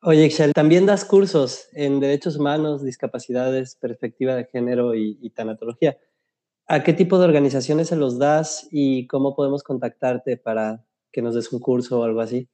Oye, 0.04 0.24
Excel, 0.24 0.54
también 0.54 0.86
das 0.86 1.04
cursos 1.04 1.68
en 1.74 2.00
derechos 2.00 2.36
humanos, 2.36 2.84
discapacidades, 2.84 3.76
perspectiva 3.76 4.36
de 4.36 4.46
género 4.46 4.94
y, 4.94 5.32
tanatología. 5.32 5.98
¿A 6.68 6.84
qué 6.84 6.94
tipo 6.94 7.18
de 7.18 7.26
organizaciones 7.26 7.88
se 7.88 7.96
los 7.96 8.20
das 8.20 8.68
y 8.70 9.08
cómo 9.08 9.36
podemos 9.36 9.64
contactarte 9.64 10.38
para 10.38 10.86
que 11.12 11.24
nos 11.24 11.34
des 11.34 11.52
un 11.52 11.60
curso 11.60 12.02
o 12.02 12.04
algo 12.04 12.22
así? 12.22 12.48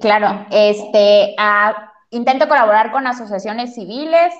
Claro, 0.00 0.46
este, 0.52 1.34
intento 2.10 2.46
colaborar 2.46 2.92
con 2.92 3.08
asociaciones 3.08 3.74
civiles, 3.74 4.32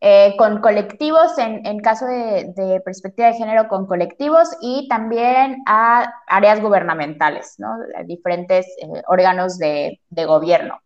eh, 0.00 0.34
con 0.36 0.60
colectivos, 0.60 1.38
en, 1.38 1.80
caso 1.80 2.04
de, 2.06 2.82
perspectiva 2.84 3.28
de 3.28 3.34
género, 3.34 3.66
con 3.66 3.86
colectivos 3.86 4.48
y 4.60 4.86
también 4.88 5.62
a 5.66 6.12
áreas 6.26 6.60
gubernamentales, 6.60 7.54
¿no? 7.58 7.78
diferentes 8.04 8.66
eh, 8.82 9.02
órganos 9.08 9.58
de, 9.58 9.98
gobierno. 10.26 10.80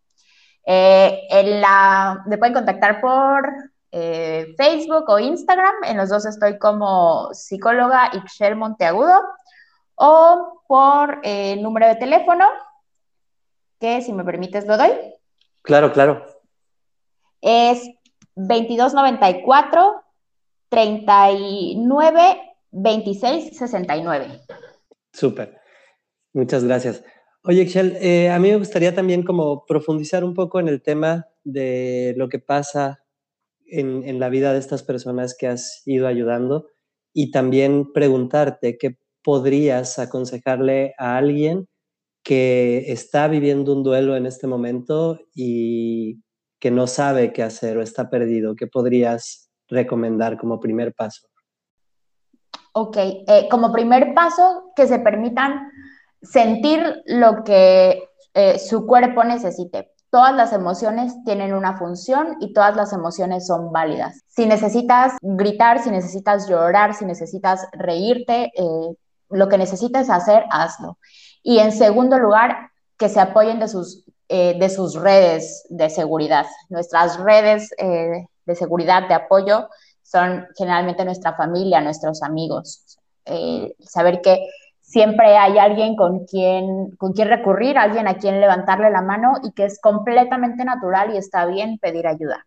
Eh, 0.65 1.23
en 1.29 1.61
la, 1.61 2.23
me 2.27 2.39
pueden 2.39 2.55
contactar 2.55 3.01
por 3.01 3.53
Facebook 3.91 5.07
o 5.09 5.19
Instagram, 5.19 5.75
en 5.83 5.97
los 5.97 6.11
dos 6.11 6.25
estoy 6.25 6.57
como 6.59 7.35
psicóloga 7.35 8.11
Ixchel 8.13 8.55
Monteagudo, 8.55 9.21
o 9.97 10.63
por 10.69 11.19
el 11.25 11.61
número 11.61 11.89
de 11.89 11.97
teléfono, 11.97 12.47
que 13.81 14.01
si 14.03 14.13
me 14.13 14.23
permites 14.23 14.65
lo 14.69 14.77
doy. 14.77 14.93
Claro, 15.63 15.93
claro. 15.93 16.25
Es 17.41 17.83
2294 18.49 20.03
39 20.68 22.41
26 22.70 23.57
69. 23.57 24.41
Súper. 25.12 25.59
Muchas 26.32 26.64
gracias. 26.64 27.03
Oye, 27.43 27.62
Excel, 27.62 27.97
eh, 28.01 28.30
a 28.30 28.38
mí 28.38 28.51
me 28.51 28.57
gustaría 28.57 28.95
también 28.95 29.22
como 29.22 29.64
profundizar 29.66 30.24
un 30.24 30.34
poco 30.34 30.61
en 30.61 30.68
el 30.68 30.82
tema 30.82 31.26
de 31.43 32.14
lo 32.16 32.28
que 32.28 32.38
pasa 32.38 33.03
en, 33.66 34.05
en, 34.05 34.20
la 34.20 34.28
vida 34.28 34.53
de 34.53 34.59
estas 34.59 34.82
personas 34.82 35.36
que 35.36 35.47
has 35.47 35.82
ido 35.86 36.07
ayudando 36.07 36.68
y 37.12 37.30
también 37.30 37.93
preguntarte 37.93 38.76
qué 38.78 38.99
podrías 39.22 39.99
aconsejarle 39.99 40.95
a 40.99 41.16
alguien 41.16 41.68
que 42.22 42.93
está 42.93 43.26
viviendo 43.28 43.72
un 43.72 43.82
duelo 43.82 44.16
en 44.16 44.26
este 44.26 44.47
momento 44.47 45.18
y 45.34 46.20
que 46.61 46.71
no 46.71 46.87
sabe 46.87 47.33
qué 47.33 47.43
hacer 47.43 47.79
o 47.79 47.83
está 47.83 48.11
perdido, 48.11 48.55
¿qué 48.55 48.67
podrías 48.67 49.51
recomendar 49.69 50.37
como 50.39 50.61
primer 50.61 50.95
paso? 50.95 51.27
Ok, 52.73 52.97
eh, 52.99 53.49
como 53.51 53.73
primer 53.73 54.15
paso, 54.15 54.73
que 54.77 54.87
se 54.87 54.99
permitan 55.01 55.71
sentir 56.23 57.03
lo 57.07 57.43
que 57.43 58.05
eh, 58.35 58.59
su 58.59 58.87
cuerpo 58.87 59.25
necesite. 59.25 59.91
Todas 60.11 60.35
las 60.35 60.53
emociones 60.53 61.15
tienen 61.25 61.55
una 61.55 61.79
función 61.79 62.37
y 62.41 62.53
todas 62.53 62.77
las 62.77 62.93
emociones 62.93 63.47
son 63.47 63.73
válidas. 63.73 64.23
Si 64.29 64.47
necesitas 64.47 65.15
gritar, 65.23 65.83
si 65.83 65.91
necesitas 65.91 66.49
llorar, 66.49 66.95
si 66.95 67.05
necesitas 67.05 67.67
reírte, 67.73 68.53
eh, 68.55 68.97
lo 69.31 69.49
que 69.49 69.59
necesites 69.59 70.11
hacer, 70.11 70.45
hazlo. 70.51 70.99
Y 71.43 71.59
en 71.59 71.73
segundo 71.73 72.19
lugar, 72.19 72.71
que 72.99 73.09
se 73.09 73.21
apoyen 73.21 73.61
de 73.61 73.69
sus 73.69 74.05
eh, 74.33 74.55
de 74.57 74.68
sus 74.68 74.95
redes 74.95 75.66
de 75.70 75.91
seguridad. 75.91 76.47
Nuestras 76.68 77.18
redes 77.18 77.74
eh, 77.78 78.28
de 78.47 78.55
seguridad, 78.55 79.09
de 79.09 79.14
apoyo, 79.14 79.68
son 80.05 80.47
generalmente 80.57 81.05
nuestra 81.05 81.35
familia, 81.35 81.81
nuestros 81.81 82.22
amigos. 82.22 82.97
Eh, 83.24 83.74
saber 83.81 84.20
que 84.22 84.47
siempre 84.81 85.37
hay 85.37 85.59
alguien 85.59 85.97
con 85.97 86.26
quien, 86.26 86.93
con 86.97 87.12
quien 87.12 87.26
recurrir, 87.26 87.76
alguien 87.76 88.07
a 88.07 88.18
quien 88.18 88.41
levantarle 88.41 88.89
la 88.91 89.03
mano 89.03 89.33
y 89.43 89.51
que 89.51 89.64
es 89.64 89.81
completamente 89.81 90.64
natural 90.64 91.12
y 91.12 91.16
está 91.16 91.45
bien 91.47 91.78
pedir 91.78 92.07
ayuda. 92.07 92.47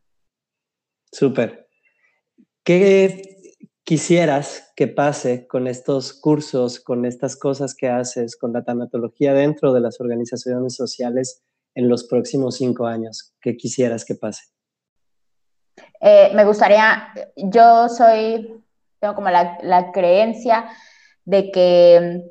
Súper. 1.12 1.68
¿Qué 2.64 3.24
quisieras 3.84 4.72
que 4.78 4.88
pase 4.88 5.48
con 5.48 5.68
estos 5.68 6.14
cursos, 6.14 6.80
con 6.80 7.04
estas 7.04 7.36
cosas 7.36 7.76
que 7.76 7.90
haces, 7.90 8.38
con 8.38 8.54
la 8.54 8.64
tanatología 8.64 9.34
dentro 9.34 9.74
de 9.74 9.82
las 9.82 10.00
organizaciones 10.00 10.76
sociales 10.76 11.44
en 11.76 11.90
los 11.90 12.06
próximos 12.06 12.58
cinco 12.58 12.86
años? 12.86 13.34
¿Qué 13.42 13.58
quisieras 13.58 14.06
que 14.06 14.16
pase? 14.16 14.44
Eh, 16.00 16.32
me 16.36 16.46
gustaría, 16.46 17.14
yo 17.36 17.90
soy, 17.90 18.62
tengo 19.00 19.16
como 19.16 19.30
la, 19.30 19.92
creencia 19.94 20.70
de 21.26 21.52
que 21.52 22.24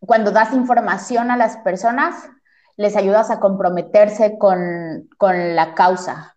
cuando 0.00 0.32
das 0.32 0.52
información 0.52 1.30
a 1.30 1.36
las 1.36 1.58
personas, 1.58 2.28
les 2.76 2.96
ayudas 2.96 3.30
a 3.30 3.38
comprometerse 3.38 4.36
con, 4.38 5.08
con 5.16 5.54
la 5.54 5.74
causa, 5.74 6.36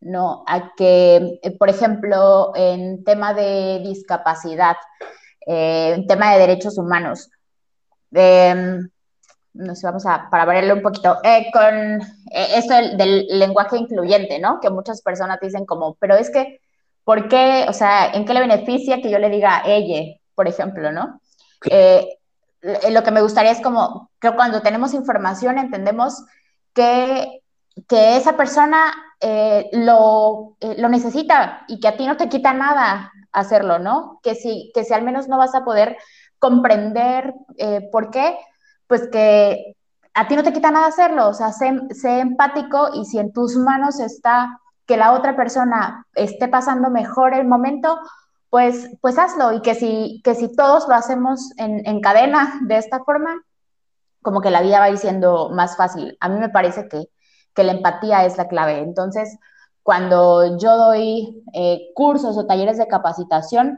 ¿no? 0.00 0.44
A 0.46 0.74
que, 0.76 1.38
eh, 1.42 1.56
por 1.56 1.70
ejemplo, 1.70 2.52
en 2.54 3.04
tema 3.04 3.32
de 3.32 3.80
discapacidad, 3.82 4.76
eh, 5.46 5.94
en 5.96 6.06
tema 6.06 6.32
de 6.32 6.40
derechos 6.40 6.76
humanos, 6.76 7.30
em, 8.12 8.90
no 9.54 9.74
sé, 9.74 9.86
vamos 9.86 10.06
a, 10.06 10.28
para 10.30 10.44
verlo 10.44 10.74
un 10.74 10.82
poquito, 10.82 11.18
eh, 11.24 11.46
con 11.52 12.00
esto 12.30 12.74
del, 12.96 13.26
lenguaje 13.28 13.76
incluyente, 13.76 14.38
¿no? 14.38 14.60
Que 14.60 14.70
muchas 14.70 15.02
personas 15.02 15.38
dicen 15.40 15.66
como, 15.66 15.94
pero 15.96 16.16
es 16.16 16.30
que, 16.30 16.60
¿por 17.04 17.28
qué? 17.28 17.66
O 17.68 17.72
sea, 17.72 18.12
¿en 18.12 18.24
qué 18.24 18.34
le 18.34 18.40
beneficia 18.40 19.00
que 19.00 19.10
yo 19.10 19.18
le 19.18 19.30
diga 19.30 19.62
ella, 19.66 20.16
por 20.34 20.48
ejemplo, 20.48 20.92
¿no? 20.92 21.20
lo 22.62 23.02
que 23.04 23.10
me 23.10 23.20
gustaría 23.20 23.52
es 23.52 23.60
como 23.60 24.10
que 24.20 24.32
cuando 24.32 24.62
tenemos 24.62 24.94
información 24.94 25.58
entendemos 25.58 26.24
que, 26.74 27.42
que 27.88 28.16
esa 28.16 28.36
persona 28.36 28.92
eh, 29.20 29.68
lo, 29.72 30.56
eh, 30.60 30.76
lo, 30.78 30.88
necesita 30.88 31.64
y 31.66 31.80
que 31.80 31.88
a 31.88 31.96
ti 31.96 32.06
no 32.06 32.16
te 32.16 32.28
quita 32.28 32.52
nada 32.52 33.12
hacerlo, 33.32 33.80
¿no? 33.80 34.20
Que 34.22 34.36
si, 34.36 34.70
que 34.74 34.84
si 34.84 34.94
al 34.94 35.02
menos 35.02 35.28
no 35.28 35.38
vas 35.38 35.54
a 35.56 35.64
poder 35.64 35.96
comprender 36.38 37.34
eh, 37.56 37.88
por 37.90 38.10
qué, 38.10 38.38
pues 38.88 39.08
que 39.08 39.76
a 40.14 40.26
ti 40.26 40.34
no 40.34 40.42
te 40.42 40.52
quita 40.52 40.72
nada 40.72 40.88
hacerlo, 40.88 41.28
o 41.28 41.34
sea, 41.34 41.52
sé, 41.52 41.80
sé 41.90 42.18
empático 42.18 42.90
y 42.94 43.04
si 43.04 43.18
en 43.18 43.32
tus 43.32 43.54
manos 43.56 44.00
está 44.00 44.60
que 44.86 44.96
la 44.96 45.12
otra 45.12 45.36
persona 45.36 46.04
esté 46.14 46.48
pasando 46.48 46.90
mejor 46.90 47.34
el 47.34 47.46
momento, 47.46 48.00
pues, 48.50 48.90
pues 49.00 49.18
hazlo 49.18 49.52
y 49.52 49.62
que 49.62 49.76
si, 49.76 50.20
que 50.24 50.34
si 50.34 50.54
todos 50.56 50.88
lo 50.88 50.94
hacemos 50.94 51.52
en, 51.58 51.86
en 51.86 52.00
cadena 52.00 52.58
de 52.62 52.78
esta 52.78 53.04
forma, 53.04 53.40
como 54.22 54.40
que 54.40 54.50
la 54.50 54.62
vida 54.62 54.80
va 54.80 54.86
a 54.86 54.96
siendo 54.96 55.50
más 55.50 55.76
fácil. 55.76 56.16
A 56.20 56.28
mí 56.28 56.40
me 56.40 56.48
parece 56.48 56.88
que 56.88 57.08
que 57.58 57.64
la 57.64 57.72
empatía 57.72 58.24
es 58.24 58.38
la 58.38 58.46
clave. 58.46 58.78
Entonces, 58.78 59.36
cuando 59.82 60.58
yo 60.58 60.76
doy 60.76 61.42
eh, 61.52 61.90
cursos 61.92 62.38
o 62.38 62.46
talleres 62.46 62.78
de 62.78 62.86
capacitación, 62.86 63.76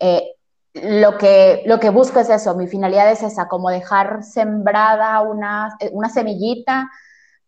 eh, 0.00 0.34
lo, 0.74 1.18
que, 1.18 1.62
lo 1.66 1.78
que 1.80 1.90
busco 1.90 2.20
es 2.20 2.30
eso, 2.30 2.56
mi 2.56 2.66
finalidad 2.66 3.10
es 3.10 3.22
esa, 3.22 3.48
como 3.48 3.70
dejar 3.70 4.22
sembrada 4.22 5.20
una, 5.20 5.76
una 5.92 6.08
semillita 6.08 6.90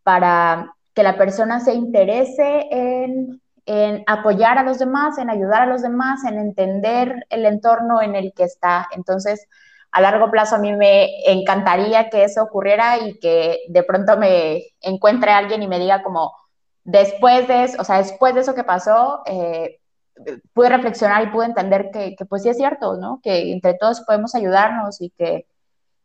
para 0.03 0.75
que 0.95 1.03
la 1.03 1.17
persona 1.17 1.61
se 1.61 1.75
interese 1.75 2.67
en, 2.71 3.41
en, 3.67 4.05
apoyar 4.07 4.59
a 4.59 4.63
los 4.63 4.79
demás, 4.79 5.19
en 5.19 5.31
ayudar 5.31 5.63
a 5.63 5.67
los 5.67 5.83
demás, 5.83 6.25
en 6.25 6.39
entender 6.39 7.27
el 7.31 7.47
entorno 7.47 8.03
en 8.03 8.15
el 8.15 8.33
que 8.35 8.45
está. 8.45 8.89
Entonces, 8.93 9.49
a 9.91 10.01
largo 10.01 10.31
plazo 10.31 10.57
a 10.57 10.59
mí 10.59 10.73
me 10.75 11.09
encantaría 11.27 12.11
que 12.11 12.25
eso 12.25 12.43
ocurriera 12.43 12.99
y 12.99 13.19
que 13.19 13.61
de 13.69 13.83
pronto 13.83 14.17
me 14.17 14.65
encuentre 14.81 15.31
alguien 15.31 15.63
y 15.63 15.69
me 15.69 15.79
diga 15.79 16.03
como, 16.03 16.33
después 16.85 17.49
de 17.49 17.65
eso, 17.65 17.81
o 17.81 17.85
sea, 17.85 17.99
después 17.99 18.35
de 18.35 18.43
eso 18.43 18.55
que 18.55 18.65
pasó, 18.65 19.23
eh, 19.27 19.81
pude 20.53 20.69
reflexionar 20.69 21.23
y 21.25 21.31
pude 21.31 21.47
entender 21.47 21.91
que, 21.93 22.17
pues 22.29 22.43
sí 22.43 22.49
es 22.49 22.57
cierto, 22.57 22.97
¿no? 22.97 23.21
Que 23.23 23.53
entre 23.53 23.75
todos 23.75 24.03
podemos 24.03 24.35
ayudarnos 24.35 25.01
y 25.01 25.11
que, 25.11 25.47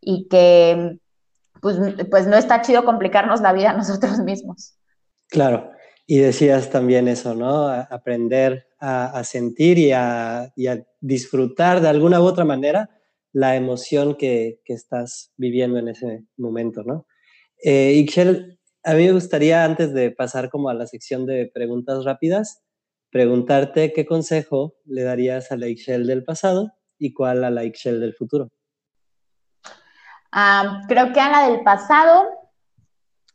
y 0.01 0.27
que 0.27 0.97
pues, 1.61 1.77
pues 2.09 2.27
no 2.27 2.37
está 2.37 2.61
chido 2.61 2.85
complicarnos 2.85 3.41
la 3.41 3.53
vida 3.53 3.71
a 3.71 3.77
nosotros 3.77 4.19
mismos. 4.23 4.75
Claro, 5.27 5.71
y 6.07 6.17
decías 6.17 6.69
también 6.69 7.07
eso, 7.07 7.35
¿no? 7.35 7.67
aprender 7.67 8.67
a, 8.79 9.23
sentir 9.23 9.77
y 9.77 9.91
a, 9.91 10.51
y 10.55 10.67
a 10.67 10.83
disfrutar 11.01 11.81
de 11.81 11.89
alguna 11.89 12.21
u 12.21 12.23
otra 12.23 12.45
manera 12.45 12.89
la 13.31 13.55
emoción 13.55 14.15
que, 14.15 14.59
estás 14.65 15.31
viviendo 15.37 15.77
en 15.79 15.89
ese 15.89 16.23
momento, 16.37 16.83
¿no? 16.83 17.05
Eh, 17.63 17.93
Ixchel, 17.93 18.59
a 18.83 18.93
mí 18.93 19.05
me 19.05 19.11
gustaría, 19.11 19.65
antes 19.65 19.93
de 19.93 20.11
pasar 20.11 20.49
como 20.49 20.69
a 20.69 20.73
la 20.73 20.87
sección 20.87 21.25
de 21.25 21.51
preguntas 21.53 22.05
rápidas, 22.05 22.63
preguntarte 23.09 23.93
qué 23.93 24.05
consejo 24.05 24.75
le 24.85 25.03
darías 25.03 25.51
a 25.51 25.57
la 25.57 25.67
Ixchel 25.67 26.05
del 26.05 26.23
pasado 26.23 26.73
y 26.97 27.13
cuál 27.13 27.43
a 27.43 27.49
la 27.49 27.63
Ixchel 27.63 27.99
del 27.99 28.13
futuro. 28.13 28.49
Ah, 30.31 30.81
creo 30.87 31.11
que 31.11 31.19
a 31.19 31.29
la 31.29 31.49
del 31.49 31.63
pasado 31.63 32.27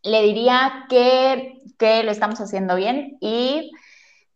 le 0.03 0.23
diría 0.23 0.87
que, 0.89 1.63
que 1.79 2.03
lo 2.05 2.11
estamos 2.11 2.41
haciendo 2.41 2.77
bien 2.77 3.17
y 3.21 3.73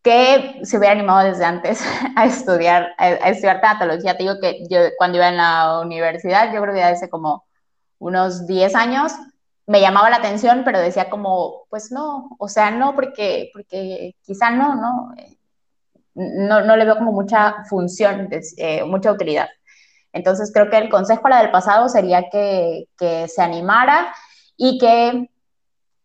que 0.01 0.61
se 0.63 0.77
hubiera 0.77 0.93
animado 0.93 1.27
desde 1.27 1.45
antes 1.45 1.83
a 2.15 2.25
estudiar, 2.25 2.93
a, 2.97 3.29
estudiar 3.29 3.61
tanatología. 3.61 4.17
Te 4.17 4.23
digo 4.23 4.39
que 4.41 4.63
yo 4.69 4.79
cuando 4.97 5.17
iba 5.17 5.29
en 5.29 5.37
la 5.37 5.79
universidad, 5.81 6.53
yo 6.53 6.61
creo 6.61 6.73
que 6.73 6.83
hace 6.83 7.09
como 7.09 7.45
unos 7.99 8.47
10 8.47 8.75
años, 8.75 9.13
me 9.69 9.81
llamaba 9.81 10.09
la 10.09 10.15
atención, 10.15 10.63
pero 10.65 10.79
decía 10.79 11.11
como, 11.11 11.67
pues 11.69 11.91
no, 11.91 12.35
o 12.39 12.47
sea, 12.47 12.71
no, 12.71 12.95
porque, 12.95 13.51
porque 13.53 14.15
quizá 14.23 14.49
no, 14.49 14.73
no, 14.73 15.13
no, 16.15 16.61
no 16.61 16.75
le 16.75 16.85
veo 16.85 16.97
como 16.97 17.11
mucha 17.11 17.63
función, 17.65 18.29
eh, 18.57 18.83
mucha 18.85 19.11
utilidad. 19.11 19.47
Entonces 20.11 20.51
creo 20.51 20.71
que 20.71 20.77
el 20.79 20.89
consejo 20.89 21.21
para 21.21 21.35
la 21.35 21.41
del 21.43 21.51
pasado 21.51 21.87
sería 21.87 22.31
que, 22.31 22.85
que 22.97 23.27
se 23.27 23.43
animara 23.43 24.11
y 24.57 24.79
que 24.79 25.29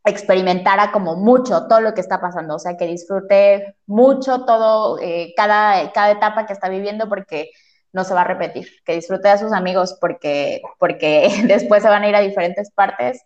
experimentara 0.05 0.93
como 0.93 1.17
mucho 1.17 1.67
todo 1.67 1.81
lo 1.81 1.95
que 1.95 2.03
está 2.03 2.21
pasando, 2.21 2.57
o 2.57 2.59
sea, 2.59 2.77
que 2.77 2.87
disfrute 2.87 3.77
mucho 3.87 4.45
todo, 4.45 4.99
eh, 5.01 5.33
cada, 5.39 5.91
cada 5.93 6.11
etapa 6.11 6.45
que 6.45 6.53
está 6.53 6.69
viviendo 6.69 7.09
porque 7.09 7.51
no 7.95 8.05
se 8.05 8.13
va 8.13 8.21
a 8.21 8.25
repetir, 8.25 8.69
que 8.85 8.93
disfrute 8.93 9.31
a 9.31 9.39
sus 9.39 9.55
amigos 9.55 9.97
porque, 9.99 10.61
porque 10.79 11.31
después 11.47 11.83
se 11.83 11.89
van 11.89 12.03
a 12.03 12.09
ir 12.11 12.15
a 12.15 12.21
diferentes 12.21 12.71
partes 12.71 13.25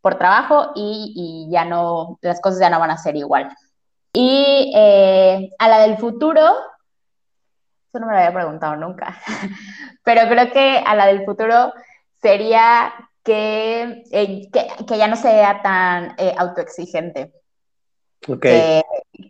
por 0.00 0.16
trabajo 0.16 0.72
y, 0.74 1.12
y 1.48 1.52
ya 1.52 1.64
no, 1.64 2.18
las 2.22 2.40
cosas 2.40 2.60
ya 2.60 2.70
no 2.70 2.80
van 2.80 2.90
a 2.90 2.98
ser 2.98 3.16
igual. 3.16 3.50
Y 4.12 4.72
eh, 4.74 5.50
a 5.58 5.68
la 5.68 5.80
del 5.80 5.98
futuro, 5.98 6.40
eso 6.40 8.00
no 8.00 8.06
me 8.06 8.12
lo 8.12 8.18
había 8.18 8.34
preguntado 8.34 8.76
nunca, 8.76 9.16
pero 10.04 10.28
creo 10.28 10.52
que 10.52 10.82
a 10.84 10.94
la 10.94 11.06
del 11.06 11.24
futuro 11.24 11.72
sería 12.20 12.92
que, 13.22 14.02
eh, 14.10 14.50
que, 14.50 14.68
que, 14.86 14.98
ya 14.98 15.08
no 15.08 15.16
sea 15.16 15.62
tan 15.62 16.14
eh, 16.18 16.34
autoexigente. 16.36 17.32
Okay. 18.26 18.82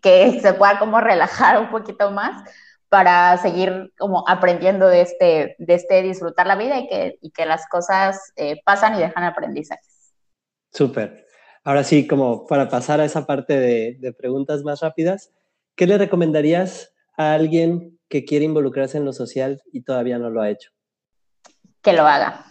Que, 0.02 0.40
se 0.40 0.54
pueda 0.54 0.78
como 0.78 1.00
relajar 1.00 1.60
un 1.60 1.70
poquito 1.70 2.10
más 2.10 2.42
para 2.88 3.36
seguir 3.38 3.92
como 3.98 4.24
aprendiendo 4.28 4.88
de 4.88 5.02
este, 5.02 5.56
de 5.58 5.74
este 5.74 6.02
disfrutar 6.02 6.46
la 6.46 6.56
vida 6.56 6.78
y 6.78 6.88
que, 6.88 7.18
y 7.20 7.30
que 7.30 7.46
las 7.46 7.68
cosas 7.68 8.32
eh, 8.36 8.60
pasan 8.64 8.96
y 8.96 8.98
dejan 8.98 9.24
aprendizajes. 9.24 9.89
Súper. 10.72 11.26
Ahora 11.64 11.84
sí, 11.84 12.06
como 12.06 12.46
para 12.46 12.68
pasar 12.68 13.00
a 13.00 13.04
esa 13.04 13.26
parte 13.26 13.58
de, 13.58 13.96
de 14.00 14.12
preguntas 14.12 14.62
más 14.62 14.80
rápidas, 14.80 15.30
¿qué 15.76 15.86
le 15.86 15.98
recomendarías 15.98 16.92
a 17.16 17.34
alguien 17.34 17.98
que 18.08 18.24
quiere 18.24 18.44
involucrarse 18.44 18.98
en 18.98 19.04
lo 19.04 19.12
social 19.12 19.62
y 19.72 19.82
todavía 19.82 20.18
no 20.18 20.30
lo 20.30 20.40
ha 20.40 20.50
hecho? 20.50 20.70
Que 21.82 21.92
lo 21.92 22.06
haga 22.06 22.46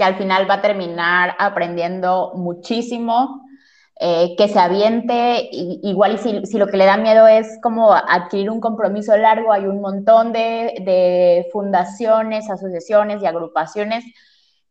que 0.00 0.04
al 0.04 0.16
final 0.16 0.48
va 0.48 0.54
a 0.54 0.62
terminar 0.62 1.36
aprendiendo 1.38 2.32
muchísimo, 2.34 3.42
eh, 4.00 4.34
que 4.34 4.48
se 4.48 4.58
aviente, 4.58 5.50
igual 5.52 6.18
si, 6.18 6.46
si, 6.46 6.56
lo 6.56 6.68
que 6.68 6.78
le 6.78 6.86
da 6.86 6.96
miedo 6.96 7.28
es 7.28 7.58
como 7.62 7.92
adquirir 7.92 8.48
un 8.48 8.62
compromiso 8.62 9.14
largo, 9.18 9.52
hay 9.52 9.66
un 9.66 9.82
montón 9.82 10.32
de, 10.32 10.72
de 10.86 11.50
fundaciones, 11.52 12.48
asociaciones 12.48 13.22
y 13.22 13.26
agrupaciones 13.26 14.02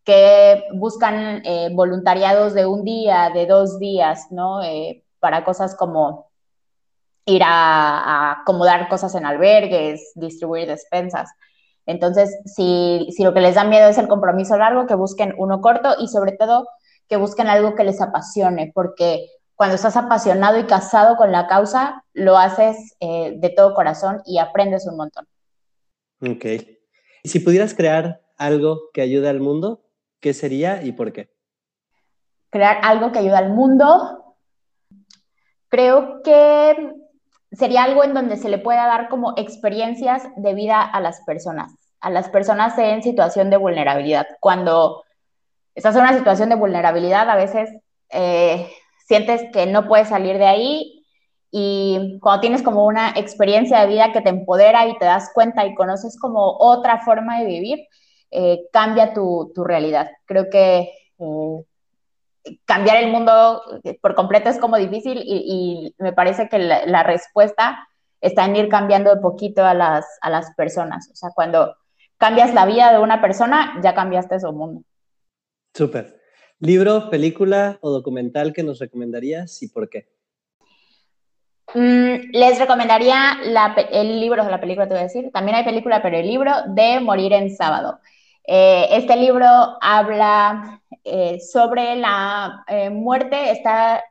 que 0.10 0.64
buscan 0.74 1.43
eh, 1.45 1.70
voluntariados 1.72 2.55
de 2.55 2.66
un 2.66 2.84
día, 2.84 3.30
de 3.32 3.45
dos 3.45 3.78
días, 3.78 4.26
¿no? 4.32 4.64
Eh, 4.64 5.03
para 5.20 5.45
cosas 5.45 5.76
como 5.76 6.32
ir 7.26 7.43
a, 7.43 7.49
a, 7.99 8.32
acomodar 8.41 8.89
cosas 8.89 9.14
en 9.14 9.28
albergues, 9.28 10.14
distribuir 10.16 10.68
despensas. 10.68 11.30
Entonces, 11.86 12.36
si, 12.43 13.07
lo 13.20 13.36
que 13.36 13.39
les 13.39 13.53
da 13.53 13.66
miedo 13.66 13.88
es 13.88 13.99
el 13.99 14.07
compromiso 14.07 14.57
largo, 14.57 14.88
que 14.88 14.95
busquen 14.95 15.36
uno 15.38 15.62
corto 15.62 15.93
y 15.99 16.07
sobre 16.07 16.32
todo 16.32 16.68
que 17.07 17.18
busquen 17.18 17.45
algo 17.45 17.76
que 17.76 17.84
les 17.84 18.01
apasione, 18.01 18.72
porque 18.74 19.28
cuando 19.53 19.76
estás 19.76 19.95
apasionado 19.95 20.57
y 20.57 20.64
casado 20.64 21.18
con 21.18 21.32
la 21.32 21.45
causa, 21.45 22.03
lo 22.14 22.36
haces 22.36 22.95
eh, 22.99 23.36
de 23.38 23.49
todo 23.49 23.76
corazón 23.76 24.24
y 24.26 24.39
aprendes 24.39 24.88
un 24.88 24.97
montón. 24.97 25.28
Ok. 26.20 26.45
Y 27.22 27.30
si 27.30 27.41
pudieras 27.41 27.76
crear 27.76 28.22
algo 28.39 28.89
que 28.91 29.03
ayude 29.03 29.30
al 29.30 29.39
mundo, 29.39 29.84
¿qué 30.20 30.34
sería 30.34 30.84
y 30.84 30.91
por 30.91 31.11
qué? 31.13 31.30
Crear 32.49 32.80
algo 32.84 33.11
que 33.11 33.20
ayude 33.20 33.36
al 33.36 33.49
mundo. 33.49 34.36
Creo 35.67 36.22
que 36.24 36.93
sería 37.51 37.84
algo 37.84 38.03
en 38.03 38.13
donde 38.13 38.38
se 38.38 38.49
le 38.49 38.57
pueda 38.57 38.86
dar 38.86 39.09
como 39.09 39.34
experiencias 39.38 40.24
de 40.36 40.53
vida 40.53 40.82
a 40.82 40.99
las 41.01 41.22
personas, 41.22 41.74
a 41.99 42.09
las 42.09 42.30
personas 42.30 42.78
en 42.78 43.03
situación 43.03 43.49
de 43.49 43.57
vulnerabilidad. 43.57 44.28
Cuando 44.39 45.03
estás 45.76 45.95
en 45.95 46.01
una 46.01 46.17
situación 46.17 46.49
de 46.49 46.55
vulnerabilidad, 46.55 47.30
a 47.30 47.36
veces 47.36 47.70
eh, 48.09 48.70
sientes 49.05 49.43
que 49.51 49.65
no 49.65 49.88
puedes 49.88 50.09
salir 50.09 50.38
de 50.38 50.47
ahí 50.47 51.05
y 51.51 52.20
cuando 52.22 52.41
tienes 52.41 52.61
como 52.61 52.86
una 52.86 53.11
experiencia 53.15 53.82
de 53.82 53.88
vida 53.88 54.11
que 54.11 54.22
te 54.22 54.30
empodera 54.30 54.88
y 54.88 54.97
te 54.97 55.05
das 55.05 55.32
cuenta 55.34 55.65
y 55.65 55.74
conoces 55.74 56.20
como 56.20 56.57
otra 56.59 56.99
forma 56.99 57.39
de 57.39 57.45
vivir, 57.45 57.80
eh, 58.32 58.67
cambia 58.71 59.13
tu, 59.13 59.51
realidad. 59.55 60.11
Creo 60.25 60.49
que, 60.49 60.91
eh, 61.19 62.55
cambiar 62.65 62.97
el 62.97 63.11
mundo 63.11 63.61
por 64.01 64.15
completo 64.15 64.49
es 64.49 64.59
como 64.59 64.77
difícil 64.77 65.21
y, 65.23 65.93
me 65.99 66.13
parece 66.13 66.49
que 66.49 66.59
la, 66.59 67.03
respuesta 67.03 67.88
está 68.21 68.45
en 68.45 68.55
ir 68.55 68.69
cambiando 68.69 69.13
de 69.13 69.21
poquito 69.21 69.65
a 69.65 69.73
las, 69.73 70.05
a 70.21 70.30
las 70.30 70.53
personas. 70.55 71.09
O 71.11 71.15
sea, 71.15 71.30
cuando 71.36 71.75
cambias 72.17 72.53
la 72.53 72.65
vida 72.65 72.91
de 72.91 72.99
una 72.99 73.21
persona, 73.21 73.80
ya 73.84 73.93
cambiaste 73.93 74.39
su 74.39 74.51
mundo. 74.51 74.84
Súper. 75.73 76.19
¿Libro, 76.59 77.09
película 77.09 77.77
o 77.82 77.89
documental 77.89 78.51
que 78.51 78.63
nos 78.63 78.80
recomendarías 78.80 79.63
y 79.63 79.69
por 79.69 79.89
qué? 79.89 80.09
Mm, 81.73 82.32
les 82.32 82.59
recomendaría 82.59 83.38
el 83.91 84.19
libro, 84.19 84.43
o 84.43 84.49
la 84.49 84.59
película 84.59 84.88
te 84.88 84.93
voy 84.93 85.01
a 85.01 85.03
decir, 85.03 85.30
también 85.32 85.55
hay 85.55 85.63
película, 85.63 86.01
pero 86.01 86.17
el 86.17 86.27
libro 86.27 86.51
de 86.67 86.99
Morir 86.99 87.34
en 87.34 87.55
Sábado. 87.55 87.99
Eh, 88.52 88.88
este 88.97 89.16
libro 89.16 89.45
habla 89.80 90.82
eh, 91.04 91.39
sobre 91.39 91.95
la 91.95 92.64
eh, 92.68 92.89
muerte, 92.89 93.52
está 93.52 94.04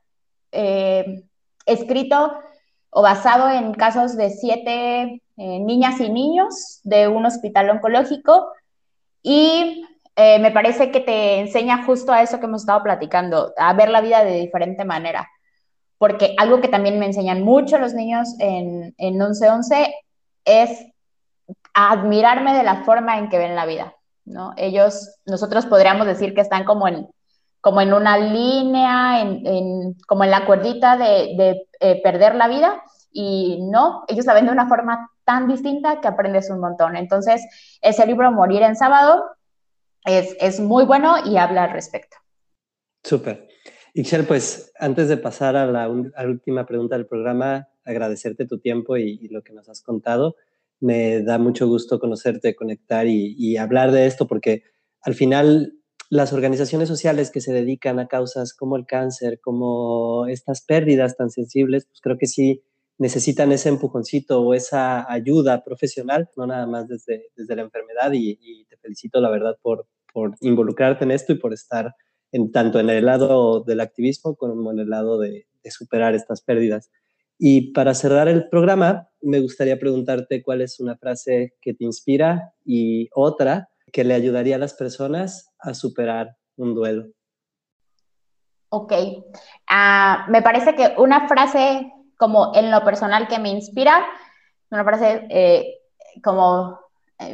escrito 1.66 2.38
o 2.90 3.02
basado 3.02 3.50
en 3.50 3.74
casos 3.74 4.16
de 4.16 4.30
siete 4.30 5.20
niñas 5.36 6.00
y 6.00 6.08
niños 6.08 6.80
de 6.84 7.08
un 7.08 7.26
hospital 7.26 7.68
oncológico. 7.70 8.46
Y 9.22 9.84
me 10.16 10.50
parece 10.52 10.90
que 10.92 11.00
te 11.00 11.40
enseña 11.40 11.84
justo 11.84 12.12
a 12.12 12.22
eso 12.22 12.38
que 12.38 12.46
hemos 12.46 12.62
estado 12.62 12.82
platicando, 12.82 13.52
a 13.58 13.72
ver 13.74 13.90
la 13.90 14.00
vida 14.00 14.24
de 14.24 14.40
diferente 14.40 14.84
manera. 14.84 15.28
Porque 15.98 16.34
algo 16.38 16.60
que 16.60 16.68
también 16.68 16.98
me 16.98 17.06
enseñan 17.06 17.42
mucho 17.42 17.78
los 17.78 17.92
niños 17.92 18.36
en, 18.38 18.94
en 18.98 19.18
1111 19.18 19.94
es 20.44 20.86
admirarme 21.74 22.54
de 22.54 22.62
la 22.62 22.84
forma 22.84 23.18
en 23.18 23.28
que 23.28 23.38
ven 23.38 23.54
la 23.54 23.66
vida, 23.66 23.94
¿no? 24.28 24.52
Ellos, 24.56 25.18
nosotros 25.26 25.66
podríamos 25.66 26.06
decir 26.06 26.34
que 26.34 26.40
están 26.40 26.64
como 26.64 26.88
en, 26.88 27.08
como 27.60 27.80
en 27.80 27.92
una 27.92 28.18
línea, 28.18 29.20
en, 29.20 29.94
como 30.06 30.24
en 30.24 30.30
la 30.30 30.46
cuerdita 30.46 30.96
de, 30.96 31.66
eh, 31.80 32.02
perder 32.02 32.34
la 32.34 32.48
vida, 32.48 32.82
y 33.10 33.58
no, 33.70 34.04
ellos 34.08 34.26
la 34.26 34.34
ven 34.34 34.46
de 34.46 34.52
una 34.52 34.68
forma 34.68 35.10
tan 35.24 35.48
distinta 35.48 36.00
que 36.00 36.08
aprendes 36.08 36.50
un 36.50 36.60
montón. 36.60 36.96
Entonces, 36.96 37.42
ese 37.80 38.06
libro, 38.06 38.30
Morir 38.30 38.62
en 38.62 38.76
Sábado, 38.76 39.24
es, 40.04 40.36
es 40.40 40.60
muy 40.60 40.84
bueno 40.84 41.16
y 41.24 41.36
habla 41.36 41.64
al 41.64 41.72
respecto. 41.72 42.16
Súper. 43.02 43.48
Ixchel, 43.94 44.26
pues 44.26 44.72
antes 44.78 45.08
de 45.08 45.16
pasar 45.16 45.56
a 45.56 45.66
la, 45.66 45.88
última 45.88 46.66
pregunta 46.66 46.96
del 46.96 47.06
programa, 47.06 47.68
agradecerte 47.84 48.46
tu 48.46 48.58
tiempo 48.60 48.96
y, 48.96 49.28
lo 49.28 49.42
que 49.42 49.52
nos 49.52 49.68
has 49.68 49.82
contado. 49.82 50.36
Me 50.80 51.22
da 51.22 51.38
mucho 51.38 51.66
gusto 51.66 51.98
conocerte, 51.98 52.54
conectar 52.54 53.06
y, 53.06 53.56
hablar 53.56 53.92
de 53.92 54.06
esto 54.06 54.26
porque 54.26 54.62
al 55.02 55.14
final 55.14 55.74
las 56.10 56.32
organizaciones 56.32 56.88
sociales 56.88 57.30
que 57.30 57.40
se 57.40 57.52
dedican 57.52 57.98
a 57.98 58.08
causas 58.08 58.54
como 58.54 58.76
el 58.76 58.86
cáncer, 58.86 59.40
como 59.40 60.26
estas 60.26 60.64
pérdidas 60.64 61.16
tan 61.16 61.30
sensibles, 61.30 61.86
pues 61.86 62.00
creo 62.00 62.16
que 62.16 62.26
sí 62.26 62.62
necesitan 62.96 63.52
ese 63.52 63.68
empujoncito 63.68 64.40
o 64.40 64.54
esa 64.54 65.10
ayuda 65.10 65.62
profesional, 65.64 66.28
no 66.36 66.46
nada 66.46 66.66
más 66.66 66.88
desde, 66.88 67.26
desde 67.36 67.56
la 67.56 67.62
enfermedad 67.62 68.12
y, 68.12 68.64
te 68.66 68.76
felicito 68.76 69.20
la 69.20 69.30
verdad 69.30 69.56
por, 69.62 69.86
por 70.12 70.34
involucrarte 70.40 71.04
en 71.04 71.10
esto 71.10 71.32
y 71.32 71.36
por 71.36 71.52
estar 71.52 71.94
en, 72.32 72.52
tanto 72.52 72.80
en 72.80 72.90
el 72.90 73.06
lado 73.06 73.60
del 73.60 73.80
activismo 73.80 74.36
como 74.36 74.72
en 74.72 74.78
el 74.80 74.90
lado 74.90 75.18
de, 75.18 75.46
superar 75.70 76.14
estas 76.14 76.40
pérdidas. 76.40 76.90
Y 77.38 77.72
para 77.72 77.94
cerrar 77.94 78.28
el 78.28 78.48
programa, 78.48 79.08
me 79.22 79.40
gustaría 79.40 79.78
preguntarte 79.78 80.42
cuál 80.42 80.60
es 80.60 80.80
una 80.80 80.96
frase 80.96 81.54
que 81.60 81.72
te 81.72 81.84
inspira 81.84 82.52
y 82.64 83.08
otra 83.14 83.68
que 83.92 84.04
le 84.04 84.14
ayudaría 84.14 84.56
a 84.56 84.58
las 84.58 84.74
personas 84.74 85.52
a 85.58 85.72
superar 85.74 86.36
un 86.56 86.74
duelo. 86.74 87.06
Ok. 88.70 88.92
Ah, 89.68 90.26
me 90.28 90.42
parece 90.42 90.74
que 90.74 90.94
una 90.98 91.26
frase 91.28 91.92
como 92.18 92.52
en 92.54 92.70
lo 92.70 92.84
personal 92.84 93.28
que 93.28 93.38
me 93.38 93.48
inspira, 93.48 94.04
una 94.70 94.84
frase 94.84 95.26
eh, 95.30 95.78
como 96.22 96.78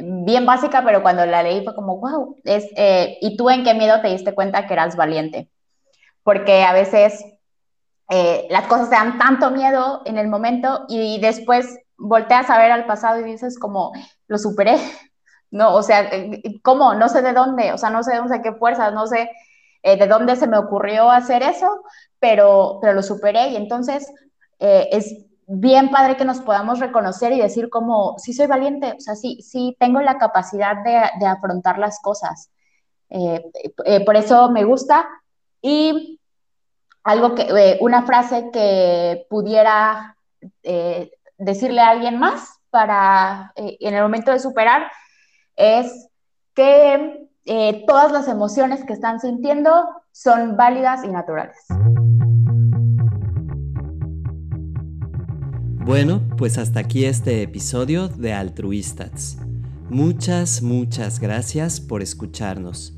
bien 0.01 0.45
básica, 0.45 0.83
pero 0.85 1.01
cuando 1.01 1.25
la 1.25 1.43
leí 1.43 1.63
fue 1.63 1.75
como, 1.75 1.97
wow, 1.99 2.37
es, 2.43 2.67
eh, 2.75 3.17
¿y 3.21 3.35
tú 3.35 3.49
en 3.49 3.63
qué 3.63 3.73
miedo 3.73 4.01
te 4.01 4.09
diste 4.09 4.33
cuenta 4.33 4.67
que 4.67 4.73
eras 4.73 4.95
valiente? 4.95 5.49
Porque 6.23 6.63
a 6.63 6.73
veces 6.73 7.23
eh, 8.09 8.47
las 8.49 8.67
cosas 8.67 8.89
te 8.89 8.95
dan 8.95 9.17
tanto 9.17 9.51
miedo 9.51 10.01
en 10.05 10.17
el 10.17 10.27
momento 10.27 10.85
y 10.87 11.19
después 11.19 11.77
volteas 11.97 12.49
a 12.49 12.57
ver 12.57 12.71
al 12.71 12.85
pasado 12.85 13.19
y 13.19 13.23
dices 13.23 13.57
como, 13.57 13.91
lo 14.27 14.37
superé, 14.37 14.77
¿no? 15.51 15.73
O 15.75 15.83
sea, 15.83 16.01
eh, 16.11 16.59
¿cómo? 16.61 16.93
No 16.93 17.09
sé 17.09 17.21
de 17.21 17.33
dónde, 17.33 17.73
o 17.73 17.77
sea, 17.77 17.89
no 17.89 18.03
sé 18.03 18.11
de 18.11 18.17
dónde, 18.17 18.41
qué 18.41 18.53
fuerzas, 18.53 18.93
no 18.93 19.07
sé 19.07 19.29
de 19.83 20.07
dónde 20.07 20.35
se 20.35 20.47
me 20.47 20.57
ocurrió 20.57 21.11
hacer 21.11 21.43
eso, 21.43 21.83
pero, 22.17 22.79
pero 22.81 22.93
lo 22.93 23.03
superé 23.03 23.49
y 23.49 23.55
entonces 23.55 24.11
es 24.57 25.27
bien 25.47 25.89
padre 25.89 26.17
que 26.17 26.25
nos 26.25 26.41
podamos 26.41 26.79
reconocer 26.79 27.31
y 27.31 27.39
decir 27.39 27.69
como, 27.69 28.15
sí 28.17 28.33
soy 28.33 28.47
valiente, 28.47 28.93
o 28.97 28.99
sea, 28.99 29.15
sí, 29.15 29.39
sí 29.41 29.75
tengo 29.79 30.01
la 30.01 30.17
capacidad 30.17 30.77
de, 30.83 31.25
afrontar 31.25 31.77
las 31.77 31.99
cosas. 32.01 32.49
Eh, 33.09 33.43
eh, 33.85 34.03
por 34.03 34.15
eso 34.15 34.49
me 34.49 34.63
gusta. 34.63 35.07
Y 35.61 36.19
algo 37.05 37.35
que, 37.35 37.43
eh, 37.43 37.77
una 37.79 38.03
frase 38.05 38.49
que 38.51 39.25
pudiera 39.29 40.17
decirle 41.37 41.81
a 41.81 41.89
alguien 41.89 42.19
más 42.19 42.59
para, 42.69 43.53
en 43.55 43.93
el 43.93 44.01
momento 44.03 44.31
de 44.31 44.39
superar, 44.39 44.91
es 45.55 46.09
que 46.53 47.29
todas 47.87 48.11
las 48.11 48.27
emociones 48.27 48.83
que 48.83 48.93
están 48.93 49.19
sintiendo 49.19 49.71
son 50.11 50.57
válidas 50.57 51.03
y 51.03 51.07
naturales. 51.07 51.57
Bueno, 55.85 56.21
pues 56.37 56.57
hasta 56.57 56.79
aquí 56.79 57.05
este 57.05 57.43
episodio 57.43 58.07
de 58.07 58.33
Altruistas. 58.33 59.37
Muchas, 59.89 60.63
muchas 60.63 61.19
gracias 61.19 61.79
por 61.79 62.01
escucharnos. 62.01 62.94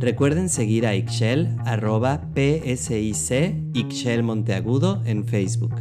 Recuerden 0.00 0.48
seguir 0.48 0.86
a 0.86 0.94
Ixchel, 0.94 1.58
arroba 1.66 2.22
PSIC, 2.34 4.22
Monteagudo 4.22 5.02
en 5.04 5.26
Facebook. 5.26 5.74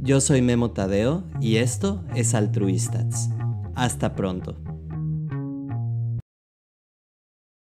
Yo 0.00 0.20
soy 0.20 0.40
Memo 0.40 0.70
Tadeo 0.70 1.24
y 1.40 1.56
esto 1.56 2.04
es 2.14 2.32
Altruistas. 2.32 3.30
Hasta 3.74 4.14
pronto. 4.14 4.63